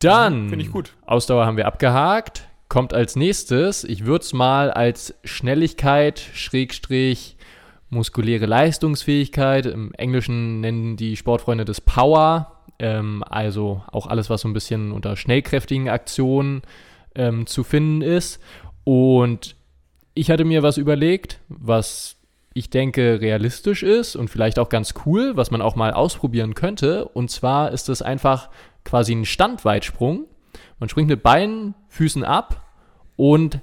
Dann, 0.00 0.48
Finde 0.48 0.64
ich 0.64 0.70
gut. 0.72 0.94
Ausdauer 1.06 1.46
haben 1.46 1.56
wir 1.56 1.66
abgehakt. 1.66 2.48
Kommt 2.68 2.94
als 2.94 3.16
nächstes, 3.16 3.84
ich 3.84 4.04
würde 4.06 4.22
es 4.24 4.32
mal 4.32 4.70
als 4.70 5.14
Schnelligkeit, 5.24 6.20
Schrägstrich, 6.34 7.36
muskuläre 7.90 8.46
Leistungsfähigkeit, 8.46 9.66
im 9.66 9.92
Englischen 9.94 10.60
nennen 10.60 10.96
die 10.96 11.16
Sportfreunde 11.16 11.64
das 11.64 11.80
Power, 11.80 12.62
ähm, 12.78 13.22
also 13.28 13.82
auch 13.90 14.06
alles, 14.06 14.30
was 14.30 14.42
so 14.42 14.48
ein 14.48 14.52
bisschen 14.52 14.92
unter 14.92 15.16
schnellkräftigen 15.16 15.88
Aktionen 15.88 16.62
ähm, 17.14 17.46
zu 17.46 17.64
finden 17.64 18.02
ist. 18.02 18.40
Und 18.84 19.56
ich 20.14 20.30
hatte 20.30 20.44
mir 20.44 20.62
was 20.62 20.76
überlegt, 20.76 21.40
was 21.48 22.16
ich 22.54 22.70
denke 22.70 23.20
realistisch 23.20 23.82
ist 23.82 24.16
und 24.16 24.28
vielleicht 24.28 24.58
auch 24.58 24.68
ganz 24.68 24.94
cool, 25.04 25.36
was 25.36 25.50
man 25.50 25.62
auch 25.62 25.76
mal 25.76 25.92
ausprobieren 25.92 26.54
könnte. 26.54 27.06
Und 27.06 27.30
zwar 27.30 27.70
ist 27.72 27.88
es 27.88 28.02
einfach 28.02 28.48
quasi 28.84 29.14
ein 29.14 29.24
Standweitsprung. 29.24 30.26
Man 30.78 30.88
springt 30.88 31.08
mit 31.08 31.22
beiden 31.22 31.74
Füßen 31.88 32.24
ab 32.24 32.64
und 33.16 33.60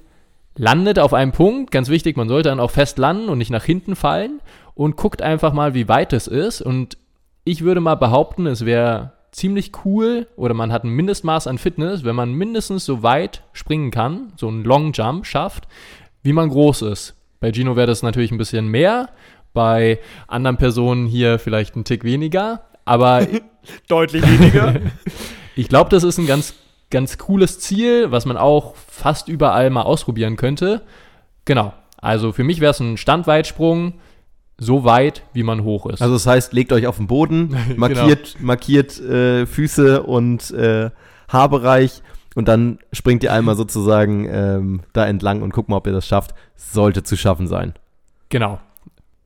landet 0.57 0.99
auf 0.99 1.13
einem 1.13 1.31
Punkt. 1.31 1.71
Ganz 1.71 1.89
wichtig, 1.89 2.17
man 2.17 2.27
sollte 2.27 2.49
dann 2.49 2.59
auch 2.59 2.71
fest 2.71 2.97
landen 2.97 3.29
und 3.29 3.37
nicht 3.37 3.51
nach 3.51 3.63
hinten 3.63 3.95
fallen 3.95 4.41
und 4.73 4.97
guckt 4.97 5.21
einfach 5.21 5.53
mal, 5.53 5.73
wie 5.73 5.87
weit 5.87 6.13
es 6.13 6.27
ist. 6.27 6.61
Und 6.61 6.97
ich 7.43 7.63
würde 7.63 7.81
mal 7.81 7.95
behaupten, 7.95 8.45
es 8.45 8.65
wäre 8.65 9.13
ziemlich 9.31 9.71
cool 9.85 10.27
oder 10.35 10.53
man 10.53 10.71
hat 10.71 10.83
ein 10.83 10.89
Mindestmaß 10.89 11.47
an 11.47 11.57
Fitness, 11.57 12.03
wenn 12.03 12.15
man 12.15 12.33
mindestens 12.33 12.85
so 12.85 13.03
weit 13.03 13.43
springen 13.53 13.91
kann, 13.91 14.33
so 14.35 14.47
einen 14.47 14.63
Long 14.63 14.93
Jump 14.93 15.25
schafft, 15.25 15.67
wie 16.23 16.33
man 16.33 16.49
groß 16.49 16.81
ist. 16.83 17.15
Bei 17.39 17.51
Gino 17.51 17.75
wäre 17.75 17.87
das 17.87 18.01
natürlich 18.01 18.31
ein 18.31 18.37
bisschen 18.37 18.67
mehr, 18.67 19.09
bei 19.53 19.99
anderen 20.27 20.57
Personen 20.57 21.05
hier 21.05 21.39
vielleicht 21.39 21.75
ein 21.75 21.83
Tick 21.83 22.03
weniger, 22.03 22.63
aber 22.83 23.27
Deutlich 23.87 24.23
weniger. 24.23 24.75
ich 25.55 25.67
glaube, 25.69 25.89
das 25.89 26.03
ist 26.03 26.17
ein 26.17 26.27
ganz 26.27 26.53
ganz 26.89 27.17
cooles 27.17 27.59
Ziel, 27.59 28.11
was 28.11 28.25
man 28.25 28.37
auch 28.37 28.75
fast 28.75 29.27
überall 29.27 29.69
mal 29.69 29.81
ausprobieren 29.83 30.35
könnte. 30.37 30.81
Genau. 31.45 31.73
Also 31.97 32.31
für 32.31 32.43
mich 32.43 32.59
wäre 32.61 32.71
es 32.71 32.79
ein 32.79 32.97
Standweitsprung, 32.97 33.93
so 34.57 34.83
weit, 34.85 35.23
wie 35.33 35.43
man 35.43 35.63
hoch 35.63 35.85
ist. 35.87 36.01
Also 36.01 36.13
das 36.15 36.25
heißt, 36.25 36.53
legt 36.53 36.71
euch 36.73 36.87
auf 36.87 36.97
den 36.97 37.07
Boden, 37.07 37.55
markiert, 37.75 38.37
markiert 38.39 38.99
äh, 38.99 39.45
Füße 39.45 40.03
und 40.03 40.49
äh, 40.51 40.89
Haarbereich 41.27 42.01
und 42.35 42.47
dann 42.47 42.79
springt 42.93 43.23
ihr 43.23 43.33
einmal 43.33 43.55
sozusagen 43.55 44.27
ähm, 44.29 44.81
da 44.93 45.05
entlang 45.05 45.41
und 45.41 45.53
guckt 45.53 45.69
mal, 45.69 45.77
ob 45.77 45.87
ihr 45.87 45.93
das 45.93 46.07
schafft. 46.07 46.33
Sollte 46.55 47.03
zu 47.03 47.15
schaffen 47.17 47.47
sein. 47.47 47.73
genau. 48.29 48.59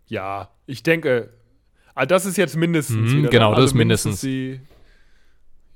Ja, 0.08 0.50
ich 0.66 0.84
denke, 0.84 1.30
ah, 1.96 2.06
das 2.06 2.26
ist 2.26 2.36
jetzt 2.38 2.58
mindestens. 2.58 3.14
Mhm, 3.14 3.30
genau, 3.30 3.52
ne? 3.52 3.56
das 3.56 3.66
ist 3.68 3.74
mindestens. 3.74 4.20
die- 4.20 4.60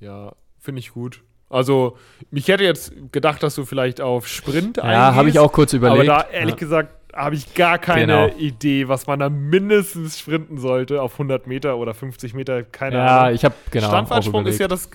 ja, 0.01 0.33
finde 0.59 0.79
ich 0.79 0.91
gut. 0.91 1.21
Also, 1.55 1.97
mich 2.31 2.47
hätte 2.47 2.63
jetzt 2.63 2.93
gedacht, 3.11 3.41
dass 3.41 3.55
du 3.55 3.65
vielleicht 3.65 4.01
auf 4.01 4.27
Sprint 4.27 4.77
Ja, 4.77 5.15
habe 5.15 5.29
ich 5.29 5.39
auch 5.39 5.51
kurz 5.51 5.73
überlegt. 5.73 6.09
Aber 6.09 6.23
da, 6.23 6.29
ehrlich 6.29 6.55
ja. 6.55 6.59
gesagt, 6.59 6.89
habe 7.15 7.35
ich 7.35 7.53
gar 7.53 7.77
keine 7.77 8.05
Genau. 8.05 8.27
Idee, 8.37 8.89
was 8.89 9.07
man 9.07 9.19
da 9.19 9.29
mindestens 9.29 10.19
sprinten 10.19 10.57
sollte 10.57 11.01
auf 11.01 11.13
100 11.13 11.47
Meter 11.47 11.77
oder 11.77 11.93
50 11.93 12.33
Meter, 12.33 12.63
keine 12.63 12.97
ja, 12.97 13.21
Ahnung. 13.21 13.35
ich 13.35 13.45
habe 13.45 13.55
genau. 13.71 13.87
auch 13.87 13.91
Standweitsprung 13.91 14.45
ist 14.47 14.59
ja 14.59 14.67
das 14.67 14.89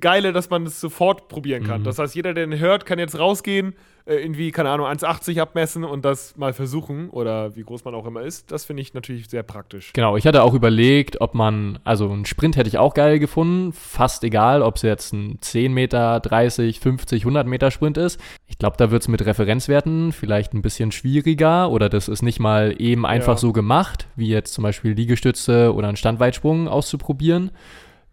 Geile, 0.00 0.32
dass 0.32 0.48
man 0.48 0.64
es 0.64 0.80
sofort 0.80 1.28
probieren 1.28 1.64
kann. 1.64 1.82
Mhm. 1.82 1.84
Das 1.84 1.98
heißt, 1.98 2.14
jeder, 2.14 2.32
der 2.32 2.46
den 2.46 2.58
hört, 2.58 2.86
kann 2.86 2.98
jetzt 2.98 3.18
rausgehen, 3.18 3.74
äh, 4.10 4.16
irgendwie, 4.22 4.50
keine 4.50 4.70
Ahnung, 4.70 4.86
1,80 4.86 5.40
abmessen 5.40 5.84
und 5.84 6.04
das 6.04 6.36
mal 6.36 6.52
versuchen 6.52 7.08
oder 7.10 7.54
wie 7.56 7.62
groß 7.62 7.84
man 7.84 7.94
auch 7.94 8.06
immer 8.06 8.22
ist. 8.22 8.50
Das 8.50 8.64
finde 8.64 8.82
ich 8.82 8.92
natürlich 8.92 9.28
sehr 9.28 9.42
praktisch. 9.42 9.92
Genau, 9.92 10.16
ich 10.16 10.26
hatte 10.26 10.42
auch 10.42 10.52
überlegt, 10.54 11.20
ob 11.20 11.34
man, 11.34 11.78
also 11.84 12.10
einen 12.10 12.24
Sprint 12.26 12.56
hätte 12.56 12.68
ich 12.68 12.78
auch 12.78 12.94
geil 12.94 13.18
gefunden, 13.18 13.72
fast 13.72 14.24
egal, 14.24 14.62
ob 14.62 14.76
es 14.76 14.82
jetzt 14.82 15.12
ein 15.12 15.38
10 15.40 15.72
Meter, 15.72 16.20
30, 16.20 16.80
50, 16.80 17.22
100 17.22 17.46
Meter 17.46 17.70
Sprint 17.70 17.96
ist. 17.96 18.20
Ich 18.48 18.58
glaube, 18.58 18.76
da 18.76 18.90
wird 18.90 19.02
es 19.02 19.08
mit 19.08 19.24
Referenzwerten 19.24 20.12
vielleicht 20.12 20.52
ein 20.54 20.62
bisschen 20.62 20.92
schwieriger 20.92 21.70
oder 21.70 21.88
das 21.88 22.08
ist 22.08 22.22
nicht 22.22 22.40
mal 22.40 22.74
eben 22.78 23.06
einfach 23.06 23.34
Ja. 23.34 23.38
so 23.38 23.52
gemacht, 23.52 24.06
wie 24.16 24.28
jetzt 24.28 24.52
zum 24.54 24.62
Beispiel 24.62 24.92
Liegestütze 24.92 25.72
oder 25.74 25.88
einen 25.88 25.96
Standweitsprung 25.96 26.68
auszuprobieren. 26.68 27.50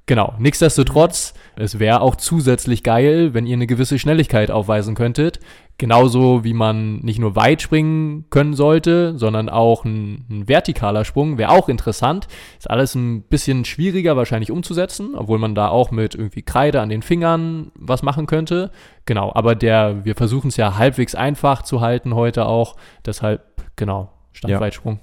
Genau, 0.08 0.34
nichtsdestotrotz, 0.40 1.34
es 1.58 1.80
wäre 1.80 2.00
auch 2.00 2.16
zusätzlich 2.16 2.82
geil, 2.82 3.34
wenn 3.34 3.46
ihr 3.46 3.58
eine 3.58 3.68
gewisse 3.68 4.00
Schnelligkeit 4.00 4.52
aufweisen 4.52 4.96
könntet. 4.96 5.42
Genauso 5.78 6.46
wie 6.46 6.54
man 6.54 7.00
nicht 7.00 7.20
nur 7.20 7.36
weit 7.36 7.62
springen 7.62 8.26
können 8.30 8.54
sollte, 8.54 9.18
sondern 9.18 9.50
auch 9.50 9.84
ein, 9.84 10.26
ein 10.30 10.46
vertikaler 10.48 11.04
Sprung 11.04 11.38
wäre 11.38 11.52
auch 11.52 11.68
interessant. 11.68 12.30
Ist 12.58 12.70
alles 12.70 12.96
ein 12.96 13.24
bisschen 13.24 13.66
schwieriger 13.66 14.16
wahrscheinlich 14.16 14.50
umzusetzen, 14.50 15.10
obwohl 15.14 15.40
man 15.40 15.56
da 15.56 15.68
auch 15.68 15.92
mit 15.92 16.16
irgendwie 16.16 16.42
Kreide 16.42 16.80
an 16.80 16.88
den 16.88 17.02
Fingern 17.02 17.74
was 17.76 18.02
machen 18.02 18.28
könnte. 18.28 18.72
Genau, 19.06 19.34
aber 19.36 19.56
der, 19.56 20.06
wir 20.06 20.16
versuchen 20.16 20.48
es 20.48 20.58
ja 20.58 20.78
halbwegs 20.78 21.16
einfach 21.16 21.64
zu 21.64 21.82
halten 21.82 22.16
heute 22.16 22.46
auch. 22.46 22.78
Deshalb, 23.06 23.44
genau, 23.76 24.14
Standweitsprung. 24.32 25.02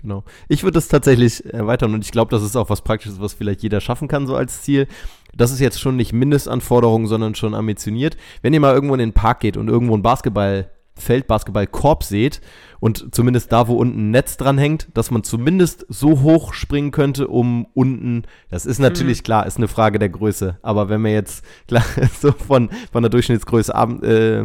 Genau. 0.00 0.22
Ich 0.46 0.62
würde 0.62 0.78
es 0.78 0.86
tatsächlich 0.86 1.44
erweitern 1.52 1.92
und 1.92 2.04
ich 2.04 2.12
glaube, 2.12 2.30
das 2.30 2.44
ist 2.44 2.54
auch 2.54 2.70
was 2.70 2.82
Praktisches, 2.82 3.20
was 3.20 3.34
vielleicht 3.34 3.62
jeder 3.62 3.80
schaffen 3.80 4.06
kann, 4.06 4.28
so 4.28 4.36
als 4.36 4.62
Ziel. 4.62 4.86
Das 5.34 5.50
ist 5.50 5.58
jetzt 5.58 5.80
schon 5.80 5.96
nicht 5.96 6.12
Mindestanforderung, 6.12 7.08
sondern 7.08 7.34
schon 7.34 7.54
ambitioniert. 7.54 8.16
Wenn 8.40 8.54
ihr 8.54 8.60
mal 8.60 8.74
irgendwo 8.74 8.94
in 8.94 9.00
den 9.00 9.12
Park 9.12 9.40
geht 9.40 9.56
und 9.56 9.68
irgendwo 9.68 9.96
ein 9.96 10.02
Basketballfeld, 10.02 11.26
Basketballkorb 11.26 12.04
seht 12.04 12.40
und 12.78 13.12
zumindest 13.12 13.50
da, 13.50 13.66
wo 13.66 13.74
unten 13.74 14.08
ein 14.08 14.10
Netz 14.12 14.36
dran 14.36 14.56
hängt, 14.56 14.86
dass 14.94 15.10
man 15.10 15.24
zumindest 15.24 15.84
so 15.88 16.20
hoch 16.20 16.54
springen 16.54 16.92
könnte, 16.92 17.26
um 17.26 17.66
unten, 17.74 18.22
das 18.50 18.66
ist 18.66 18.78
natürlich 18.78 19.24
klar, 19.24 19.46
ist 19.46 19.56
eine 19.56 19.68
Frage 19.68 19.98
der 19.98 20.10
Größe, 20.10 20.58
aber 20.62 20.88
wenn 20.88 21.02
wir 21.02 21.12
jetzt 21.12 21.44
klar 21.66 21.84
so 22.20 22.30
von, 22.30 22.70
von 22.92 23.02
der 23.02 23.10
Durchschnittsgröße 23.10 23.74
ab, 23.74 24.00
äh, 24.04 24.44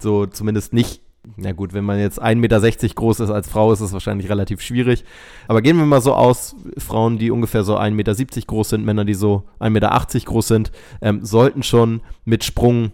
so 0.00 0.26
zumindest 0.26 0.72
nicht 0.72 1.00
na 1.36 1.52
gut, 1.52 1.74
wenn 1.74 1.84
man 1.84 1.98
jetzt 1.98 2.22
1,60 2.22 2.34
Meter 2.36 2.60
groß 2.94 3.20
ist 3.20 3.30
als 3.30 3.48
Frau, 3.48 3.72
ist 3.72 3.80
es 3.80 3.92
wahrscheinlich 3.92 4.28
relativ 4.30 4.60
schwierig. 4.60 5.04
Aber 5.48 5.60
gehen 5.62 5.76
wir 5.76 5.84
mal 5.84 6.00
so 6.00 6.14
aus, 6.14 6.56
Frauen, 6.78 7.18
die 7.18 7.30
ungefähr 7.30 7.62
so 7.62 7.76
1,70 7.76 7.90
Meter 7.92 8.14
groß 8.46 8.70
sind, 8.70 8.84
Männer, 8.84 9.04
die 9.04 9.14
so 9.14 9.44
1,80 9.60 9.70
Meter 9.70 10.20
groß 10.24 10.48
sind, 10.48 10.72
ähm, 11.02 11.24
sollten 11.24 11.62
schon 11.62 12.00
mit 12.24 12.44
Sprung, 12.44 12.92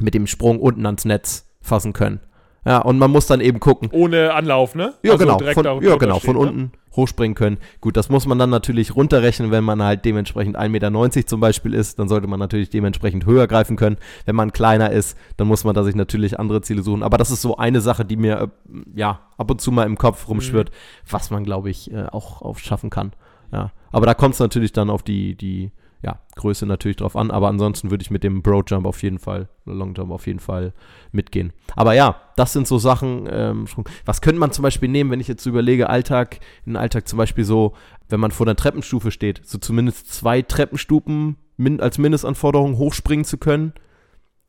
mit 0.00 0.14
dem 0.14 0.26
Sprung 0.26 0.60
unten 0.60 0.86
ans 0.86 1.04
Netz 1.04 1.46
fassen 1.60 1.92
können. 1.92 2.20
Ja, 2.64 2.78
und 2.78 2.98
man 2.98 3.10
muss 3.10 3.26
dann 3.26 3.40
eben 3.40 3.60
gucken. 3.60 3.88
Ohne 3.92 4.34
Anlauf, 4.34 4.74
ne? 4.74 4.94
Ja, 5.02 5.12
Also 5.12 5.24
genau, 5.24 5.38
direkt 5.38 5.54
von, 5.54 5.82
ja, 5.82 5.96
genau, 5.96 6.18
von 6.18 6.34
ne? 6.34 6.40
unten 6.40 6.72
hochspringen 6.96 7.34
können. 7.34 7.58
Gut, 7.80 7.96
das 7.96 8.08
muss 8.08 8.26
man 8.26 8.38
dann 8.38 8.50
natürlich 8.50 8.94
runterrechnen, 8.94 9.50
wenn 9.50 9.64
man 9.64 9.82
halt 9.82 10.04
dementsprechend 10.04 10.58
1,90 10.58 10.68
Meter 10.68 11.26
zum 11.26 11.40
Beispiel 11.40 11.74
ist, 11.74 11.98
dann 11.98 12.08
sollte 12.08 12.26
man 12.26 12.38
natürlich 12.38 12.70
dementsprechend 12.70 13.26
höher 13.26 13.46
greifen 13.46 13.76
können. 13.76 13.96
Wenn 14.24 14.36
man 14.36 14.52
kleiner 14.52 14.90
ist, 14.90 15.16
dann 15.36 15.48
muss 15.48 15.64
man 15.64 15.74
da 15.74 15.84
sich 15.84 15.94
natürlich 15.94 16.38
andere 16.38 16.60
Ziele 16.62 16.82
suchen. 16.82 17.02
Aber 17.02 17.18
das 17.18 17.30
ist 17.30 17.42
so 17.42 17.56
eine 17.56 17.80
Sache, 17.80 18.04
die 18.04 18.16
mir 18.16 18.40
äh, 18.40 18.48
ja 18.94 19.20
ab 19.36 19.50
und 19.50 19.60
zu 19.60 19.70
mal 19.70 19.84
im 19.84 19.98
Kopf 19.98 20.28
rumschwirrt, 20.28 20.70
was 21.08 21.30
man, 21.30 21.44
glaube 21.44 21.70
ich, 21.70 21.92
äh, 21.92 22.06
auch, 22.06 22.42
auch 22.42 22.58
schaffen 22.58 22.90
kann. 22.90 23.12
Ja. 23.52 23.72
Aber 23.90 24.06
da 24.06 24.14
kommt 24.14 24.34
es 24.34 24.40
natürlich 24.40 24.72
dann 24.72 24.90
auf 24.90 25.02
die, 25.02 25.34
die 25.34 25.70
ja, 26.02 26.20
Größe 26.36 26.64
natürlich 26.66 26.96
drauf 26.98 27.16
an. 27.16 27.30
Aber 27.30 27.48
ansonsten 27.48 27.90
würde 27.90 28.02
ich 28.02 28.10
mit 28.10 28.22
dem 28.22 28.42
Broad 28.42 28.70
Jump 28.70 28.86
auf 28.86 29.02
jeden 29.02 29.18
Fall, 29.18 29.48
Long 29.64 29.94
Jump 29.94 30.12
auf 30.12 30.26
jeden 30.26 30.38
Fall 30.38 30.72
mitgehen. 31.12 31.52
Aber 31.74 31.94
ja, 31.94 32.20
das 32.36 32.52
sind 32.52 32.66
so 32.68 32.78
Sachen. 32.78 33.28
Ähm, 33.30 33.64
was 34.04 34.20
könnte 34.20 34.38
man 34.38 34.52
zum 34.52 34.62
Beispiel 34.62 34.88
nehmen, 34.88 35.10
wenn 35.10 35.20
ich 35.20 35.28
jetzt 35.28 35.44
überlege, 35.46 35.90
Alltag, 35.90 36.38
in 36.66 36.76
Alltag 36.76 37.08
zum 37.08 37.16
Beispiel 37.16 37.44
so, 37.44 37.74
wenn 38.08 38.20
man 38.20 38.30
vor 38.30 38.46
der 38.46 38.56
Treppenstufe 38.56 39.10
steht, 39.10 39.42
so 39.44 39.58
zumindest 39.58 40.12
zwei 40.12 40.42
Treppenstufen 40.42 41.36
min 41.56 41.80
als 41.80 41.98
Mindestanforderung 41.98 42.78
hochspringen 42.78 43.24
zu 43.24 43.36
können, 43.38 43.72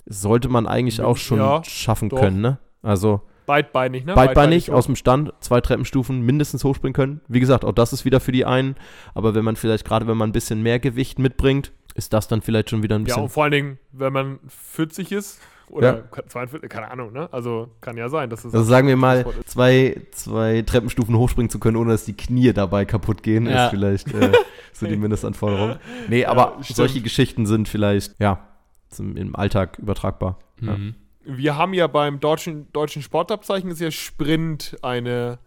sollte 0.06 0.50
man 0.50 0.68
eigentlich 0.68 1.02
auch 1.02 1.18
schon 1.18 1.40
Ja, 1.40 1.64
schaffen 1.64 2.10
doch. 2.10 2.20
können, 2.20 2.42
ne? 2.42 2.60
Also 2.82 3.22
Beidbeinig, 3.50 4.06
ne? 4.06 4.14
beidbeinig 4.14 4.66
schon. 4.66 4.76
aus 4.76 4.86
dem 4.86 4.96
Stand, 4.96 5.34
zwei 5.40 5.60
Treppenstufen 5.60 6.22
mindestens 6.22 6.64
hochspringen 6.64 6.94
können. 6.94 7.22
Wie 7.28 7.40
gesagt, 7.40 7.66
auch 7.66 7.72
das 7.72 7.94
ist 7.94 8.06
wieder 8.06 8.20
für 8.20 8.32
die 8.32 8.46
einen. 8.46 8.76
Aber 9.16 9.34
wenn 9.34 9.44
man 9.44 9.56
vielleicht, 9.56 9.86
gerade 9.86 10.06
wenn 10.08 10.18
man 10.18 10.30
ein 10.30 10.34
bisschen 10.34 10.62
mehr 10.62 10.78
Gewicht 10.80 11.18
mitbringt, 11.18 11.72
ist 11.96 12.14
das 12.14 12.28
dann 12.28 12.42
vielleicht 12.44 12.70
schon 12.70 12.84
wieder 12.84 12.96
ein 12.96 13.02
Ja, 13.02 13.06
bisschen. 13.06 13.24
und 13.24 13.30
vor 13.30 13.44
allen 13.44 13.52
Dingen, 13.52 13.80
wenn 13.92 14.14
man 14.14 14.40
40 14.48 15.12
ist 15.12 15.42
oder 15.72 16.04
42, 16.28 16.70
keine 16.70 16.92
Ahnung, 16.92 17.12
ne? 17.12 17.28
Also 17.32 17.70
kann 17.82 17.98
ja 17.98 18.08
sein, 18.10 18.30
dass 18.30 18.46
es. 18.46 18.54
also 18.54 18.66
sagen 18.66 18.88
wir 18.88 18.96
mal, 18.98 19.26
zwei, 19.46 20.00
zwei 20.12 20.62
Treppenstufen 20.62 21.16
hochspringen 21.18 21.50
zu 21.50 21.60
können, 21.60 21.76
ohne 21.78 21.92
dass 21.92 22.06
die 22.06 22.14
Knie 22.16 22.54
dabei 22.54 22.86
kaputt 22.86 23.24
gehen, 23.24 23.48
Ja. 23.48 23.66
ist 23.66 23.72
vielleicht 23.72 24.14
äh, 24.14 24.32
so 24.74 24.86
die 24.86 24.96
Mindestanforderung. 24.96 25.78
Nee, 26.08 26.26
aber 26.26 26.58
stimmt. 26.62 26.78
solche 26.78 27.02
Geschichten 27.02 27.46
sind 27.48 27.68
vielleicht, 27.68 28.16
ja, 28.20 28.48
zum, 28.90 29.18
im 29.18 29.36
Alltag 29.36 29.78
übertragbar. 29.80 30.38
Ja. 30.62 30.78
Mhm. 30.78 30.96
Wir 31.24 31.58
haben 31.58 31.74
ja 31.74 31.88
beim 31.88 32.20
deutschen, 32.20 32.72
deutschen 32.74 33.02
Sportabzeichen 33.02 33.70
ist 33.72 33.82
ja 33.82 33.92
Sprint 33.92 34.78
eine. 34.82 35.40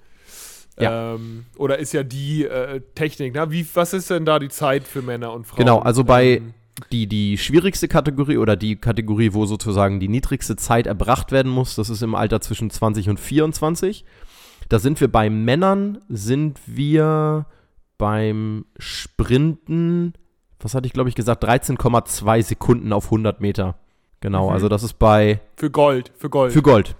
Ja. 0.79 1.15
Ähm, 1.15 1.47
oder 1.59 1.79
ist 1.79 1.93
ja 1.93 2.03
die 2.03 2.45
äh, 2.45 2.81
Technik. 2.95 3.35
Ne? 3.35 3.51
Wie, 3.51 3.67
was 3.75 3.93
ist 3.93 4.09
denn 4.09 4.25
da 4.25 4.39
die 4.39 4.49
Zeit 4.49 4.85
für 4.85 5.03
Männer 5.03 5.33
und 5.33 5.47
Frauen? 5.47 5.59
Genau, 5.59 5.81
also 5.81 6.03
bei 6.03 6.37
Ähm, 6.37 6.55
die, 6.91 7.07
die 7.07 7.39
schwierigste 7.39 7.89
Kategorie 7.89 8.39
oder 8.39 8.57
die 8.57 8.77
Kategorie, 8.77 9.33
wo 9.33 9.47
sozusagen 9.47 10.01
die 10.01 10.09
niedrigste 10.09 10.57
Zeit 10.57 10.87
erbracht 10.87 11.33
werden 11.33 11.53
muss, 11.53 11.75
das 11.75 11.91
ist 11.91 12.03
im 12.03 12.15
Alter 12.15 12.41
zwischen 12.41 12.71
20 12.71 13.11
und 13.11 13.21
24. 13.21 14.05
Da 14.69 14.79
sind 14.79 15.01
wir 15.01 15.09
bei 15.09 15.29
Männern, 15.31 15.99
sind 16.09 16.59
wir 16.67 17.47
beim 17.99 18.65
Sprinten, 18.79 20.15
was 20.59 20.75
hatte 20.75 20.87
ich 20.87 20.93
glaube 20.93 21.09
ich 21.09 21.15
gesagt, 21.15 21.45
13,2 21.45 22.43
Sekunden 22.43 22.93
auf 22.93 23.07
100 23.07 23.41
Meter. 23.41 23.79
Genau, 24.23 24.47
Mhm. 24.49 24.53
also 24.55 24.69
das 24.71 24.83
ist 24.83 24.99
bei, 24.99 25.41
für 25.57 25.71
Gold, 25.71 26.11
für 26.17 26.31
Gold. 26.31 26.53
für 26.55 26.63
Gold. 26.63 26.97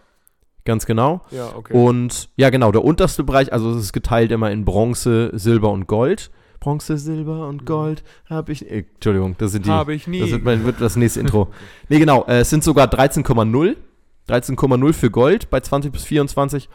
Ganz 0.65 0.85
genau. 0.87 1.23
ja, 1.31 1.49
okay. 1.57 1.73
Und 1.75 2.29
ja, 2.37 2.51
genau, 2.51 2.71
der 2.71 2.85
unterste 2.85 3.25
Bereich, 3.25 3.53
also 3.53 3.71
es 3.73 3.79
ist 3.85 3.93
geteilt 3.93 4.31
immer 4.31 4.51
in 4.51 4.65
Bronze, 4.67 5.31
Silber 5.33 5.71
und 5.71 5.87
Gold. 5.87 6.31
Bronze, 6.61 6.97
Silber 6.99 7.49
und 7.49 7.65
Gold 7.67 8.05
habe 8.31 8.53
ich. 8.53 8.71
Äh, 8.71 8.85
Entschuldigung, 8.95 9.35
das 9.39 9.51
sind 9.53 9.67
die. 9.67 9.71
Habe 9.71 9.95
ich 9.95 10.07
nie. 10.07 10.21
Das 10.21 10.31
wird, 10.31 10.45
mein, 10.45 10.65
wird 10.65 10.81
das 10.81 10.95
nächste 10.97 11.19
Intro. 11.21 11.49
Nee, 11.89 11.99
genau, 11.99 12.25
äh, 12.27 12.41
es 12.41 12.51
sind 12.51 12.63
sogar 12.63 12.87
13,0. 12.87 13.77
13,0 14.29 14.93
für 14.93 15.11
Gold 15.11 15.51
bei 15.51 15.59
20 15.59 15.91
bis 15.91 16.05
24 16.05 16.69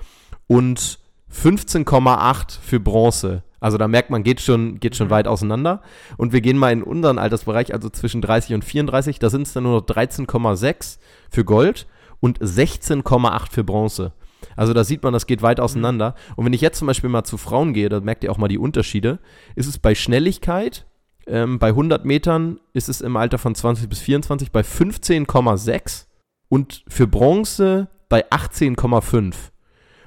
und 0.47 0.99
15,8 1.33 2.59
für 2.61 2.79
Bronze. 2.81 3.43
Also 3.59 3.77
da 3.77 3.87
merkt 3.87 4.09
man, 4.09 4.23
geht 4.23 4.41
schon, 4.41 4.79
geht 4.79 4.95
schon 4.95 5.07
Mhm. 5.07 5.11
weit 5.11 5.27
auseinander. 5.27 5.81
Und 6.17 6.33
wir 6.33 6.41
gehen 6.41 6.57
mal 6.57 6.71
in 6.71 6.83
unseren 6.83 7.17
Altersbereich, 7.17 7.73
also 7.73 7.89
zwischen 7.89 8.21
30 8.21 8.53
und 8.55 8.63
34, 8.65 9.19
da 9.19 9.29
sind 9.29 9.43
es 9.43 9.53
dann 9.53 9.63
nur 9.63 9.73
noch 9.79 9.85
13,6 9.85 10.99
für 11.29 11.43
Gold 11.43 11.87
und 12.19 12.39
16,8 12.39 13.51
für 13.51 13.63
Bronze. 13.63 14.13
Also 14.55 14.73
da 14.73 14.83
sieht 14.83 15.03
man, 15.03 15.13
das 15.13 15.25
geht 15.25 15.41
weit 15.41 15.59
auseinander. 15.59 16.13
Und 16.35 16.45
wenn 16.45 16.53
ich 16.53 16.61
jetzt 16.61 16.77
zum 16.79 16.87
Beispiel 16.87 17.09
mal 17.09 17.23
zu 17.23 17.37
Frauen 17.37 17.73
gehe, 17.73 17.89
da 17.89 17.99
merkt 17.99 18.23
ihr 18.23 18.31
auch 18.31 18.37
mal 18.37 18.47
die 18.47 18.59
Unterschiede, 18.59 19.19
ist 19.55 19.67
es 19.67 19.79
bei 19.79 19.95
Schnelligkeit, 19.95 20.85
ähm, 21.25 21.59
bei 21.59 21.69
100 21.69 22.05
Metern 22.05 22.59
ist 22.73 22.87
es 22.89 23.01
im 23.01 23.17
Alter 23.17 23.37
von 23.37 23.55
20 23.55 23.89
bis 23.89 23.99
24 23.99 24.51
bei 24.51 24.61
15,6 24.61 26.05
und 26.49 26.83
für 26.87 27.07
Bronze 27.07 27.87
bei 28.09 28.29
18,5. 28.31 29.51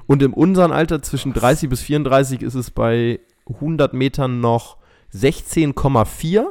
Und 0.07 0.23
in 0.23 0.33
unserem 0.33 0.73
Alter 0.73 1.03
zwischen 1.03 1.33
30 1.33 1.69
bis 1.69 1.83
34 1.83 2.43
ist 2.43 2.55
es 2.55 2.71
bei 2.71 3.21
100 3.55 3.93
Metern 3.93 4.41
noch 4.41 4.77
16,4 5.13 6.47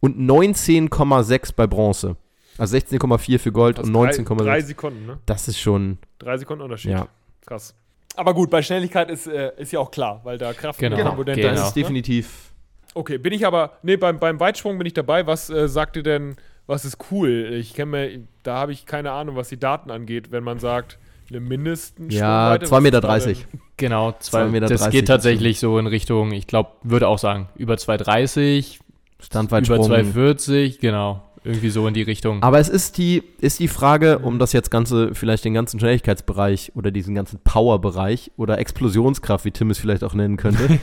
und 0.00 0.18
19,6 0.18 1.54
bei 1.54 1.66
Bronze. 1.66 2.16
Also 2.58 2.76
16,4 2.76 3.38
für 3.38 3.52
Gold 3.52 3.76
Fast 3.76 3.88
und 3.88 3.94
drei, 3.94 4.10
19,6. 4.10 4.36
drei 4.44 4.60
Sekunden, 4.60 5.06
ne? 5.06 5.18
Das 5.26 5.48
ist 5.48 5.58
schon, 5.58 5.98
Drei 6.18 6.36
Sekunden 6.36 6.62
Unterschied. 6.62 6.92
ja. 6.92 7.06
Krass. 7.46 7.74
Aber 8.16 8.34
gut, 8.34 8.50
bei 8.50 8.60
Schnelligkeit 8.60 9.10
ist, 9.10 9.26
äh, 9.26 9.52
ist 9.56 9.72
ja 9.72 9.80
auch 9.80 9.90
klar, 9.90 10.20
weil 10.24 10.36
da 10.36 10.52
Kraft 10.52 10.78
Genau. 10.78 10.96
komponente 11.02 11.40
Genau. 11.40 11.52
Das 11.54 11.60
ist. 11.62 11.68
ist 11.70 11.76
Ne? 11.76 11.82
definitiv. 11.82 12.52
Okay, 12.92 13.18
bin 13.18 13.32
ich 13.32 13.46
aber, 13.46 13.72
nee, 13.82 13.96
beim, 13.96 14.18
beim 14.18 14.38
Weitsprung 14.40 14.76
bin 14.78 14.86
ich 14.86 14.92
dabei. 14.94 15.26
Was 15.26 15.48
äh, 15.48 15.68
sagt 15.68 15.96
ihr 15.96 16.02
denn, 16.02 16.36
was 16.66 16.84
ist 16.84 16.98
cool? 17.10 17.50
Ich 17.54 17.72
kenne 17.74 17.90
mir, 17.90 18.20
da 18.42 18.56
habe 18.58 18.72
ich 18.72 18.84
keine 18.84 19.12
Ahnung, 19.12 19.36
was 19.36 19.48
die 19.48 19.58
Daten 19.60 19.90
angeht, 19.90 20.32
wenn 20.32 20.42
man 20.44 20.58
sagt, 20.58 20.98
eine 21.30 21.40
mindestens 21.40 22.14
Ja, 22.14 22.54
2,30 22.54 22.80
Meter. 22.80 23.34
Genau, 23.76 24.12
zwei, 24.18 24.42
2,30 24.44 24.48
Meter 24.48 24.66
das 24.66 24.80
ist 24.82 24.90
geht 24.90 25.08
tatsächlich 25.08 25.58
so 25.58 25.78
in 25.78 25.86
Richtung, 25.86 26.32
ich 26.32 26.46
glaube, 26.46 26.70
würde 26.82 27.08
auch 27.08 27.18
sagen, 27.18 27.48
über 27.56 27.74
2,30, 27.74 28.76
über 28.76 29.24
Standweitsprung. 29.24 29.86
2,40, 29.86 30.80
genau. 30.80 31.22
Irgendwie 31.42 31.70
so 31.70 31.86
in 31.86 31.94
die 31.94 32.02
Richtung. 32.02 32.42
Aber 32.42 32.58
es 32.58 32.68
ist 32.68 32.98
die, 32.98 33.22
ist 33.40 33.60
die 33.60 33.68
Frage, 33.68 34.18
um 34.18 34.38
das 34.38 34.52
jetzt 34.52 34.70
Ganze, 34.70 35.14
vielleicht 35.14 35.44
den 35.46 35.54
ganzen 35.54 35.80
Schnelligkeitsbereich 35.80 36.72
oder 36.74 36.90
diesen 36.90 37.14
ganzen 37.14 37.40
Powerbereich 37.42 38.30
oder 38.36 38.58
Explosionskraft, 38.58 39.46
wie 39.46 39.50
Tim 39.50 39.70
es 39.70 39.78
vielleicht 39.78 40.04
auch 40.04 40.12
nennen 40.12 40.36
könnte, 40.36 40.68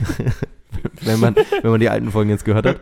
wenn, 1.02 1.20
man, 1.20 1.36
wenn 1.62 1.70
man 1.70 1.78
die 1.78 1.88
alten 1.88 2.10
Folgen 2.10 2.30
jetzt 2.30 2.44
gehört 2.44 2.66
hat, 2.66 2.80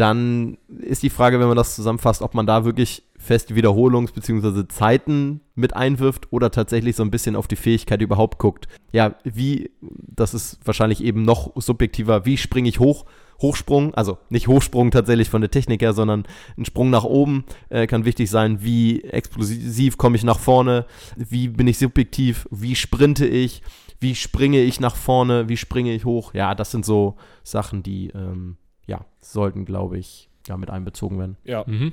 dann 0.00 0.56
ist 0.78 1.02
die 1.02 1.10
Frage, 1.10 1.38
wenn 1.40 1.48
man 1.48 1.56
das 1.56 1.74
zusammenfasst, 1.76 2.22
ob 2.22 2.34
man 2.34 2.46
da 2.46 2.64
wirklich 2.64 3.02
feste 3.18 3.54
Wiederholungs- 3.54 4.14
bzw. 4.14 4.66
Zeiten 4.68 5.42
mit 5.54 5.76
einwirft 5.76 6.32
oder 6.32 6.50
tatsächlich 6.50 6.96
so 6.96 7.02
ein 7.02 7.10
bisschen 7.10 7.36
auf 7.36 7.46
die 7.46 7.56
Fähigkeit 7.56 8.00
überhaupt 8.00 8.38
guckt. 8.38 8.66
Ja, 8.92 9.16
wie, 9.24 9.70
das 9.80 10.32
ist 10.32 10.58
wahrscheinlich 10.64 11.04
eben 11.04 11.22
noch 11.22 11.52
subjektiver, 11.56 12.24
wie 12.24 12.38
springe 12.38 12.68
ich 12.68 12.80
hoch? 12.80 13.04
Hochsprung, 13.42 13.94
also 13.94 14.18
nicht 14.28 14.48
Hochsprung 14.48 14.90
tatsächlich 14.90 15.30
von 15.30 15.40
der 15.40 15.50
Technik 15.50 15.80
her, 15.80 15.94
sondern 15.94 16.24
ein 16.58 16.66
Sprung 16.66 16.90
nach 16.90 17.04
oben 17.04 17.44
äh, 17.70 17.86
kann 17.86 18.04
wichtig 18.04 18.28
sein. 18.28 18.62
Wie 18.62 19.02
explosiv 19.02 19.96
komme 19.96 20.16
ich 20.16 20.24
nach 20.24 20.38
vorne? 20.38 20.84
Wie 21.16 21.48
bin 21.48 21.66
ich 21.66 21.78
subjektiv? 21.78 22.46
Wie 22.50 22.74
sprinte 22.74 23.26
ich? 23.26 23.62
Wie 23.98 24.14
springe 24.14 24.60
ich 24.60 24.80
nach 24.80 24.94
vorne? 24.94 25.48
Wie 25.48 25.56
springe 25.56 25.94
ich 25.94 26.04
hoch? 26.04 26.34
Ja, 26.34 26.54
das 26.54 26.70
sind 26.70 26.84
so 26.84 27.16
Sachen, 27.42 27.82
die 27.82 28.08
ähm, 28.08 28.56
ja 28.90 29.04
sollten, 29.20 29.64
glaube 29.64 29.96
ich, 29.98 30.28
ja 30.46 30.56
mit 30.56 30.68
einbezogen 30.70 31.18
werden. 31.18 31.36
Ja, 31.44 31.64
Mhm. 31.66 31.92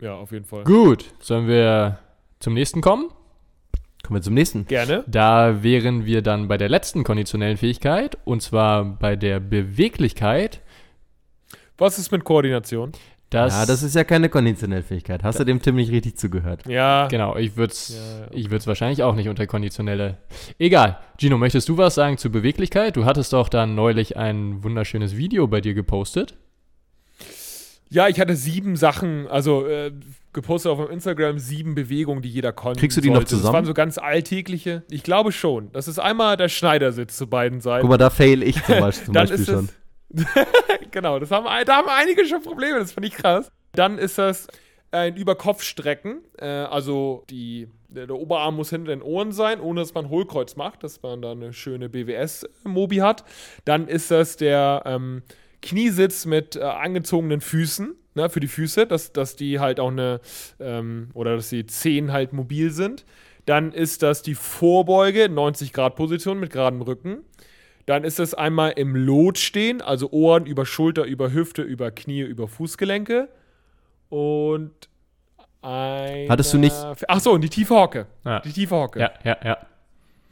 ja, 0.00 0.14
auf 0.14 0.32
jeden 0.32 0.44
Fall. 0.46 0.64
Gut, 0.64 1.12
sollen 1.20 1.46
wir 1.46 1.98
zum 2.40 2.54
nächsten 2.54 2.80
kommen? 2.80 3.10
Kommen 4.04 4.18
wir 4.18 4.22
zum 4.22 4.34
nächsten. 4.34 4.66
Gerne. 4.66 5.04
Da 5.06 5.62
wären 5.62 6.06
wir 6.06 6.22
dann 6.22 6.48
bei 6.48 6.56
der 6.56 6.68
letzten 6.68 7.04
konditionellen 7.04 7.56
Fähigkeit 7.56 8.16
und 8.24 8.40
zwar 8.42 8.84
bei 8.84 9.16
der 9.16 9.38
Beweglichkeit. 9.40 10.62
Was 11.76 11.98
ist 11.98 12.10
mit 12.10 12.24
Koordination? 12.24 12.92
Das, 13.30 13.52
ja, 13.52 13.66
das 13.66 13.82
ist 13.82 13.94
ja 13.94 14.04
keine 14.04 14.30
konditionelle 14.30 14.82
Fähigkeit. 14.82 15.22
Hast 15.22 15.38
du 15.38 15.44
dem 15.44 15.60
Tim 15.60 15.74
nicht 15.76 15.92
richtig 15.92 16.16
zugehört? 16.16 16.62
Ja, 16.66 17.08
Genau, 17.08 17.36
ich 17.36 17.56
würde 17.56 17.72
es 17.72 17.90
Ja, 17.90 18.26
ich 18.34 18.50
würd's 18.50 18.66
wahrscheinlich 18.66 19.02
auch 19.02 19.14
nicht 19.14 19.28
unter 19.28 19.46
konditionelle. 19.46 20.16
Egal. 20.58 20.98
Gino, 21.18 21.36
möchtest 21.36 21.68
du 21.68 21.76
was 21.76 21.94
sagen 21.94 22.16
zu 22.16 22.30
Beweglichkeit? 22.30 22.96
Du 22.96 23.04
hattest 23.04 23.34
doch 23.34 23.50
dann 23.50 23.74
neulich 23.74 24.16
ein 24.16 24.64
wunderschönes 24.64 25.16
Video 25.18 25.46
bei 25.46 25.60
dir 25.60 25.74
gepostet. 25.74 26.36
ja, 27.90 28.08
ich 28.08 28.18
hatte 28.20 28.34
sieben 28.34 28.76
Sachen, 28.76 29.26
also 29.28 29.66
äh, 29.66 29.92
gepostet 30.32 30.72
auf 30.72 30.78
meinem 30.78 30.90
Instagram, 30.90 31.38
sieben 31.38 31.74
Bewegungen, 31.74 32.22
die 32.22 32.28
jeder 32.30 32.52
konnte. 32.52 32.80
Kriegst 32.80 32.96
du 32.96 33.00
die 33.02 33.10
noch 33.10 33.20
Das 33.20 33.30
zusammen? 33.30 33.54
waren 33.54 33.64
so 33.66 33.74
ganz 33.74 33.98
alltägliche. 33.98 34.84
Ich 34.90 35.02
glaube 35.02 35.32
schon. 35.32 35.70
Das 35.72 35.86
ist 35.88 35.98
einmal 35.98 36.36
der 36.38 36.48
Schneidersitz 36.48 37.16
zu 37.16 37.26
beiden 37.26 37.60
Seiten. 37.60 37.82
Guck 37.82 37.90
mal, 37.90 37.96
da 37.98 38.08
fail 38.10 38.42
ich 38.42 38.62
zum 38.64 38.78
Beispiel, 38.80 39.04
zum 39.06 39.14
Dann 39.14 39.28
Beispiel 39.28 39.40
ist 39.40 39.46
schon. 39.50 39.68
genau, 40.90 41.18
das 41.18 41.30
haben, 41.30 41.46
da 41.66 41.76
haben 41.76 41.88
einige 41.88 42.26
schon 42.26 42.42
Probleme, 42.42 42.78
das 42.78 42.92
finde 42.92 43.08
ich 43.08 43.14
krass. 43.14 43.50
Dann 43.72 43.98
ist 43.98 44.18
das 44.18 44.48
ein 44.90 45.16
Überkopfstrecken, 45.16 46.22
äh, 46.38 46.46
also 46.46 47.24
die, 47.28 47.68
der, 47.88 48.06
der 48.06 48.16
Oberarm 48.16 48.56
muss 48.56 48.70
hinter 48.70 48.90
den 48.90 49.02
Ohren 49.02 49.32
sein, 49.32 49.60
ohne 49.60 49.80
dass 49.80 49.94
man 49.94 50.08
Hohlkreuz 50.08 50.56
macht, 50.56 50.82
dass 50.82 51.02
man 51.02 51.20
da 51.22 51.32
eine 51.32 51.52
schöne 51.52 51.88
BWS-Mobi 51.88 52.96
hat. 52.96 53.24
Dann 53.64 53.88
ist 53.88 54.10
das 54.10 54.36
der 54.36 54.82
ähm, 54.86 55.22
Kniesitz 55.62 56.26
mit 56.26 56.56
äh, 56.56 56.62
angezogenen 56.62 57.40
Füßen, 57.40 57.94
ne, 58.14 58.30
für 58.30 58.40
die 58.40 58.48
Füße, 58.48 58.86
dass, 58.86 59.12
dass 59.12 59.36
die 59.36 59.60
halt 59.60 59.80
auch 59.80 59.90
eine, 59.90 60.20
ähm, 60.60 61.10
oder 61.14 61.36
dass 61.36 61.50
die 61.50 61.66
Zehen 61.66 62.12
halt 62.12 62.32
mobil 62.32 62.70
sind. 62.70 63.04
Dann 63.44 63.72
ist 63.72 64.02
das 64.02 64.22
die 64.22 64.34
Vorbeuge, 64.34 65.24
90-Grad-Position 65.24 66.38
mit 66.38 66.52
geradem 66.52 66.82
Rücken. 66.82 67.24
Dann 67.88 68.04
ist 68.04 68.20
es 68.20 68.34
einmal 68.34 68.72
im 68.72 68.94
Lot 68.94 69.38
stehen, 69.38 69.80
also 69.80 70.10
Ohren 70.10 70.44
über 70.44 70.66
Schulter, 70.66 71.04
über 71.04 71.32
Hüfte, 71.32 71.62
über 71.62 71.90
Knie, 71.90 72.20
über 72.20 72.46
Fußgelenke. 72.46 73.30
Und 74.10 74.72
ein. 75.62 76.28
Hattest 76.28 76.52
du 76.52 76.58
nicht- 76.58 76.76
Ach 77.08 77.20
so, 77.20 77.32
und 77.32 77.40
die 77.40 77.48
tiefe 77.48 77.74
Hocke. 77.74 78.06
Ja. 78.26 78.40
Die 78.40 78.52
tiefe 78.52 78.76
Hocke. 78.76 79.00
Ja, 79.00 79.10
ja, 79.24 79.36
ja. 79.42 79.56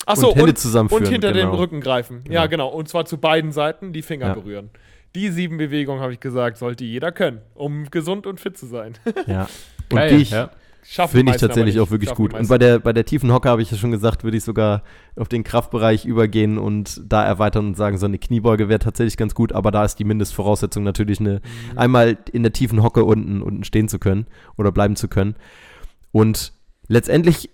Ach 0.05 0.17
so, 0.17 0.29
und 0.29 0.37
Hände 0.37 0.51
und, 0.51 0.59
zusammenführen. 0.59 1.05
und 1.05 1.11
hinter 1.11 1.33
genau. 1.33 1.53
den 1.53 1.59
Rücken 1.59 1.81
greifen. 1.81 2.25
Ja, 2.29 2.45
genau. 2.47 2.69
Und 2.69 2.89
zwar 2.91 3.07
zu 3.07 3.17
beiden 3.17 3.53
Seiten 3.53 3.95
die 3.95 4.03
Finger 4.03 4.27
Ja. 4.29 4.35
berühren. 4.35 4.69
Die 5.15 5.31
sieben 5.31 5.57
Bewegungen, 5.57 6.03
habe 6.03 6.13
ich 6.13 6.21
gesagt, 6.21 6.59
sollte 6.59 6.85
jeder 6.85 7.11
können, 7.11 7.41
um 7.55 7.89
gesund 7.91 8.27
und 8.27 8.39
fit 8.39 8.59
zu 8.59 8.67
sein. 8.67 8.99
Ja. 9.27 9.49
Und 9.91 9.97
Geil, 9.97 10.11
die 10.11 10.23
ich, 10.23 10.31
ja. 10.33 10.51
Schaffen 10.89 11.16
Finde 11.16 11.32
ich 11.32 11.41
tatsächlich 11.41 11.74
nicht. 11.74 11.82
auch 11.82 11.91
wirklich 11.91 12.14
gut. 12.14 12.32
Und 12.32 12.49
bei 12.49 12.59
der, 12.59 12.78
bei 12.78 12.93
der 12.93 13.05
tiefen 13.05 13.32
Hocke 13.32 13.49
habe 13.49 13.61
ich 13.61 13.70
ja 13.72 13.76
schon 13.76 13.91
gesagt, 13.91 14.22
würde 14.22 14.37
ich 14.37 14.45
sogar 14.45 14.82
auf 15.16 15.28
den 15.28 15.43
Kraftbereich 15.43 16.05
übergehen 16.05 16.59
und 16.59 17.03
da 17.09 17.24
erweitern 17.24 17.66
und 17.66 17.76
sagen, 17.76 17.99
so 17.99 18.07
eine 18.07 18.18
Kniebeuge 18.18 18.68
wäre 18.68 18.78
tatsächlich 18.78 19.16
ganz 19.16 19.34
gut, 19.34 19.53
aber 19.53 19.72
da 19.72 19.84
ist 19.84 19.97
die 19.97 20.05
Mindestvoraussetzung 20.05 20.84
natürlich 20.84 21.18
eine, 21.18 21.41
Mhm. 21.72 21.78
einmal 21.78 22.18
in 22.32 22.45
der 22.45 22.53
tiefen 22.53 22.84
Hocke 22.84 23.05
unten, 23.05 23.43
unten 23.43 23.64
stehen 23.64 23.89
zu 23.89 23.99
können 23.99 24.26
oder 24.57 24.70
bleiben 24.70 24.95
zu 24.95 25.09
können. 25.09 25.34
Und 26.12 26.53
letztendlich 26.87 27.49
äh, 27.49 27.51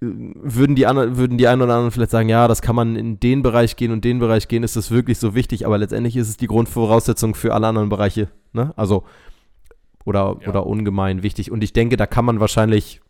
würden 0.00 0.76
die, 0.76 0.86
anderen, 0.86 1.16
würden 1.16 1.38
die 1.38 1.48
einen 1.48 1.62
oder 1.62 1.72
anderen 1.74 1.90
vielleicht 1.90 2.12
sagen, 2.12 2.28
ja, 2.28 2.46
das 2.46 2.62
kann 2.62 2.76
man 2.76 2.94
in 2.94 3.18
den 3.18 3.42
Bereich 3.42 3.74
gehen 3.74 3.90
und 3.90 4.04
den 4.04 4.20
Bereich 4.20 4.46
gehen, 4.46 4.62
ist 4.62 4.76
das 4.76 4.92
wirklich 4.92 5.18
so 5.18 5.34
wichtig, 5.34 5.66
aber 5.66 5.78
letztendlich 5.78 6.16
ist 6.16 6.28
es 6.28 6.36
die 6.36 6.46
Grundvoraussetzung 6.46 7.34
für 7.34 7.54
alle 7.54 7.66
anderen 7.66 7.88
Bereiche. 7.88 8.28
Ne? 8.52 8.72
Also, 8.76 9.02
oder, 10.04 10.36
Ja. 10.40 10.48
oder 10.48 10.66
ungemein 10.66 11.22
wichtig. 11.22 11.50
Und 11.50 11.62
ich 11.64 11.72
denke, 11.72 11.96
da 11.96 12.06
kann 12.06 12.24
man 12.24 12.40
wahrscheinlich 12.40 13.00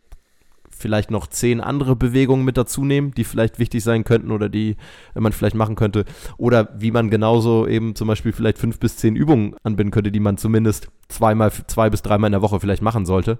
vielleicht 0.75 1.11
noch 1.11 1.27
zehn 1.27 1.61
andere 1.61 1.95
Bewegungen 1.95 2.43
mit 2.43 2.57
dazu 2.57 2.83
nehmen, 2.83 3.11
die 3.13 3.23
vielleicht 3.23 3.57
wichtig 3.59 3.83
sein 3.83 4.03
könnten 4.03 4.31
oder 4.31 4.49
die 4.49 4.75
äh, 5.15 5.19
man 5.19 5.31
vielleicht 5.31 5.55
machen 5.55 5.75
könnte. 5.75 6.03
Oder 6.37 6.69
wie 6.77 6.91
man 6.91 7.09
genauso 7.09 7.67
eben 7.67 7.95
zum 7.95 8.07
Beispiel 8.07 8.33
vielleicht 8.33 8.57
fünf 8.57 8.79
bis 8.79 8.97
zehn 8.97 9.15
Übungen 9.15 9.55
anbinden 9.63 9.91
könnte, 9.91 10.11
die 10.11 10.19
man 10.19 10.37
zumindest 10.37 10.89
zweimal, 11.09 11.51
zwei 11.51 11.89
bis 11.89 12.01
dreimal 12.01 12.27
in 12.29 12.33
der 12.33 12.41
Woche 12.41 12.59
vielleicht 12.59 12.81
machen 12.81 13.05
sollte. 13.05 13.39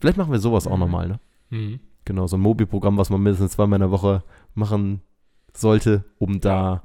Vielleicht 0.00 0.18
machen 0.18 0.32
wir 0.32 0.38
sowas 0.40 0.66
auch 0.66 0.74
Mhm. 0.74 0.80
nochmal, 0.80 1.08
ne? 1.08 1.20
Mhm. 1.50 1.80
Genau, 2.04 2.26
so 2.26 2.36
ein 2.36 2.40
Mobi-Programm, 2.40 2.98
was 2.98 3.10
man 3.10 3.22
mindestens 3.22 3.52
zweimal 3.52 3.78
in 3.78 3.82
der 3.82 3.90
Woche 3.90 4.22
machen 4.54 5.00
sollte, 5.54 6.04
um 6.18 6.40
da 6.40 6.82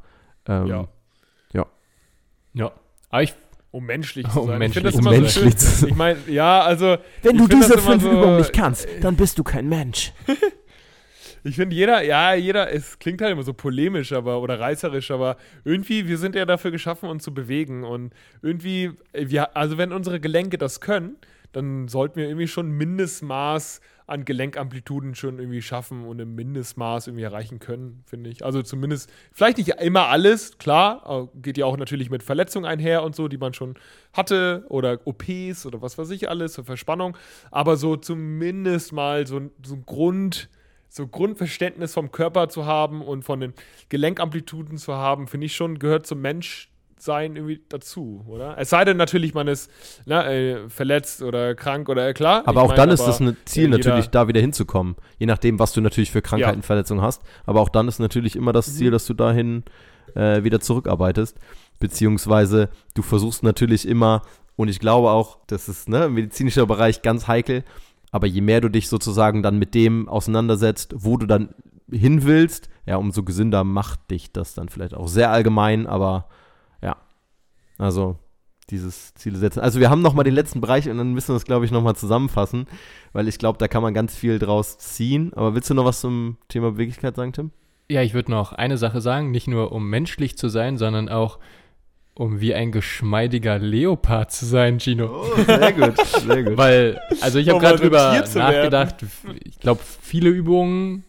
ähm, 0.47 0.68
Ja. 0.68 0.88
Ja. 2.54 2.72
Aber 3.10 3.24
ich, 3.24 3.34
Um 3.72 3.86
menschlich 3.86 4.28
zu 4.28 4.42
Um 4.42 4.48
sein. 4.48 4.60
menschlich- 4.60 4.84
ich 4.86 4.96
um 4.96 5.02
finde 5.02 5.14
das 5.14 5.14
immer 5.14 5.22
menschlich 5.22 5.52
so 5.54 5.58
zu 5.58 5.66
schön. 5.66 5.80
sein. 5.80 5.90
Ich 5.90 5.96
meine, 5.96 6.20
ja, 6.28 6.62
also. 6.62 6.98
Wenn 7.22 7.38
du 7.38 7.48
diese 7.48 7.78
fünf 7.78 8.04
so- 8.04 8.12
Übungen 8.12 8.38
nicht 8.38 8.54
kannst, 8.54 8.88
dann 9.02 9.16
bist 9.16 9.38
du 9.40 9.44
kein 9.44 9.68
Mensch. 9.70 10.12
Ich 11.44 11.56
finde, 11.56 11.76
jeder, 11.76 12.04
ja, 12.04 12.36
jeder, 12.36 12.72
es 12.72 13.00
klingt 13.00 13.20
halt 13.20 13.32
immer 13.32 13.42
so 13.42 13.54
polemisch, 13.54 14.14
aber 14.14 14.42
oder 14.44 14.60
reißerisch, 14.60 15.10
aber 15.10 15.38
irgendwie, 15.64 16.08
wir 16.08 16.20
sind 16.20 16.36
ja 16.36 16.46
dafür 16.46 16.70
geschaffen, 16.70 17.10
uns 17.10 17.24
zu 17.24 17.34
bewegen. 17.34 17.84
Und 17.84 18.14
irgendwie, 18.44 18.92
äh, 19.12 19.26
wir, 19.28 19.58
also 19.58 19.80
wenn 19.80 19.92
unsere 19.92 20.20
Gelenke 20.20 20.60
das 20.60 20.82
können, 20.82 21.16
dann 21.52 21.88
sollten 21.88 22.18
wir 22.20 22.28
irgendwie 22.28 22.48
schon 22.48 22.68
ein 22.70 22.78
Mindestmaß 22.78 23.82
an 24.08 24.26
Gelenkamplituden 24.26 25.16
schon 25.16 25.39
irgendwie 25.39 25.62
schaffen 25.62 26.06
und 26.06 26.20
ein 26.20 26.36
Mindestmaß 26.36 27.08
irgendwie 27.08 27.24
erreichen 27.24 27.60
können, 27.60 28.04
finde 28.06 28.30
ich. 28.30 28.43
Also 28.43 28.62
zumindest, 28.62 29.12
vielleicht 29.32 29.58
nicht 29.58 29.70
immer 29.80 30.08
alles, 30.08 30.58
klar, 30.58 31.30
geht 31.36 31.58
ja 31.58 31.66
auch 31.66 31.78
natürlich 31.78 32.10
mit 32.10 32.24
Verletzungen 32.24 32.66
einher 32.66 33.04
und 33.04 33.16
so, 33.16 33.28
die 33.28 33.38
man 33.38 33.54
schon 33.54 33.76
hatte 34.14 34.66
oder 34.70 34.99
OPs 35.06 35.66
oder 35.66 35.82
was 35.82 35.97
weiß 35.97 36.10
ich 36.12 36.30
alles, 36.30 36.54
so 36.54 36.64
Verspannung, 36.64 37.18
aber 37.52 37.78
so 37.78 37.95
zumindest 37.95 38.91
mal 38.93 39.26
so, 39.28 39.38
ein- 39.38 39.52
so 39.66 39.76
ein 39.76 39.86
Grund, 39.86 40.49
so 40.89 41.08
Grundverständnis 41.08 41.93
vom 41.93 42.12
Körper 42.12 42.49
zu 42.49 42.66
haben 42.66 43.02
und 43.02 43.24
von 43.24 43.39
den 43.39 43.54
Gelenkamplituden 43.89 44.78
zu 44.78 44.93
haben, 44.93 45.28
finde 45.28 45.45
ich 45.45 45.56
schon, 45.56 45.80
gehört 45.80 46.06
zum 46.06 46.22
Menschsein 47.02 47.36
irgendwie 47.36 47.62
dazu, 47.70 48.24
oder? 48.28 48.58
Es 48.58 48.70
sei 48.70 48.86
denn 48.86 48.97
natürlich, 48.97 49.34
man 49.34 49.47
ist 49.47 49.72
ne, 50.06 50.26
äh, 50.26 50.70
verletzt 50.70 51.22
oder 51.24 51.56
krank 51.56 51.89
oder 51.89 52.08
äh, 52.08 52.14
klar. 52.14 52.43
Aber 52.45 52.62
ich 52.62 52.66
auch 52.66 52.68
mein, 52.70 52.78
dann 52.78 52.89
ist 52.89 53.02
aber, 53.02 53.10
es 53.10 53.20
ein 53.20 53.38
Ziel 53.45 53.64
jeder- 53.66 53.78
natürlich, 53.78 54.10
da 54.10 54.28
wieder 54.28 54.39
hinzukommen. 54.39 54.95
Je 55.18 55.26
nachdem, 55.26 55.58
was 55.60 55.74
du 55.74 55.82
natürlich 55.82 56.12
für 56.12 56.22
Krankheiten, 56.22 56.60
Ja. 56.60 56.66
Verletzungen 56.66 57.02
hast. 57.02 57.24
Aber 57.45 57.62
auch 57.62 57.70
dann 57.70 57.88
ist 57.88 57.99
natürlich 57.99 58.36
immer 58.36 58.54
das 58.54 58.76
Ziel, 58.76 58.91
dass 58.91 59.06
du 59.08 59.14
dahin 59.14 59.64
äh, 60.16 60.43
wieder 60.43 60.60
zurückarbeitest. 60.60 61.38
Beziehungsweise 61.80 62.70
du 62.93 63.02
versuchst 63.02 63.43
natürlich 63.43 63.88
immer, 63.88 64.22
und 64.56 64.68
ich 64.68 64.80
glaube 64.80 65.10
auch, 65.10 65.39
das 65.47 65.68
ist 65.70 65.89
ne, 65.89 66.06
im 66.06 66.14
medizinischer 66.14 66.68
Bereich 66.68 67.02
ganz 67.02 67.28
heikel, 67.28 67.64
aber 68.12 68.28
je 68.28 68.41
mehr 68.41 68.62
du 68.62 68.70
dich 68.70 68.89
sozusagen 68.89 69.41
dann 69.41 69.58
mit 69.58 69.74
dem 69.74 70.08
auseinandersetzt, 70.08 70.93
wo 70.97 71.18
du 71.18 71.26
dann 71.26 71.49
hin 71.89 72.24
willst, 72.24 72.70
ja, 72.86 72.97
umso 72.97 73.24
gesünder 73.24 73.64
macht 73.64 74.12
dich 74.12 74.32
das 74.32 74.54
dann 74.54 74.70
vielleicht 74.70 74.93
auch. 74.93 75.08
Sehr 75.08 75.32
allgemein, 75.32 75.88
aber. 75.88 76.28
Also 77.82 78.18
dieses 78.70 79.14
Ziele 79.16 79.38
setzen. 79.38 79.60
Also 79.60 79.80
wir 79.80 79.90
haben 79.90 80.02
nochmal 80.02 80.24
den 80.24 80.36
letzten 80.36 80.62
Bereich 80.62 80.88
und 80.88 80.98
dann 80.98 81.14
müssen 81.14 81.30
wir 81.30 81.36
es, 81.36 81.46
glaube 81.46 81.66
ich, 81.66 81.72
nochmal 81.72 81.96
zusammenfassen, 81.96 82.68
weil 83.12 83.28
ich 83.28 83.38
glaube, 83.38 83.58
da 83.58 83.68
kann 83.68 83.82
man 83.82 83.94
ganz 83.94 84.16
viel 84.16 84.40
draus 84.40 84.78
ziehen. 84.78 85.34
Aber 85.34 85.56
willst 85.56 85.70
du 85.70 85.74
noch 85.74 85.84
was 85.84 86.00
zum 86.00 86.38
Thema 86.48 86.72
Beweglichkeit 86.72 87.16
sagen, 87.16 87.34
Tim? 87.34 87.52
Ja, 87.90 88.02
ich 88.02 88.14
würde 88.14 88.32
noch 88.32 88.54
eine 88.54 88.78
Sache 88.78 89.02
sagen, 89.02 89.32
nicht 89.32 89.48
nur 89.48 89.72
um 89.72 89.90
menschlich 89.90 90.38
zu 90.38 90.48
sein, 90.48 90.78
sondern 90.78 91.10
auch 91.10 91.40
um 92.14 92.40
wie 92.40 92.54
ein 92.54 92.72
geschmeidiger 92.72 93.58
Leopard 93.58 94.32
zu 94.32 94.46
sein, 94.46 94.80
Gino. 94.80 95.24
Oh, 95.24 95.44
sehr 95.44 95.74
gut, 95.74 95.98
sehr 95.98 96.44
gut. 96.44 96.56
Weil, 96.58 97.02
also 97.20 97.40
ich 97.40 97.48
habe 97.48 97.56
Um 97.58 97.62
gerade 97.62 97.80
drüber 97.80 98.24
zu 98.26 98.36
werden. 98.36 98.54
nachgedacht, 98.54 98.96
ich 99.44 99.60
glaube, 99.60 99.82
viele 99.84 100.30
Übungen 100.30 101.04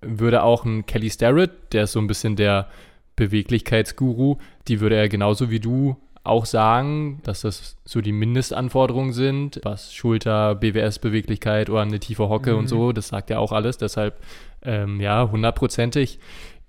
würde 0.00 0.42
auch 0.42 0.64
ein 0.64 0.86
Kelly 0.86 1.10
Starrett, 1.10 1.50
der 1.72 1.84
ist 1.84 1.92
so 1.92 2.00
ein 2.00 2.06
bisschen 2.06 2.36
der 2.36 2.68
Beweglichkeitsguru, 3.16 4.36
die 4.68 4.80
würde 4.80 4.96
er 4.96 5.08
genauso 5.08 5.50
wie 5.50 5.60
du 5.60 5.96
auch 6.24 6.46
sagen, 6.46 7.20
dass 7.24 7.40
das 7.42 7.76
so 7.84 8.00
die 8.00 8.12
Mindestanforderungen 8.12 9.12
sind, 9.12 9.60
was 9.64 9.92
Schulter, 9.92 10.54
BWS-Beweglichkeit 10.54 11.68
oder 11.68 11.80
eine 11.80 11.98
tiefe 11.98 12.28
Hocke 12.28 12.56
und 12.56 12.68
so, 12.68 12.92
das 12.92 13.08
sagt 13.08 13.30
er 13.30 13.40
auch 13.40 13.52
alles, 13.52 13.76
deshalb 13.78 14.20
ähm, 14.62 15.00
ja, 15.00 15.28
hundertprozentig. 15.30 16.20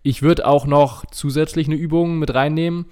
Ich 0.02 0.22
würde 0.22 0.48
auch 0.48 0.66
noch 0.66 1.06
zusätzlich 1.06 1.68
eine 1.68 1.76
Übung 1.76 2.18
mit 2.20 2.34
reinnehmen, 2.34 2.86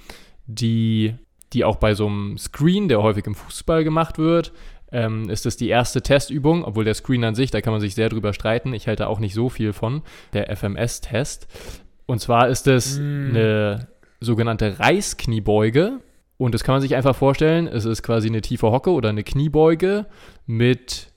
die, 0.45 1.15
die 1.53 1.65
auch 1.65 1.77
bei 1.77 1.95
so 1.95 2.07
einem 2.07 2.37
Screen, 2.37 2.87
der 2.87 3.01
häufig 3.01 3.25
im 3.25 3.35
Fußball 3.35 3.83
gemacht 3.83 4.17
wird, 4.17 4.53
ähm, 4.91 5.29
ist 5.29 5.45
das 5.45 5.57
die 5.57 5.69
erste 5.69 6.01
Testübung, 6.01 6.63
obwohl 6.63 6.83
der 6.83 6.93
Screen 6.93 7.23
an 7.23 7.35
sich, 7.35 7.49
da 7.49 7.61
kann 7.61 7.73
man 7.73 7.81
sich 7.81 7.95
sehr 7.95 8.09
drüber 8.09 8.33
streiten. 8.33 8.73
Ich 8.73 8.87
halte 8.87 9.07
auch 9.07 9.19
nicht 9.19 9.33
so 9.33 9.49
viel 9.49 9.73
von, 9.73 10.01
der 10.33 10.55
FMS-Test. 10.55 11.47
Und 12.05 12.19
zwar 12.19 12.49
ist 12.49 12.67
es 12.67 12.97
eine 12.99 13.87
sogenannte 14.19 14.79
Reißkniebeuge. 14.79 15.99
Und 16.41 16.55
das 16.55 16.63
kann 16.63 16.73
man 16.73 16.81
sich 16.81 16.95
einfach 16.95 17.15
vorstellen, 17.15 17.67
es 17.67 17.85
ist 17.85 18.01
quasi 18.01 18.27
eine 18.27 18.41
tiefe 18.41 18.71
Hocke 18.71 18.89
oder 18.89 19.09
eine 19.09 19.23
Kniebeuge 19.23 20.07
mit 20.47 21.11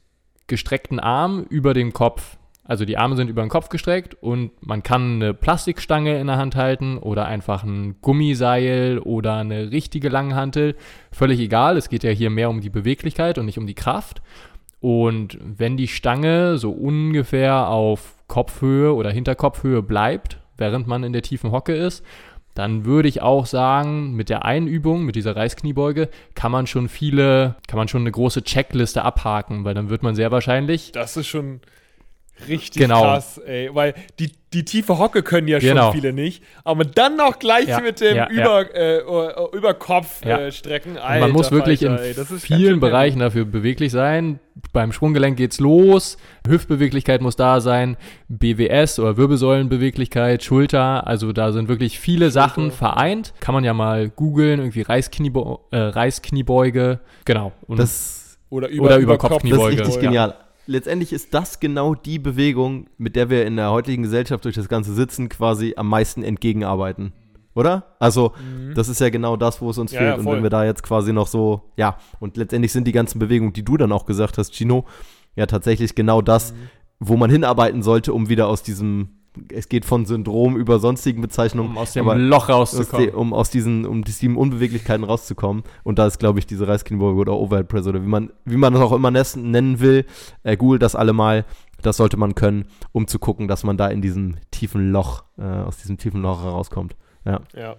gestreckten 0.48 1.00
Armen 1.00 1.44
über 1.44 1.72
dem 1.72 1.94
Kopf. 1.94 2.36
Also 2.62 2.84
die 2.84 2.98
Arme 2.98 3.16
sind 3.16 3.30
über 3.30 3.40
den 3.40 3.48
Kopf 3.48 3.70
gestreckt 3.70 4.22
und 4.22 4.50
man 4.60 4.82
kann 4.82 5.14
eine 5.14 5.32
Plastikstange 5.32 6.20
in 6.20 6.26
der 6.26 6.36
Hand 6.36 6.56
halten 6.56 6.98
oder 6.98 7.24
einfach 7.24 7.64
ein 7.64 7.96
Gummiseil 8.02 8.98
oder 8.98 9.36
eine 9.36 9.70
richtige 9.70 10.10
Langhantel. 10.10 10.76
Völlig 11.10 11.40
egal, 11.40 11.78
es 11.78 11.88
geht 11.88 12.04
ja 12.04 12.10
hier 12.10 12.28
mehr 12.28 12.50
um 12.50 12.60
die 12.60 12.68
Beweglichkeit 12.68 13.38
und 13.38 13.46
nicht 13.46 13.56
um 13.56 13.66
die 13.66 13.72
Kraft. 13.72 14.20
Und 14.80 15.38
wenn 15.40 15.78
die 15.78 15.88
Stange 15.88 16.58
so 16.58 16.70
ungefähr 16.70 17.68
auf 17.68 18.16
Kopfhöhe 18.26 18.94
oder 18.94 19.10
Hinterkopfhöhe 19.10 19.82
bleibt, 19.82 20.38
während 20.58 20.86
man 20.86 21.02
in 21.02 21.14
der 21.14 21.22
tiefen 21.22 21.50
Hocke 21.50 21.74
ist, 21.74 22.04
dann 22.55 22.84
würde 22.84 23.09
ich 23.09 23.20
auch 23.20 23.46
sagen, 23.46 24.14
mit 24.14 24.28
der 24.28 24.44
einen 24.44 24.66
Übung, 24.66 25.05
mit 25.05 25.16
dieser 25.16 25.36
Reißkniebeuge, 25.36 26.09
kann 26.34 26.52
man 26.52 26.66
schon 26.66 26.88
viele, 26.88 27.57
kann 27.66 27.76
man 27.76 27.88
schon 27.88 28.02
eine 28.02 28.12
große 28.12 28.42
Checkliste 28.42 29.02
abhaken, 29.02 29.64
weil 29.64 29.74
dann 29.74 29.90
wird 29.90 30.02
man 30.02 30.14
sehr 30.14 30.30
wahrscheinlich 30.30 30.92
Das 30.92 31.16
ist 31.16 31.26
schon 31.26 31.61
richtig 32.49 32.82
Genau. 32.82 33.03
krass, 33.03 33.39
ey. 33.47 33.70
Weil 33.72 33.95
die, 34.18 34.30
die 34.53 34.64
tiefe 34.64 34.99
Hocke 34.99 35.22
können 35.22 35.49
ja 35.49 35.59
Genau. 35.59 35.87
schon 35.87 35.93
viele 36.01 36.12
nicht. 36.12 36.43
Aber 36.64 36.85
dann 36.85 37.16
noch 37.16 37.39
gleich 37.39 37.68
Ja, 37.68 37.80
mit 37.80 38.01
dem 38.01 38.16
ja, 38.16 38.28
Über, 38.28 38.74
Äh, 38.74 38.99
äh, 38.99 39.57
Überkopf 39.57 40.24
Ja. 40.24 40.39
äh, 40.39 40.53
strecken. 40.53 40.97
Alter, 40.99 41.20
man 41.20 41.32
muss 41.32 41.51
wirklich 41.51 41.80
Falter, 41.80 42.03
in 42.03 42.09
ey, 42.11 42.14
das 42.14 42.30
ist 42.30 42.49
ganz 42.49 42.61
vielen 42.61 42.80
Bereichen 42.80 43.18
dafür 43.20 43.45
beweglich 43.45 43.91
sein. 43.93 44.39
Beim 44.72 44.93
Sprunggelenk 44.93 45.37
geht's 45.37 45.59
los, 45.59 46.16
Hüftbeweglichkeit 46.47 47.20
muss 47.20 47.35
da 47.37 47.61
sein, 47.61 47.97
BWS 48.28 48.99
oder 49.01 49.16
Wirbelsäulenbeweglichkeit, 49.16 50.43
Schulter, 50.45 51.07
also 51.07 51.32
da 51.32 51.51
sind 51.53 51.68
wirklich 51.68 51.99
viele 51.99 52.30
Sachen 52.30 52.70
vereint. 52.70 53.35
Kann 53.41 53.55
man 53.55 53.64
ja 53.64 53.74
mal 53.74 54.09
googeln, 54.11 54.61
irgendwie 54.61 54.82
Reißkniebe 54.82 55.59
äh, 55.72 55.76
Reißkniebeuge, 55.78 57.01
genau. 57.24 57.53
Und 57.66 57.78
Das, 57.80 58.39
Oder, 58.51 58.68
Oder 58.78 58.99
über 58.99 59.18
Kopf- 59.18 59.32
Kopfknie- 59.32 59.51
das 59.51 59.59
ist 59.61 59.66
richtig 59.68 59.95
Ja. 59.97 60.01
genial. 60.01 60.35
Letztendlich 60.66 61.12
ist 61.12 61.34
das 61.34 61.60
genau 61.60 61.94
die 61.94 62.18
Bewegung, 62.18 62.86
mit 62.98 63.16
der 63.16 63.28
wir 63.30 63.46
in 63.46 63.56
der 63.56 63.70
heutigen 63.70 64.02
Gesellschaft 64.02 64.44
durch 64.44 64.54
das 64.54 64.68
ganze 64.68 64.94
Sitzen 64.94 65.28
quasi 65.28 65.74
am 65.76 65.88
meisten 65.88 66.22
entgegenarbeiten. 66.22 67.12
Oder? 67.54 67.94
Also, 68.00 68.32
das 68.74 68.88
ist 68.88 69.00
ja 69.00 69.10
genau 69.10 69.36
das, 69.36 69.60
wo 69.60 69.70
es 69.70 69.78
uns 69.78 69.92
Ja, 69.92 69.98
fehlt. 70.00 70.10
ja, 70.10 70.16
und 70.16 70.26
wenn 70.26 70.42
wir 70.42 70.50
da 70.50 70.64
jetzt 70.64 70.82
quasi 70.82 71.12
noch 71.12 71.28
so, 71.28 71.70
ja, 71.76 71.98
und 72.18 72.36
letztendlich 72.36 72.72
sind 72.72 72.86
die 72.86 72.92
ganzen 72.92 73.18
Bewegungen, 73.20 73.52
die 73.52 73.64
du 73.64 73.76
dann 73.76 73.92
auch 73.92 74.06
gesagt 74.06 74.38
hast, 74.38 74.54
Gino, 74.54 74.84
ja 75.36 75.46
tatsächlich 75.46 75.94
genau 75.94 76.20
das, 76.22 76.52
Mhm. 76.52 76.56
wo 77.00 77.16
man 77.16 77.30
hinarbeiten 77.30 77.82
sollte, 77.82 78.12
um 78.12 78.28
wieder 78.28 78.48
aus 78.48 78.62
diesem, 78.64 79.10
es 79.53 79.68
geht 79.68 79.85
von 79.85 80.07
Syndrom 80.07 80.57
über 80.57 80.78
sonstigen 80.78 81.20
Bezeichnungen, 81.20 81.70
um 81.70 81.78
aus 81.78 81.93
dem 81.93 82.09
aber 82.09 82.18
Loch 82.18 82.49
aus 82.49 82.74
rauszukommen. 82.76 83.07
die, 83.07 83.12
um 83.12 83.32
aus 83.32 83.51
diesen, 83.51 83.85
um 83.87 84.05
die 84.05 84.12
sieben 84.12 84.37
Unbeweglichkeiten 84.37 85.05
rauszukommen. 85.05 85.64
Und 85.82 85.99
da 85.99 86.07
ist, 86.07 86.18
glaube 86.18 86.39
ich, 86.39 86.47
diese 86.47 86.68
Reißkniebeuge 86.68 87.18
oder 87.18 87.35
Overhead 87.35 87.68
Press 87.68 87.87
oder 87.87 88.03
wie 88.03 88.09
man, 88.09 88.30
wie 88.45 88.57
man 88.57 88.72
das 88.72 88.82
auch 88.82 88.93
immer 88.93 89.11
nennen 89.11 89.80
will, 89.80 90.07
äh, 90.43 90.57
googelt 90.57 90.82
das 90.82 90.95
alle 90.95 91.12
mal. 91.12 91.45
Das 91.82 91.97
sollte 91.99 92.16
man 92.16 92.35
können, 92.35 92.66
um 92.93 93.07
zu 93.07 93.18
gucken, 93.18 93.47
dass 93.49 93.64
man 93.64 93.76
da 93.76 93.89
in 93.89 94.01
diesem 94.01 94.37
tiefen 94.51 94.91
Loch, 94.91 95.24
äh, 95.37 95.43
aus 95.43 95.78
diesem 95.78 95.99
tiefen 95.99 96.22
Loch 96.22 96.43
herauskommt. 96.43 96.97
Ja. 97.24 97.41
Ja. 97.55 97.76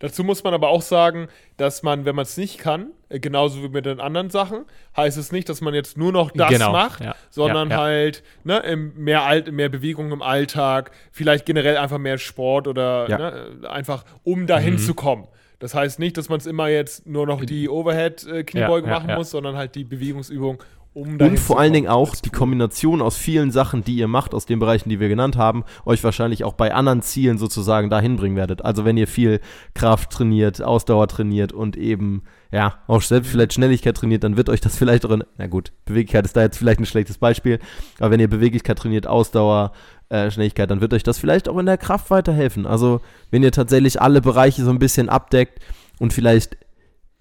Dazu 0.00 0.24
muss 0.24 0.42
man 0.42 0.52
aber 0.54 0.68
auch 0.68 0.82
sagen, 0.82 1.28
dass 1.56 1.82
man, 1.82 2.04
wenn 2.04 2.16
man 2.16 2.24
es 2.24 2.36
nicht 2.36 2.58
kann, 2.58 2.88
äh, 3.10 3.20
genauso 3.20 3.62
wie 3.62 3.68
mit 3.68 3.86
den 3.86 4.00
anderen 4.00 4.30
Sachen, 4.30 4.64
heißt 4.96 5.16
es 5.18 5.30
nicht, 5.30 5.48
dass 5.48 5.60
man 5.60 5.74
jetzt 5.74 5.96
nur 5.96 6.10
noch 6.10 6.30
das 6.32 6.48
Genau, 6.48 6.72
macht, 6.72 7.00
ja, 7.04 7.14
sondern 7.28 7.70
ja, 7.70 7.76
ja. 7.76 7.82
halt 7.82 8.22
ne, 8.42 8.90
mehr, 8.96 9.22
Alt, 9.24 9.52
mehr 9.52 9.68
Bewegung 9.68 10.10
im 10.10 10.22
Alltag, 10.22 10.90
vielleicht 11.12 11.46
generell 11.46 11.76
einfach 11.76 11.98
mehr 11.98 12.18
Sport 12.18 12.66
oder 12.66 13.08
ne, 13.08 13.68
einfach, 13.68 14.04
um 14.24 14.46
dahin 14.46 14.74
Mhm. 14.74 14.78
zu 14.78 14.94
kommen. 14.94 15.28
Das 15.58 15.74
heißt 15.74 15.98
nicht, 15.98 16.16
dass 16.16 16.30
man 16.30 16.38
es 16.38 16.46
immer 16.46 16.68
jetzt 16.68 17.06
nur 17.06 17.26
noch 17.26 17.44
die 17.44 17.68
Overhead-Kniebeuge 17.68 18.88
ja, 18.88 18.98
machen 18.98 19.14
muss, 19.14 19.30
sondern 19.30 19.56
halt 19.56 19.74
die 19.74 19.84
Bewegungsübung, 19.84 20.62
um 20.92 21.20
Und 21.20 21.38
vor 21.38 21.60
allen. 21.60 21.72
Dingen 21.72 21.88
auch 21.88 22.16
die 22.16 22.30
cool. 22.30 22.38
Kombination 22.38 23.00
aus 23.00 23.16
vielen 23.16 23.52
Sachen, 23.52 23.84
die 23.84 23.94
ihr 23.94 24.08
macht, 24.08 24.34
aus 24.34 24.46
den 24.46 24.58
Bereichen, 24.58 24.88
die 24.88 24.98
wir 24.98 25.08
genannt 25.08 25.36
haben, 25.36 25.64
euch 25.84 26.02
wahrscheinlich 26.02 26.42
auch 26.42 26.54
bei 26.54 26.74
anderen 26.74 27.00
Zielen 27.02 27.38
sozusagen 27.38 27.90
dahin 27.90 28.16
bringen 28.16 28.34
werdet. 28.34 28.64
Also 28.64 28.84
wenn 28.84 28.96
ihr 28.96 29.06
viel 29.06 29.40
Kraft 29.74 30.10
trainiert, 30.10 30.60
Ausdauer 30.60 31.06
trainiert 31.06 31.52
und 31.52 31.76
eben, 31.76 32.22
ja, 32.50 32.78
auch 32.88 33.02
selbst 33.02 33.30
vielleicht 33.30 33.52
Schnelligkeit 33.52 33.96
trainiert, 33.96 34.24
dann 34.24 34.36
wird 34.36 34.48
euch 34.48 34.60
das 34.60 34.76
vielleicht 34.78 35.06
auch 35.06 35.10
in, 35.10 35.22
na 35.38 35.46
gut, 35.46 35.72
Beweglichkeit 35.84 36.24
ist 36.24 36.36
da 36.36 36.42
jetzt 36.42 36.58
vielleicht 36.58 36.80
ein 36.80 36.86
schlechtes 36.86 37.18
Beispiel, 37.18 37.60
aber 38.00 38.10
wenn 38.10 38.20
ihr 38.20 38.28
Beweglichkeit 38.28 38.78
trainiert, 38.78 39.06
Ausdauer, 39.06 39.72
äh, 40.08 40.28
Schnelligkeit, 40.32 40.72
dann 40.72 40.80
wird 40.80 40.92
euch 40.92 41.04
das 41.04 41.18
vielleicht 41.18 41.48
auch 41.48 41.58
in 41.58 41.66
der 41.66 41.78
Kraft 41.78 42.10
weiterhelfen. 42.10 42.66
Also 42.66 43.00
wenn 43.30 43.44
ihr 43.44 43.52
tatsächlich 43.52 44.02
alle 44.02 44.20
Bereiche 44.20 44.64
so 44.64 44.70
ein 44.70 44.80
bisschen 44.80 45.08
abdeckt 45.08 45.60
und 46.00 46.12
vielleicht 46.12 46.56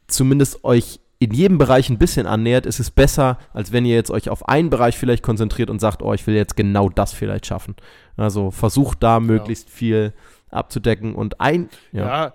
zumindest 0.07 0.63
euch 0.63 0.99
in 1.19 1.31
jedem 1.31 1.57
Bereich 1.57 1.89
ein 1.89 1.97
bisschen 1.97 2.25
annähert, 2.25 2.65
ist 2.65 2.79
es 2.79 2.91
besser, 2.91 3.37
als 3.53 3.73
wenn 3.73 3.85
ihr 3.85 3.95
jetzt 3.95 4.09
euch 4.09 4.29
auf 4.29 4.47
einen 4.47 4.69
Bereich 4.69 4.97
vielleicht 4.97 5.21
konzentriert 5.21 5.69
und 5.69 5.79
sagt, 5.81 6.01
oh, 6.01 6.13
ich 6.13 6.25
will 6.25 6.35
jetzt 6.35 6.55
genau 6.55 6.89
das 6.89 7.13
vielleicht 7.13 7.45
schaffen. 7.45 7.75
Also 8.15 8.51
versucht 8.51 9.03
da 9.03 9.19
möglichst 9.19 9.69
viel 9.69 10.13
abzudecken 10.49 11.13
und 11.15 11.41
ein, 11.41 11.69
ja, 11.91 12.05
Ja. 12.07 12.33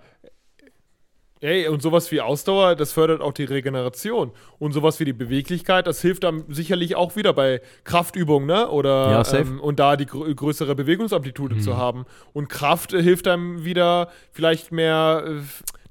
Ey, 1.40 1.68
und 1.68 1.82
sowas 1.82 2.10
wie 2.10 2.22
Ausdauer, 2.22 2.74
das 2.74 2.92
fördert 2.92 3.20
auch 3.20 3.34
die 3.34 3.44
Regeneration. 3.44 4.32
Und 4.58 4.72
sowas 4.72 4.98
wie 4.98 5.04
die 5.04 5.12
Beweglichkeit, 5.12 5.86
das 5.86 6.00
hilft 6.00 6.24
dann 6.24 6.44
sicherlich 6.48 6.96
auch 6.96 7.16
wieder 7.16 7.34
bei 7.34 7.60
Kraftübungen, 7.84 8.46
ne? 8.46 8.70
Oder 8.70 9.10
Ja, 9.10 9.24
safe. 9.24 9.42
ähm, 9.42 9.60
und 9.60 9.78
da 9.78 9.96
die 9.98 10.06
grö 10.06 10.34
größere 10.34 10.74
Bewegungsamplitude 10.74 11.58
zu 11.58 11.76
haben. 11.76 12.06
Und 12.32 12.48
Kraft 12.48 12.92
hilft 12.92 13.28
einem 13.28 13.62
wieder 13.62 14.08
vielleicht 14.32 14.72
mehr, 14.72 15.22
äh, 15.26 15.42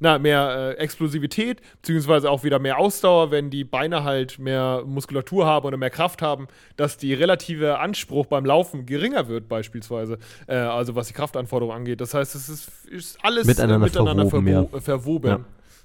na, 0.03 0.19
mehr 0.19 0.75
äh, 0.77 0.81
Explosivität, 0.81 1.61
beziehungsweise 1.81 2.29
auch 2.29 2.43
wieder 2.43 2.59
mehr 2.59 2.77
Ausdauer, 2.77 3.31
wenn 3.31 3.49
die 3.49 3.63
Beine 3.63 4.03
halt 4.03 4.37
mehr 4.37 4.83
Muskulatur 4.85 5.45
haben 5.45 5.65
oder 5.65 5.77
mehr 5.77 5.89
Kraft 5.89 6.21
haben, 6.21 6.47
dass 6.75 6.97
die 6.97 7.13
relative 7.13 7.79
Anspruch 7.79 8.25
beim 8.25 8.45
Laufen 8.45 8.85
geringer 8.85 9.29
wird, 9.29 9.47
beispielsweise. 9.47 10.17
Äh, 10.47 10.55
also 10.55 10.95
was 10.95 11.07
die 11.07 11.13
Kraftanforderung 11.13 11.73
angeht. 11.73 12.01
Das 12.01 12.13
heißt, 12.13 12.35
es 12.35 12.49
ist, 12.49 12.85
ist 12.87 13.17
alles 13.23 13.47
Miteinander 13.47 13.85
äh, 13.85 13.89
miteinander 13.89 14.29
verwoben, 14.29 14.67
verwo 14.67 14.77
äh, 14.77 14.81
verwoben. 14.81 15.29
Ja. 15.29 15.39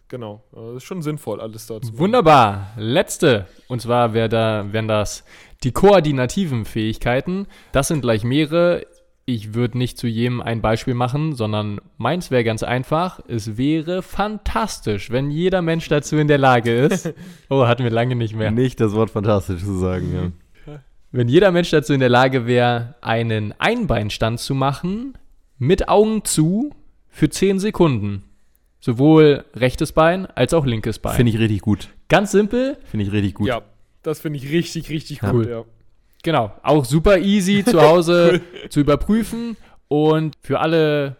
Genau. 0.08 0.42
Das 0.52 0.76
ist 0.76 0.84
schon 0.84 1.02
sinnvoll, 1.02 1.40
alles 1.40 1.66
dazu. 1.66 1.96
Wunderbar. 1.96 2.72
Letzte. 2.76 3.46
Und 3.68 3.82
zwar 3.82 4.14
wär 4.14 4.28
da, 4.28 4.66
wären 4.72 4.88
das 4.88 5.22
die 5.62 5.70
koordinativen 5.70 6.64
Fähigkeiten. 6.64 7.46
Das 7.70 7.88
sind 7.88 8.00
gleich 8.00 8.24
mehrere. 8.24 8.86
Ich 9.30 9.52
würde 9.52 9.76
nicht 9.76 9.98
zu 9.98 10.06
jedem 10.06 10.40
ein 10.40 10.62
Beispiel 10.62 10.94
machen, 10.94 11.34
sondern 11.34 11.82
meins 11.98 12.30
wäre 12.30 12.44
ganz 12.44 12.62
einfach. 12.62 13.20
Es 13.28 13.58
wäre 13.58 14.00
fantastisch, 14.00 15.10
wenn 15.10 15.30
jeder 15.30 15.60
Mensch 15.60 15.86
dazu 15.88 16.16
in 16.16 16.28
der 16.28 16.38
Lage 16.38 16.74
ist. 16.74 17.12
Oh, 17.50 17.66
hatten 17.66 17.84
wir 17.84 17.90
lange 17.90 18.16
nicht 18.16 18.34
mehr. 18.34 18.50
nicht 18.50 18.80
das 18.80 18.92
Wort 18.92 19.10
fantastisch 19.10 19.62
zu 19.62 19.76
sagen, 19.78 20.32
ja. 20.66 20.80
Wenn 21.12 21.28
jeder 21.28 21.50
Mensch 21.52 21.68
dazu 21.70 21.92
in 21.92 22.00
der 22.00 22.08
Lage 22.08 22.46
wäre, 22.46 22.94
einen 23.02 23.52
Einbeinstand 23.58 24.40
zu 24.40 24.54
machen, 24.54 25.12
mit 25.58 25.90
Augen 25.90 26.24
zu, 26.24 26.74
für 27.08 27.28
10 27.28 27.58
Sekunden. 27.58 28.24
Sowohl 28.80 29.44
rechtes 29.54 29.92
Bein 29.92 30.24
als 30.24 30.54
auch 30.54 30.64
linkes 30.64 31.00
Bein. 31.00 31.16
Finde 31.16 31.32
ich 31.32 31.38
richtig 31.38 31.60
gut. 31.60 31.88
Ganz 32.08 32.30
simpel, 32.32 32.78
Finde 32.84 33.04
ich 33.04 33.12
richtig 33.12 33.34
gut. 33.34 33.48
Ja, 33.48 33.60
das 34.02 34.20
finde 34.20 34.38
ich 34.38 34.50
richtig, 34.50 34.88
richtig 34.88 35.20
Ja. 35.20 35.32
gut. 35.32 35.44
Cool. 35.46 35.50
Ja. 35.50 35.64
Genau, 36.22 36.52
auch 36.62 36.84
super 36.84 37.18
easy 37.18 37.64
zu 37.64 37.80
Hause 37.80 38.40
zu 38.70 38.80
überprüfen 38.80 39.56
und 39.88 40.36
für 40.42 40.60
alle, 40.60 41.16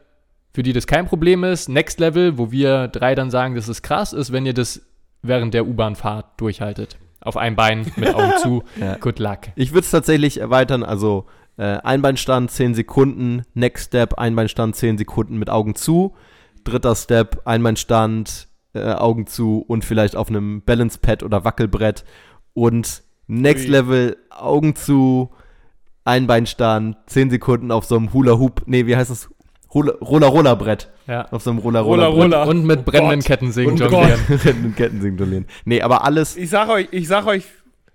für 0.53 0.63
die 0.63 0.73
das 0.73 0.87
kein 0.87 1.07
Problem 1.07 1.45
ist, 1.45 1.69
Next 1.69 2.01
Level, 2.01 2.37
wo 2.37 2.51
wir 2.51 2.89
drei 2.89 3.15
dann 3.15 3.31
sagen, 3.31 3.55
das 3.55 3.69
ist 3.69 3.83
krass, 3.83 4.13
ist, 4.13 4.33
wenn 4.33 4.45
ihr 4.45 4.55
das 4.55 4.83
während 5.23 5.55
der 5.55 5.67
U-Bahn-Fahrt 5.67 6.41
durchhaltet. 6.41 6.97
Auf 7.21 7.37
einem 7.37 7.57
Bein 7.57 7.87
mit 7.97 8.15
Augen 8.15 8.33
zu. 8.43 8.63
Ja. 8.81 8.97
Good 8.97 9.19
luck. 9.19 9.41
Ich 9.57 9.73
würde 9.73 9.85
es 9.85 9.91
tatsächlich 9.91 10.39
erweitern, 10.41 10.85
also 10.85 11.27
äh, 11.57 11.79
Einbeinstand 11.83 12.51
10 12.51 12.75
Sekunden, 12.75 13.43
Next 13.55 13.89
Step, 13.89 14.15
Einbeinstand 14.15 14.77
10 14.77 14.99
Sekunden 14.99 15.37
mit 15.37 15.51
Augen 15.51 15.75
zu, 15.75 16.15
dritter 16.63 16.95
Step, 16.95 17.43
Einbeinstand, 17.45 18.47
äh, 18.75 18.93
Augen 18.93 19.27
zu 19.27 19.65
und 19.67 19.85
vielleicht 19.85 20.15
auf 20.15 20.29
einem 20.29 20.63
Balance 20.63 20.99
Pad 21.01 21.23
oder 21.23 21.45
Wackelbrett 21.45 22.05
und 22.55 23.03
Next 23.27 23.67
Ui. 23.67 23.71
Level, 23.73 24.17
Augen 24.43 24.75
zu, 24.75 25.31
Einbeinstand, 26.05 26.97
10 27.07 27.31
Sekunden 27.31 27.71
auf 27.71 27.85
so 27.85 27.97
einem 27.97 28.13
Hula 28.13 28.39
Hoop, 28.39 28.63
nee, 28.67 28.87
wie 28.87 28.97
heißt 28.97 29.11
das? 29.11 29.29
Roller-Roller-Brett. 29.75 30.89
Ja. 31.07 31.27
Auf 31.31 31.43
so 31.43 31.51
einem 31.51 31.59
Roller 31.59 31.81
Roller, 31.81 32.07
Roller 32.07 32.39
Roller. 32.39 32.49
Und 32.49 32.65
mit 32.65 32.81
Oh 32.81 32.83
brennenden 32.87 33.21
Gott. 33.21 33.27
Kettensägen 33.27 33.73
Und 33.73 33.81
jonglieren. 33.81 34.21
Rennen 34.31 34.75
Ketten 34.75 35.01
singulieren. 35.03 35.47
Nee, 35.67 35.83
aber 35.83 36.05
alles. 36.05 36.37
Ich 36.37 36.49
sag 36.49 36.69
euch, 36.71 36.89
ich 36.91 37.07
sag 37.07 37.27
euch 37.27 37.45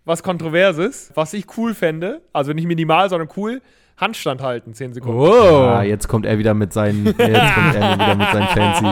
was 0.05 0.21
Kontroverses, 0.21 1.11
was 1.15 1.33
ich 1.33 1.45
cool 1.57 1.73
fände, 1.73 2.21
also 2.33 2.53
nicht 2.53 2.67
minimal, 2.67 3.09
sondern 3.09 3.29
cool, 3.37 3.61
Handstand 3.97 4.41
halten, 4.41 4.73
10 4.73 4.93
Sekunden. 4.93 5.19
Oh. 5.19 5.31
Ah, 5.31 5.83
jetzt 5.83 6.07
kommt 6.07 6.25
er 6.25 6.37
wieder 6.37 6.53
mit 6.53 6.73
seinen, 6.73 7.05
jetzt 7.05 7.17
kommt 7.17 7.75
er 7.75 7.93
wieder 7.95 8.15
mit 8.15 8.27
seinen 8.31 8.47
fancy. 8.81 8.85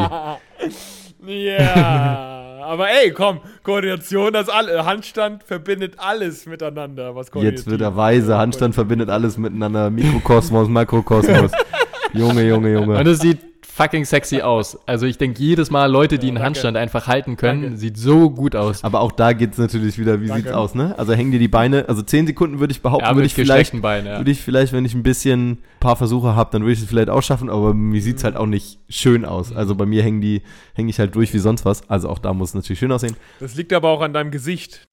Ja, 1.28 2.31
aber 2.62 2.90
ey, 2.90 3.12
komm, 3.12 3.40
Koordination, 3.64 4.34
das 4.34 4.50
alle, 4.50 4.86
Handstand 4.86 5.44
verbindet 5.44 5.96
alles 5.98 6.46
miteinander, 6.46 7.16
was 7.16 7.30
Jetzt 7.36 7.70
wird 7.70 7.82
er 7.82 7.96
weise. 7.96 8.38
Handstand 8.38 8.76
verbindet 8.76 9.10
alles 9.10 9.38
miteinander. 9.38 9.90
Mikrokosmos, 9.90 10.68
Makrokosmos. 10.70 11.52
Junge, 12.14 12.48
Junge, 12.48 12.80
Und 12.80 12.88
Junge. 12.90 13.10
es 13.10 13.20
sieht 13.20 13.40
fucking 13.74 14.06
sexy 14.06 14.42
aus. 14.42 14.78
Also 14.86 15.06
ich 15.06 15.18
denke 15.18 15.42
jedes 15.42 15.72
Mal, 15.72 15.86
Leute, 15.86 16.20
die 16.20 16.28
Ja, 16.28 16.34
einen. 16.36 16.44
Handstand 16.44 16.76
einfach 16.78 17.08
halten 17.08 17.38
können, 17.38 17.62
Danke. 17.62 17.78
sieht 17.78 17.98
so 17.98 18.30
gut 18.30 18.56
aus. 18.56 18.84
Aber 18.84 19.00
auch 19.00 19.12
da 19.12 19.34
geht 19.34 19.54
es 19.54 19.58
natürlich 19.58 19.98
wieder, 19.98 20.22
wie 20.22 20.28
Danke. 20.28 20.44
sieht's 20.44 20.54
aus, 20.54 20.76
ne? 20.76 20.94
Also 21.00 21.14
hängen 21.14 21.32
dir 21.32 21.40
die 21.40 21.48
Beine, 21.48 21.88
also 21.88 22.02
10 22.02 22.28
Sekunden 22.28 22.60
würde 22.60 22.72
ich 22.74 22.82
behaupten, 22.82 23.06
Ja, 23.06 23.12
würde 23.12 23.22
mit 23.22 23.26
ich 23.28 23.34
vielleicht, 23.34 23.82
Beinen, 23.82 24.06
ja. 24.08 24.18
würde 24.20 24.30
ich 24.32 24.42
vielleicht, 24.42 24.74
wenn 24.74 24.84
ich 24.86 24.94
ein 24.94 25.04
bisschen 25.04 25.52
ein 25.52 25.58
paar 25.80 25.96
Versuche 25.96 26.36
habe, 26.36 26.50
dann 26.52 26.64
würde 26.64 26.74
ich 26.74 26.82
es 26.82 26.86
vielleicht 26.90 27.10
auch 27.10 27.24
schaffen, 27.24 27.50
aber 27.50 27.74
mir 27.74 28.02
sieht's 28.02 28.24
halt 28.24 28.36
auch 28.36 28.46
nicht 28.46 28.80
schön 28.90 29.24
aus. 29.26 29.54
Also 29.54 29.76
bei 29.76 29.86
mir 29.86 30.04
hängen 30.04 30.22
die, 30.22 30.42
hänge 30.74 30.90
ich 30.90 31.00
halt 31.00 31.16
durch 31.16 31.34
wie 31.34 31.40
sonst 31.40 31.64
was. 31.66 31.90
Also 31.90 32.10
auch 32.10 32.20
da 32.20 32.34
muss 32.34 32.50
es 32.50 32.56
natürlich 32.56 32.80
schön 32.80 32.92
aussehen. 32.92 33.16
Das 33.40 33.56
liegt 33.56 33.72
aber 33.74 33.90
auch 33.90 34.02
an 34.02 34.14
deinem 34.14 34.32
Gesicht. 34.32 34.88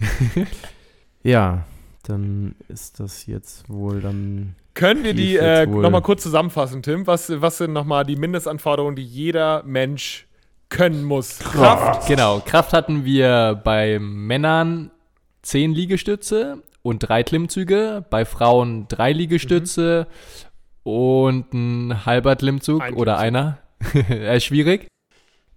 Ja, 1.22 1.66
dann 2.04 2.54
ist 2.68 2.98
das 2.98 3.26
jetzt 3.26 3.68
wohl 3.68 4.00
dann. 4.00 4.54
Können 4.74 5.04
wir 5.04 5.14
die 5.14 5.36
äh, 5.36 5.66
nochmal 5.66 6.02
kurz 6.02 6.22
zusammenfassen, 6.22 6.82
Tim? 6.82 7.06
Was, 7.06 7.30
was 7.40 7.58
sind 7.58 7.72
nochmal 7.72 8.04
die 8.04 8.16
Mindestanforderungen, 8.16 8.96
die 8.96 9.04
jeder 9.04 9.62
Mensch 9.64 10.26
können 10.68 11.04
muss? 11.04 11.38
Kraft. 11.40 12.06
Genau, 12.08 12.40
Kraft 12.44 12.72
hatten 12.72 13.04
wir 13.04 13.60
bei 13.64 13.98
Männern 14.00 14.90
10 15.42 15.72
Liegestütze 15.72 16.62
und 16.82 17.00
drei 17.00 17.22
Klimmzüge, 17.22 18.04
bei 18.10 18.24
Frauen 18.24 18.86
drei 18.88 19.12
Liegestütze 19.12 20.06
und 20.82 21.52
ein 21.52 22.06
halber 22.06 22.36
Klimmzug 22.36 22.80
Ein 22.82 22.94
oder 22.94 23.16
Klimmzug. 23.16 23.26
einer. 23.26 23.58
Er 24.08 24.34
ist 24.36 24.44
schwierig. 24.44 24.86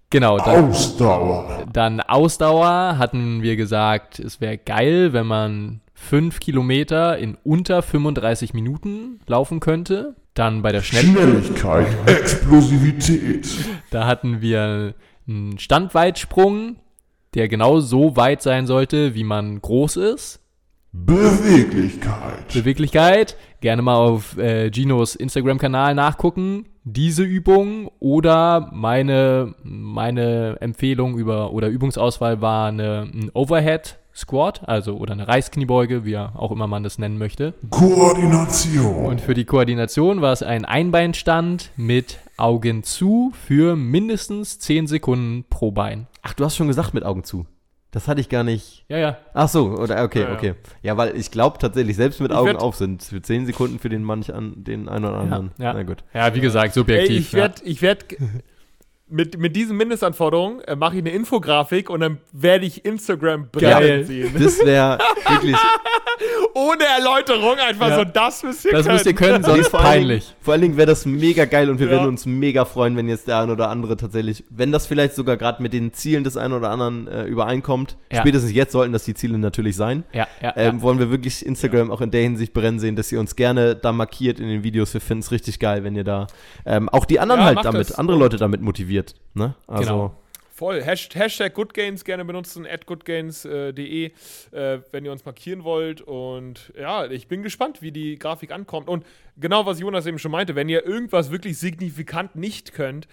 Genau, 0.09 0.37
dann, 0.37 0.69
Ausdauer. 0.69 1.65
dann 1.71 1.99
Ausdauer 1.99 2.97
hatten 2.99 3.41
wir 3.41 3.55
gesagt, 3.55 4.19
es 4.19 4.39
wäre 4.41 4.57
geil, 4.59 5.11
wenn 5.11 5.25
man 5.25 5.81
5 6.03 6.39
Kilometer 6.39 7.17
in 7.17 7.37
unter 7.43 7.81
35 7.81 8.53
Minuten 8.53 9.19
laufen 9.25 9.59
könnte. 9.59 10.15
Dann 10.33 10.61
bei 10.61 10.71
der 10.71 10.81
Schnell 10.81 11.03
Schnelligkeit, 11.05 11.87
Explosivität. 12.05 13.47
Da 13.91 14.05
hatten 14.05 14.41
wir 14.41 14.95
einen 15.27 15.57
Standweitsprung, 15.59 16.77
der 17.35 17.47
genau 17.47 17.79
so 17.79 18.15
weit 18.15 18.41
sein 18.41 18.67
sollte, 18.67 19.15
wie 19.15 19.23
man 19.23 19.61
groß 19.61 19.97
ist. 19.97 20.39
Beweglichkeit. 20.91 22.53
Beweglichkeit, 22.53 23.35
gerne 23.61 23.81
mal 23.81 23.95
auf 23.95 24.37
äh, 24.37 24.69
Ginos 24.69 25.15
Instagram-Kanal 25.15 25.95
nachgucken. 25.95 26.65
Diese 26.83 27.23
Übung 27.23 27.89
oder 27.99 28.69
meine, 28.73 29.55
meine 29.63 30.57
Empfehlung 30.59 31.17
über 31.17 31.51
oder 31.53 31.69
Übungsauswahl 31.69 32.41
war 32.41 32.67
eine, 32.67 33.09
ein 33.11 33.31
Overhead 33.33 33.97
Squat, 34.15 34.67
also 34.67 34.97
oder 34.97 35.13
eine 35.13 35.27
Reißkniebeuge, 35.27 36.05
wie 36.05 36.17
auch 36.17 36.51
immer 36.51 36.67
man 36.67 36.83
das 36.83 36.99
nennen 36.99 37.17
möchte. 37.17 37.53
Koordination. 37.69 39.05
Und 39.05 39.21
für 39.21 39.33
die 39.33 39.45
Koordination 39.45 40.21
war 40.21 40.33
es 40.33 40.43
ein 40.43 40.65
Einbeinstand 40.65 41.71
mit 41.75 42.19
Augen 42.37 42.83
zu 42.83 43.33
für 43.45 43.75
mindestens 43.75 44.59
10 44.59 44.87
Sekunden 44.87 45.45
pro 45.49 45.71
Bein. 45.71 46.07
Ach, 46.21 46.33
du 46.33 46.45
hast 46.45 46.55
schon 46.55 46.67
gesagt 46.67 46.93
mit 46.93 47.03
Augen 47.03 47.23
zu. 47.23 47.45
Das 47.91 48.07
hatte 48.07 48.21
ich 48.21 48.29
gar 48.29 48.43
nicht. 48.43 48.85
Ja, 48.87 48.97
ja. 48.97 49.17
Ach 49.35 49.47
so, 49.47 49.67
oder 49.67 50.03
okay, 50.03 50.21
Ja, 50.21 50.29
ja. 50.29 50.33
okay. 50.35 50.53
Ja, 50.81 50.97
weil 50.97 51.15
ich 51.15 51.29
glaube 51.29 51.59
tatsächlich, 51.59 51.95
selbst 51.95 52.19
mit 52.21 52.31
Ich 52.31 52.37
Augen 52.37 52.55
auf 52.55 52.75
sind 52.75 53.03
für 53.03 53.21
10 53.21 53.45
Sekunden 53.45 53.77
für 53.77 53.89
den 53.89 54.03
manch 54.03 54.33
an, 54.33 54.63
den 54.63 54.89
einen 54.89 55.05
oder 55.05 55.17
anderen. 55.17 55.51
ja. 55.59 55.73
Na 55.73 55.83
gut. 55.83 56.03
Ja, 56.13 56.33
wie 56.33 56.39
gesagt, 56.39 56.69
Ey, 56.69 56.73
subjektiv. 56.73 57.19
ich 57.19 57.33
werde, 57.33 57.61
ich 57.63 57.81
werde 57.83 58.05
mit, 59.13 59.37
mit 59.37 59.55
diesen 59.55 59.77
Mindestanforderungen 59.77 60.61
äh, 60.61 60.75
mache 60.75 60.95
ich 60.95 61.01
eine 61.01 61.11
Infografik 61.11 61.89
und 61.89 61.99
dann 62.01 62.17
werde 62.31 62.65
ich 62.65 62.83
Instagram 62.83 63.47
Geil. 63.53 63.73
brennen 63.75 64.05
sehen. 64.05 64.31
Das 64.37 64.59
wäre 64.65 64.97
wirklich. 65.29 65.55
Ohne 66.53 66.83
Erläuterung 66.85 67.57
einfach 67.57 67.89
Ja. 67.89 67.97
so, 67.97 68.03
das 68.03 68.43
müsst 68.43 68.65
ihr. 68.65 68.71
Das 68.71 68.83
können. 68.85 68.93
müsst 68.95 69.05
ihr 69.07 69.13
können, 69.13 69.43
sonst 69.43 69.67
vor 69.69 69.79
allen 69.81 69.93
Dingen- 69.93 70.07
peinlich. 70.09 70.35
Vor 70.41 70.53
allen 70.53 70.61
Dingen 70.61 70.77
wäre 70.77 70.87
das 70.87 71.05
mega 71.05 71.45
geil 71.45 71.69
und 71.69 71.79
wir 71.79 71.87
Ja. 71.87 71.93
würden 71.93 72.07
uns 72.07 72.25
mega 72.25 72.65
freuen, 72.65 72.95
wenn 72.95 73.09
jetzt 73.09 73.27
der 73.27 73.39
ein 73.39 73.49
oder 73.49 73.69
andere 73.69 73.97
tatsächlich, 73.97 74.43
wenn 74.49 74.71
das 74.71 74.85
vielleicht 74.85 75.15
sogar 75.15 75.37
gerade 75.37 75.61
mit 75.63 75.73
den 75.73 75.93
Zielen 75.93 76.23
des 76.23 76.37
einen 76.37 76.53
oder 76.53 76.69
anderen 76.69 77.07
äh, 77.07 77.23
übereinkommt. 77.25 77.97
Ja. 78.11 78.19
Spätestens 78.21 78.53
jetzt 78.53 78.71
sollten 78.71 78.93
das 78.93 79.03
die 79.05 79.15
Ziele 79.15 79.37
natürlich 79.39 79.75
sein. 79.75 80.03
Ja, 80.13 80.27
ja, 80.41 80.53
Ähm, 80.55 80.75
ja. 80.77 80.81
wollen 80.83 80.99
wir 80.99 81.09
wirklich 81.09 81.43
Instagram 81.45 81.89
auch 81.91 82.01
in 82.01 82.11
der 82.11 82.21
Hinsicht 82.21 82.53
brennen 82.53 82.79
sehen, 82.79 82.95
dass 82.95 83.11
ihr 83.11 83.19
uns 83.19 83.35
gerne 83.35 83.75
da 83.75 83.91
markiert 83.91 84.39
in 84.39 84.47
den 84.47 84.63
Videos. 84.63 84.93
Wir 84.93 85.01
finden 85.01 85.21
es 85.23 85.31
richtig 85.31 85.59
geil, 85.59 85.83
wenn 85.83 85.95
ihr 85.95 86.03
da 86.03 86.27
ähm, 86.65 86.87
auch 86.89 87.05
die 87.05 87.19
anderen 87.19 87.41
Ja, 87.41 87.47
halt 87.47 87.65
damit, 87.65 87.81
das. 87.89 87.93
andere 87.97 88.17
Leute 88.17 88.37
damit 88.37 88.61
motiviert. 88.61 89.02
Ne? 89.33 89.55
Also, 89.67 89.83
Genau. 89.83 90.15
Voll. 90.55 90.81
Hasht- 90.83 91.15
Hashtag 91.15 91.55
GoodGains 91.55 92.03
gerne 92.05 92.23
benutzen, 92.23 92.67
at 92.67 92.85
goodgains.de, 92.85 94.11
äh, 94.51 94.79
wenn 94.91 95.03
ihr 95.03 95.11
uns 95.11 95.25
markieren 95.25 95.63
wollt. 95.63 96.01
Und 96.01 96.71
ja, 96.79 97.05
ich 97.05 97.27
bin 97.27 97.41
gespannt, 97.41 97.81
wie 97.81 97.91
die 97.91 98.19
Grafik 98.19 98.51
ankommt. 98.51 98.87
Und 98.87 99.03
genau, 99.35 99.65
was 99.65 99.79
Jonas 99.79 100.05
eben 100.05 100.19
schon 100.19 100.31
meinte, 100.31 100.53
wenn 100.55 100.69
ihr 100.69 100.85
irgendwas 100.85 101.31
wirklich 101.31 101.57
signifikant 101.57 102.35
nicht 102.35 102.71
könnt, 102.71 103.07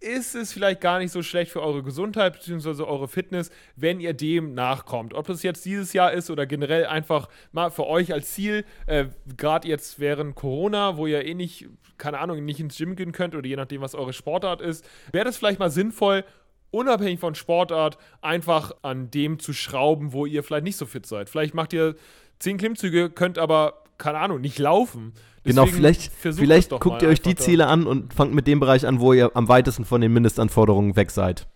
ist 0.00 0.34
es 0.34 0.52
vielleicht 0.52 0.80
gar 0.80 0.98
nicht 0.98 1.12
so 1.12 1.22
schlecht 1.22 1.50
für 1.50 1.62
eure 1.62 1.82
Gesundheit 1.82 2.34
bzw. 2.34 2.82
eure 2.82 3.08
Fitness, 3.08 3.50
wenn 3.76 4.00
ihr 4.00 4.12
dem 4.12 4.54
nachkommt. 4.54 5.14
Ob 5.14 5.26
das 5.26 5.42
jetzt 5.42 5.64
dieses 5.64 5.92
Jahr 5.92 6.12
ist 6.12 6.30
oder 6.30 6.46
generell 6.46 6.86
einfach 6.86 7.28
mal 7.52 7.70
für 7.70 7.86
euch 7.86 8.12
als 8.12 8.32
Ziel, 8.32 8.64
äh, 8.86 9.06
gerade 9.36 9.68
jetzt 9.68 9.98
während 9.98 10.34
Corona, 10.34 10.96
wo 10.96 11.06
ihr 11.06 11.24
eh 11.24 11.34
nicht, 11.34 11.68
keine 11.98 12.18
Ahnung, 12.18 12.44
nicht 12.44 12.60
ins 12.60 12.76
Gym 12.76 12.96
gehen 12.96 13.12
könnt 13.12 13.34
oder 13.34 13.46
je 13.46 13.56
nachdem, 13.56 13.80
was 13.80 13.94
eure 13.94 14.12
Sportart 14.12 14.60
ist, 14.60 14.84
wäre 15.12 15.24
das 15.24 15.36
vielleicht 15.36 15.58
mal 15.58 15.70
sinnvoll, 15.70 16.24
unabhängig 16.70 17.20
von 17.20 17.34
Sportart, 17.34 17.98
einfach 18.20 18.72
an 18.82 19.10
dem 19.10 19.38
zu 19.38 19.52
schrauben, 19.52 20.12
wo 20.12 20.26
ihr 20.26 20.42
vielleicht 20.42 20.64
nicht 20.64 20.76
so 20.76 20.86
fit 20.86 21.06
seid. 21.06 21.30
Vielleicht 21.30 21.54
macht 21.54 21.72
ihr 21.72 21.94
zehn 22.38 22.58
Klimmzüge, 22.58 23.10
könnt 23.10 23.38
aber, 23.38 23.84
keine 23.96 24.18
Ahnung, 24.18 24.40
nicht 24.40 24.58
laufen. 24.58 25.14
Genau, 25.44 25.66
vielleicht, 25.66 26.10
vielleicht 26.12 26.70
guckt 26.70 27.02
ihr 27.02 27.08
euch 27.08 27.20
die. 27.20 27.34
Ziele 27.34 27.66
an 27.66 27.86
und 27.86 28.14
fangt 28.14 28.34
mit 28.34 28.46
dem 28.46 28.60
Bereich 28.60 28.86
an, 28.86 29.00
wo 29.00 29.12
ihr 29.12 29.30
am 29.34 29.48
weitesten 29.48 29.84
von 29.84 30.00
den 30.00 30.12
Mindestanforderungen 30.12 30.96
weg 30.96 31.10
seid. 31.10 31.46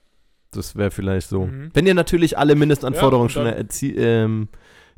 Das 0.50 0.76
wäre 0.76 0.90
vielleicht 0.90 1.28
so. 1.28 1.46
Mhm. 1.46 1.70
Wenn 1.74 1.86
ihr 1.86 1.94
natürlich 1.94 2.36
alle 2.36 2.54
Mindestanforderungen 2.54 3.28
Ja, 3.28 3.32
schon 3.32 3.46
erzie 3.46 3.94
ähm, 3.96 4.48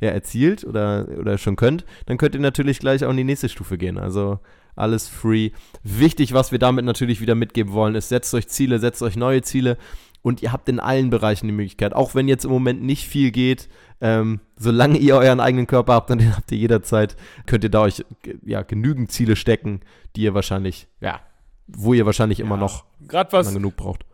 ja, 0.01 0.11
erzielt 0.11 0.64
oder, 0.64 1.07
oder 1.18 1.38
schon 1.38 1.57
könnt, 1.57 1.84
dann 2.07 2.16
könnt 2.16 2.34
ihr 2.34 2.41
natürlich 2.41 2.78
gleich 2.78 3.05
auch 3.05 3.11
in 3.11 3.16
die 3.16 3.24
nächste 3.24 3.49
Stufe 3.49 3.78
gehen. 3.78 3.99
Also 3.99 4.38
alles 4.76 5.09
free. 5.09 5.51
Wichtig, 5.82 6.32
was 6.32 6.53
wir 6.53 6.59
damit 6.59 6.84
natürlich 6.84 7.20
wieder 7.20 7.34
mitgeben 7.34 7.72
wollen, 7.72 7.95
ist, 7.95 8.09
setzt 8.09 8.32
euch 8.34 8.49
Ziele, 8.49 8.78
setzt 8.78 9.03
euch 9.03 9.16
neue 9.16 9.43
Ziele 9.43 9.76
und 10.22 10.43
ihr 10.43 10.53
habt 10.53 10.68
in 10.68 10.80
allen 10.80 11.11
Bereichen 11.11 11.47
die 11.47 11.53
Möglichkeit, 11.53 11.95
auch 11.95 12.14
wenn 12.14 12.28
jetzt 12.28 12.45
im 12.45 12.51
Moment 12.51 12.82
nicht 12.82 13.07
viel 13.07 13.30
geht, 13.30 13.68
ähm, 14.01 14.40
solange 14.57 14.98
ihr 14.98 15.16
euren 15.16 15.40
eigenen 15.40 15.66
Körper 15.66 15.94
habt, 15.94 16.11
dann 16.11 16.20
habt 16.36 16.51
ihr 16.53 16.59
jederzeit, 16.59 17.16
könnt 17.46 17.64
ihr 17.64 17.70
da 17.70 17.82
euch 17.82 18.05
ja, 18.44 18.62
genügend 18.62 19.12
Ziele 19.12 19.36
stecken, 19.36 19.80
die 20.16 20.22
ihr 20.22 20.34
wahrscheinlich, 20.34 20.88
ja, 21.01 21.20
wo 21.66 21.94
ihr 21.94 22.07
wahrscheinlich 22.07 22.40
immer 22.40 22.57
noch 22.57 22.84
was, 23.30 23.55
genug 23.55 23.76
braucht. 23.76 24.05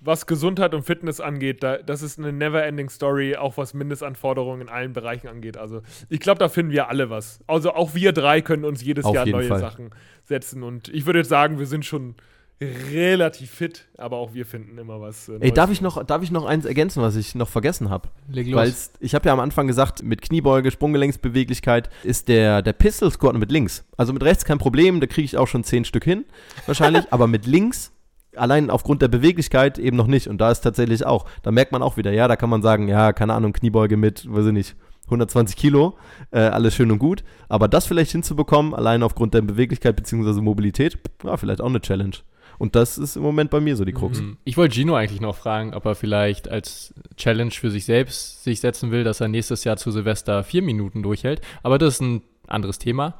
was 0.00 0.26
Gesundheit 0.26 0.74
und 0.74 0.82
Fitness 0.82 1.20
angeht, 1.20 1.62
da, 1.62 1.78
das 1.78 2.02
ist 2.02 2.18
eine 2.18 2.32
never-ending 2.32 2.88
Story, 2.88 3.36
auch 3.36 3.56
was 3.56 3.74
Mindestanforderungen 3.74 4.62
in 4.62 4.68
allen 4.68 4.92
Bereichen 4.92 5.28
angeht. 5.28 5.56
Also 5.56 5.82
ich 6.08 6.20
glaube, 6.20 6.38
da 6.38 6.48
finden 6.48 6.72
wir 6.72 6.88
alle 6.88 7.10
was. 7.10 7.40
Also 7.46 7.74
auch 7.74 7.94
wir 7.94 8.12
drei 8.12 8.40
können 8.40 8.64
uns 8.64 8.82
jedes 8.82 9.04
Auf 9.04 9.14
Jahr 9.14 9.26
neue 9.26 9.48
Fall. 9.48 9.60
Sachen 9.60 9.90
setzen. 10.24 10.62
Und 10.62 10.88
ich 10.88 11.06
würde 11.06 11.20
jetzt 11.20 11.28
sagen, 11.28 11.58
wir 11.58 11.66
sind 11.66 11.84
schon 11.84 12.16
relativ 12.60 13.50
fit, 13.50 13.86
aber 13.98 14.16
auch 14.16 14.32
wir 14.32 14.46
finden 14.46 14.78
immer 14.78 15.00
was. 15.00 15.28
Äh, 15.28 15.32
Ey, 15.32 15.38
Neues. 15.38 15.54
darf 15.54 15.70
ich 15.70 15.80
noch, 15.80 16.02
darf 16.04 16.22
ich 16.22 16.30
noch 16.30 16.46
eins 16.46 16.64
ergänzen, 16.64 17.02
was 17.02 17.16
ich 17.16 17.34
noch 17.34 17.48
vergessen 17.48 17.90
habe? 17.90 18.08
Leg 18.28 18.54
Weil 18.54 18.68
los. 18.68 18.92
ich 19.00 19.14
habe 19.14 19.26
ja 19.26 19.32
am 19.32 19.40
Anfang 19.40 19.66
gesagt, 19.66 20.02
mit 20.02 20.22
Kniebeuge, 20.22 20.70
Sprunggelenksbeweglichkeit 20.70 21.90
ist 22.02 22.28
der, 22.28 22.62
der 22.62 22.72
Pistol 22.72 23.10
Squat 23.10 23.36
mit 23.36 23.52
links. 23.52 23.84
Also 23.96 24.12
mit 24.12 24.22
rechts 24.22 24.44
kein 24.44 24.58
Problem, 24.58 25.00
da 25.00 25.06
kriege 25.06 25.24
ich 25.24 25.36
auch 25.36 25.48
schon 25.48 25.64
zehn 25.64 25.84
Stück 25.84 26.04
hin, 26.04 26.24
wahrscheinlich. 26.66 27.04
aber 27.10 27.26
mit 27.26 27.46
links 27.46 27.92
allein 28.36 28.70
aufgrund 28.70 29.02
der 29.02 29.08
Beweglichkeit 29.08 29.78
eben 29.78 29.96
noch 29.96 30.06
nicht. 30.06 30.28
Und 30.28 30.38
da 30.40 30.50
ist 30.50 30.60
tatsächlich 30.60 31.04
auch, 31.04 31.26
da 31.42 31.50
merkt 31.50 31.72
man 31.72 31.82
auch 31.82 31.96
wieder, 31.96 32.12
ja, 32.12 32.28
da 32.28 32.36
kann 32.36 32.50
man 32.50 32.62
sagen, 32.62 32.88
ja, 32.88 33.12
keine 33.12 33.34
Ahnung, 33.34 33.52
Kniebeuge 33.52 33.96
mit, 33.96 34.30
weiß 34.30 34.46
ich 34.46 34.52
nicht, 34.52 34.76
120 35.06 35.56
Kilo, 35.56 35.96
äh, 36.32 36.40
alles 36.40 36.74
schön 36.74 36.90
und 36.90 36.98
gut. 36.98 37.22
Aber 37.48 37.68
das 37.68 37.86
vielleicht 37.86 38.12
hinzubekommen, 38.12 38.74
allein 38.74 39.02
aufgrund 39.02 39.34
der 39.34 39.42
Beweglichkeit 39.42 39.96
bzw. 39.96 40.40
Mobilität, 40.40 40.98
ja, 41.24 41.36
vielleicht 41.36 41.60
auch 41.60 41.68
eine 41.68 41.80
Challenge. 41.80 42.16
Und 42.58 42.74
das 42.74 42.98
ist 42.98 43.16
im 43.16 43.22
Moment 43.22 43.50
bei 43.50 43.60
mir 43.60 43.76
so 43.76 43.84
die 43.84 43.92
Krux. 43.92 44.20
Mhm. 44.20 44.36
Ich 44.44 44.56
wollte 44.56 44.74
Gino 44.74 44.94
eigentlich 44.94 45.20
noch 45.20 45.36
fragen, 45.36 45.74
ob 45.74 45.84
er 45.84 45.94
vielleicht 45.94 46.48
als 46.48 46.94
Challenge 47.16 47.50
für 47.50 47.70
sich 47.70 47.84
selbst 47.84 48.44
sich 48.44 48.60
setzen 48.60 48.90
will, 48.90 49.04
dass 49.04 49.20
er 49.20 49.28
nächstes 49.28 49.64
Jahr 49.64 49.76
zu 49.76 49.90
Silvester 49.90 50.42
vier 50.44 50.62
Minuten 50.62 51.02
durchhält. 51.02 51.40
Aber 51.62 51.78
das 51.78 51.94
ist 51.94 52.00
ein 52.00 52.22
anderes 52.48 52.78
Thema. 52.78 53.14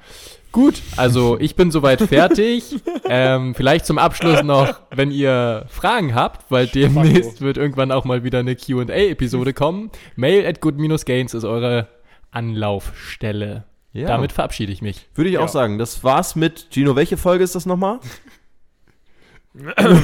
Gut, 0.53 0.80
also 0.97 1.37
ich 1.41 1.57
bin 1.57 1.70
soweit 1.70 2.01
fertig. 2.01 2.76
ähm, 3.09 3.55
vielleicht 3.55 3.84
zum 3.84 3.99
Abschluss 3.99 4.43
noch, 4.43 4.80
wenn 4.95 5.11
ihr 5.11 5.66
Fragen 5.68 6.14
habt, 6.14 6.51
weil 6.51 6.66
demnächst 6.68 7.41
wird 7.41 7.57
irgendwann 7.57 7.91
auch 7.93 8.05
mal 8.05 8.22
wieder 8.24 8.39
eine 8.39 8.55
QA-Episode 8.57 9.53
kommen. 9.53 9.91
Mail 10.14 10.47
at 10.47 10.61
good-gains 10.61 11.34
ist 11.34 11.45
eure 11.45 11.89
Anlaufstelle. 12.30 13.64
Ja. 13.93 14.09
Damit 14.09 14.32
verabschiede 14.32 14.72
ich 14.72 14.82
mich. 14.82 15.07
Würde 15.14 15.30
ich 15.30 15.39
auch 15.39 15.43
Ja. 15.43 15.49
sagen. 15.49 15.78
Das 15.78 16.05
war's 16.05 16.37
mit 16.37 16.68
Gino. 16.70 16.97
Welche 16.97 17.16
Folge 17.16 17.43
ist 17.45 17.55
das 17.55 17.64
nochmal? 17.64 17.99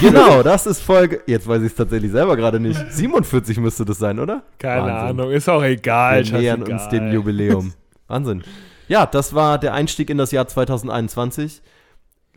Genau, 0.01 0.43
das 0.43 0.67
ist 0.67 0.81
Folge. 0.83 1.23
Jetzt 1.27 1.47
weiß 1.47 1.61
ich 1.63 1.69
es 1.69 1.75
tatsächlich 1.75 2.11
selber 2.11 2.37
gerade 2.37 2.59
nicht. 2.61 2.81
47 2.91 3.59
müsste 3.59 3.85
das 3.85 3.99
sein, 3.99 4.19
oder? 4.19 4.43
Keine 4.59 4.83
Wahnsinn. 4.87 5.21
Ahnung, 5.21 5.31
ist 5.33 5.49
auch 5.49 5.63
egal. 5.63 6.25
Wir 6.27 6.39
nähern 6.39 6.63
uns 6.63 6.89
dem 6.89 7.13
Jubiläum. 7.13 7.75
Wahnsinn. 8.09 8.43
Ja, 8.89 9.07
das 9.07 9.35
war 9.35 9.59
der 9.59 9.75
Einstieg 9.75 10.11
in 10.11 10.19
das 10.19 10.33
Jahr 10.33 10.47
2021. 10.49 11.63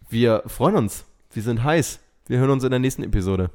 Wir 0.09 0.43
freuen 0.47 0.75
uns. 0.75 1.05
Wir 1.33 1.43
sind 1.43 1.63
heiß. 1.63 1.99
Wir 2.27 2.39
hören 2.39 2.51
uns 2.51 2.63
in 2.63 2.71
der 2.71 2.79
nächsten 2.79 3.03
Episode. 3.03 3.49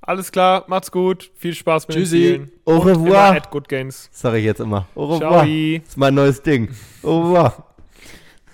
Alles 0.00 0.32
klar, 0.32 0.64
macht's 0.66 0.90
gut. 0.90 1.30
Viel 1.36 1.54
Spaß 1.54 1.86
mit 1.86 1.96
Tschüssi. 1.96 2.18
den 2.18 2.24
Zielen. 2.24 2.52
Au 2.64 2.78
revoir. 2.78 3.36
at 3.36 3.50
Good 3.50 3.68
Gains. 3.68 4.08
Sag 4.12 4.34
ich 4.34 4.44
jetzt 4.44 4.60
immer. 4.60 4.88
Au 4.96 5.04
revoir. 5.04 5.44
Ciao. 5.44 5.78
Das 5.78 5.88
ist 5.88 5.96
mein 5.96 6.14
neues 6.14 6.42
Ding. 6.42 6.70
Au 7.04 7.20
revoir. 7.20 7.74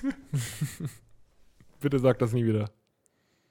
Bitte 1.81 1.99
sag 1.99 2.19
das 2.19 2.33
nie 2.33 2.45
wieder. 2.45 2.69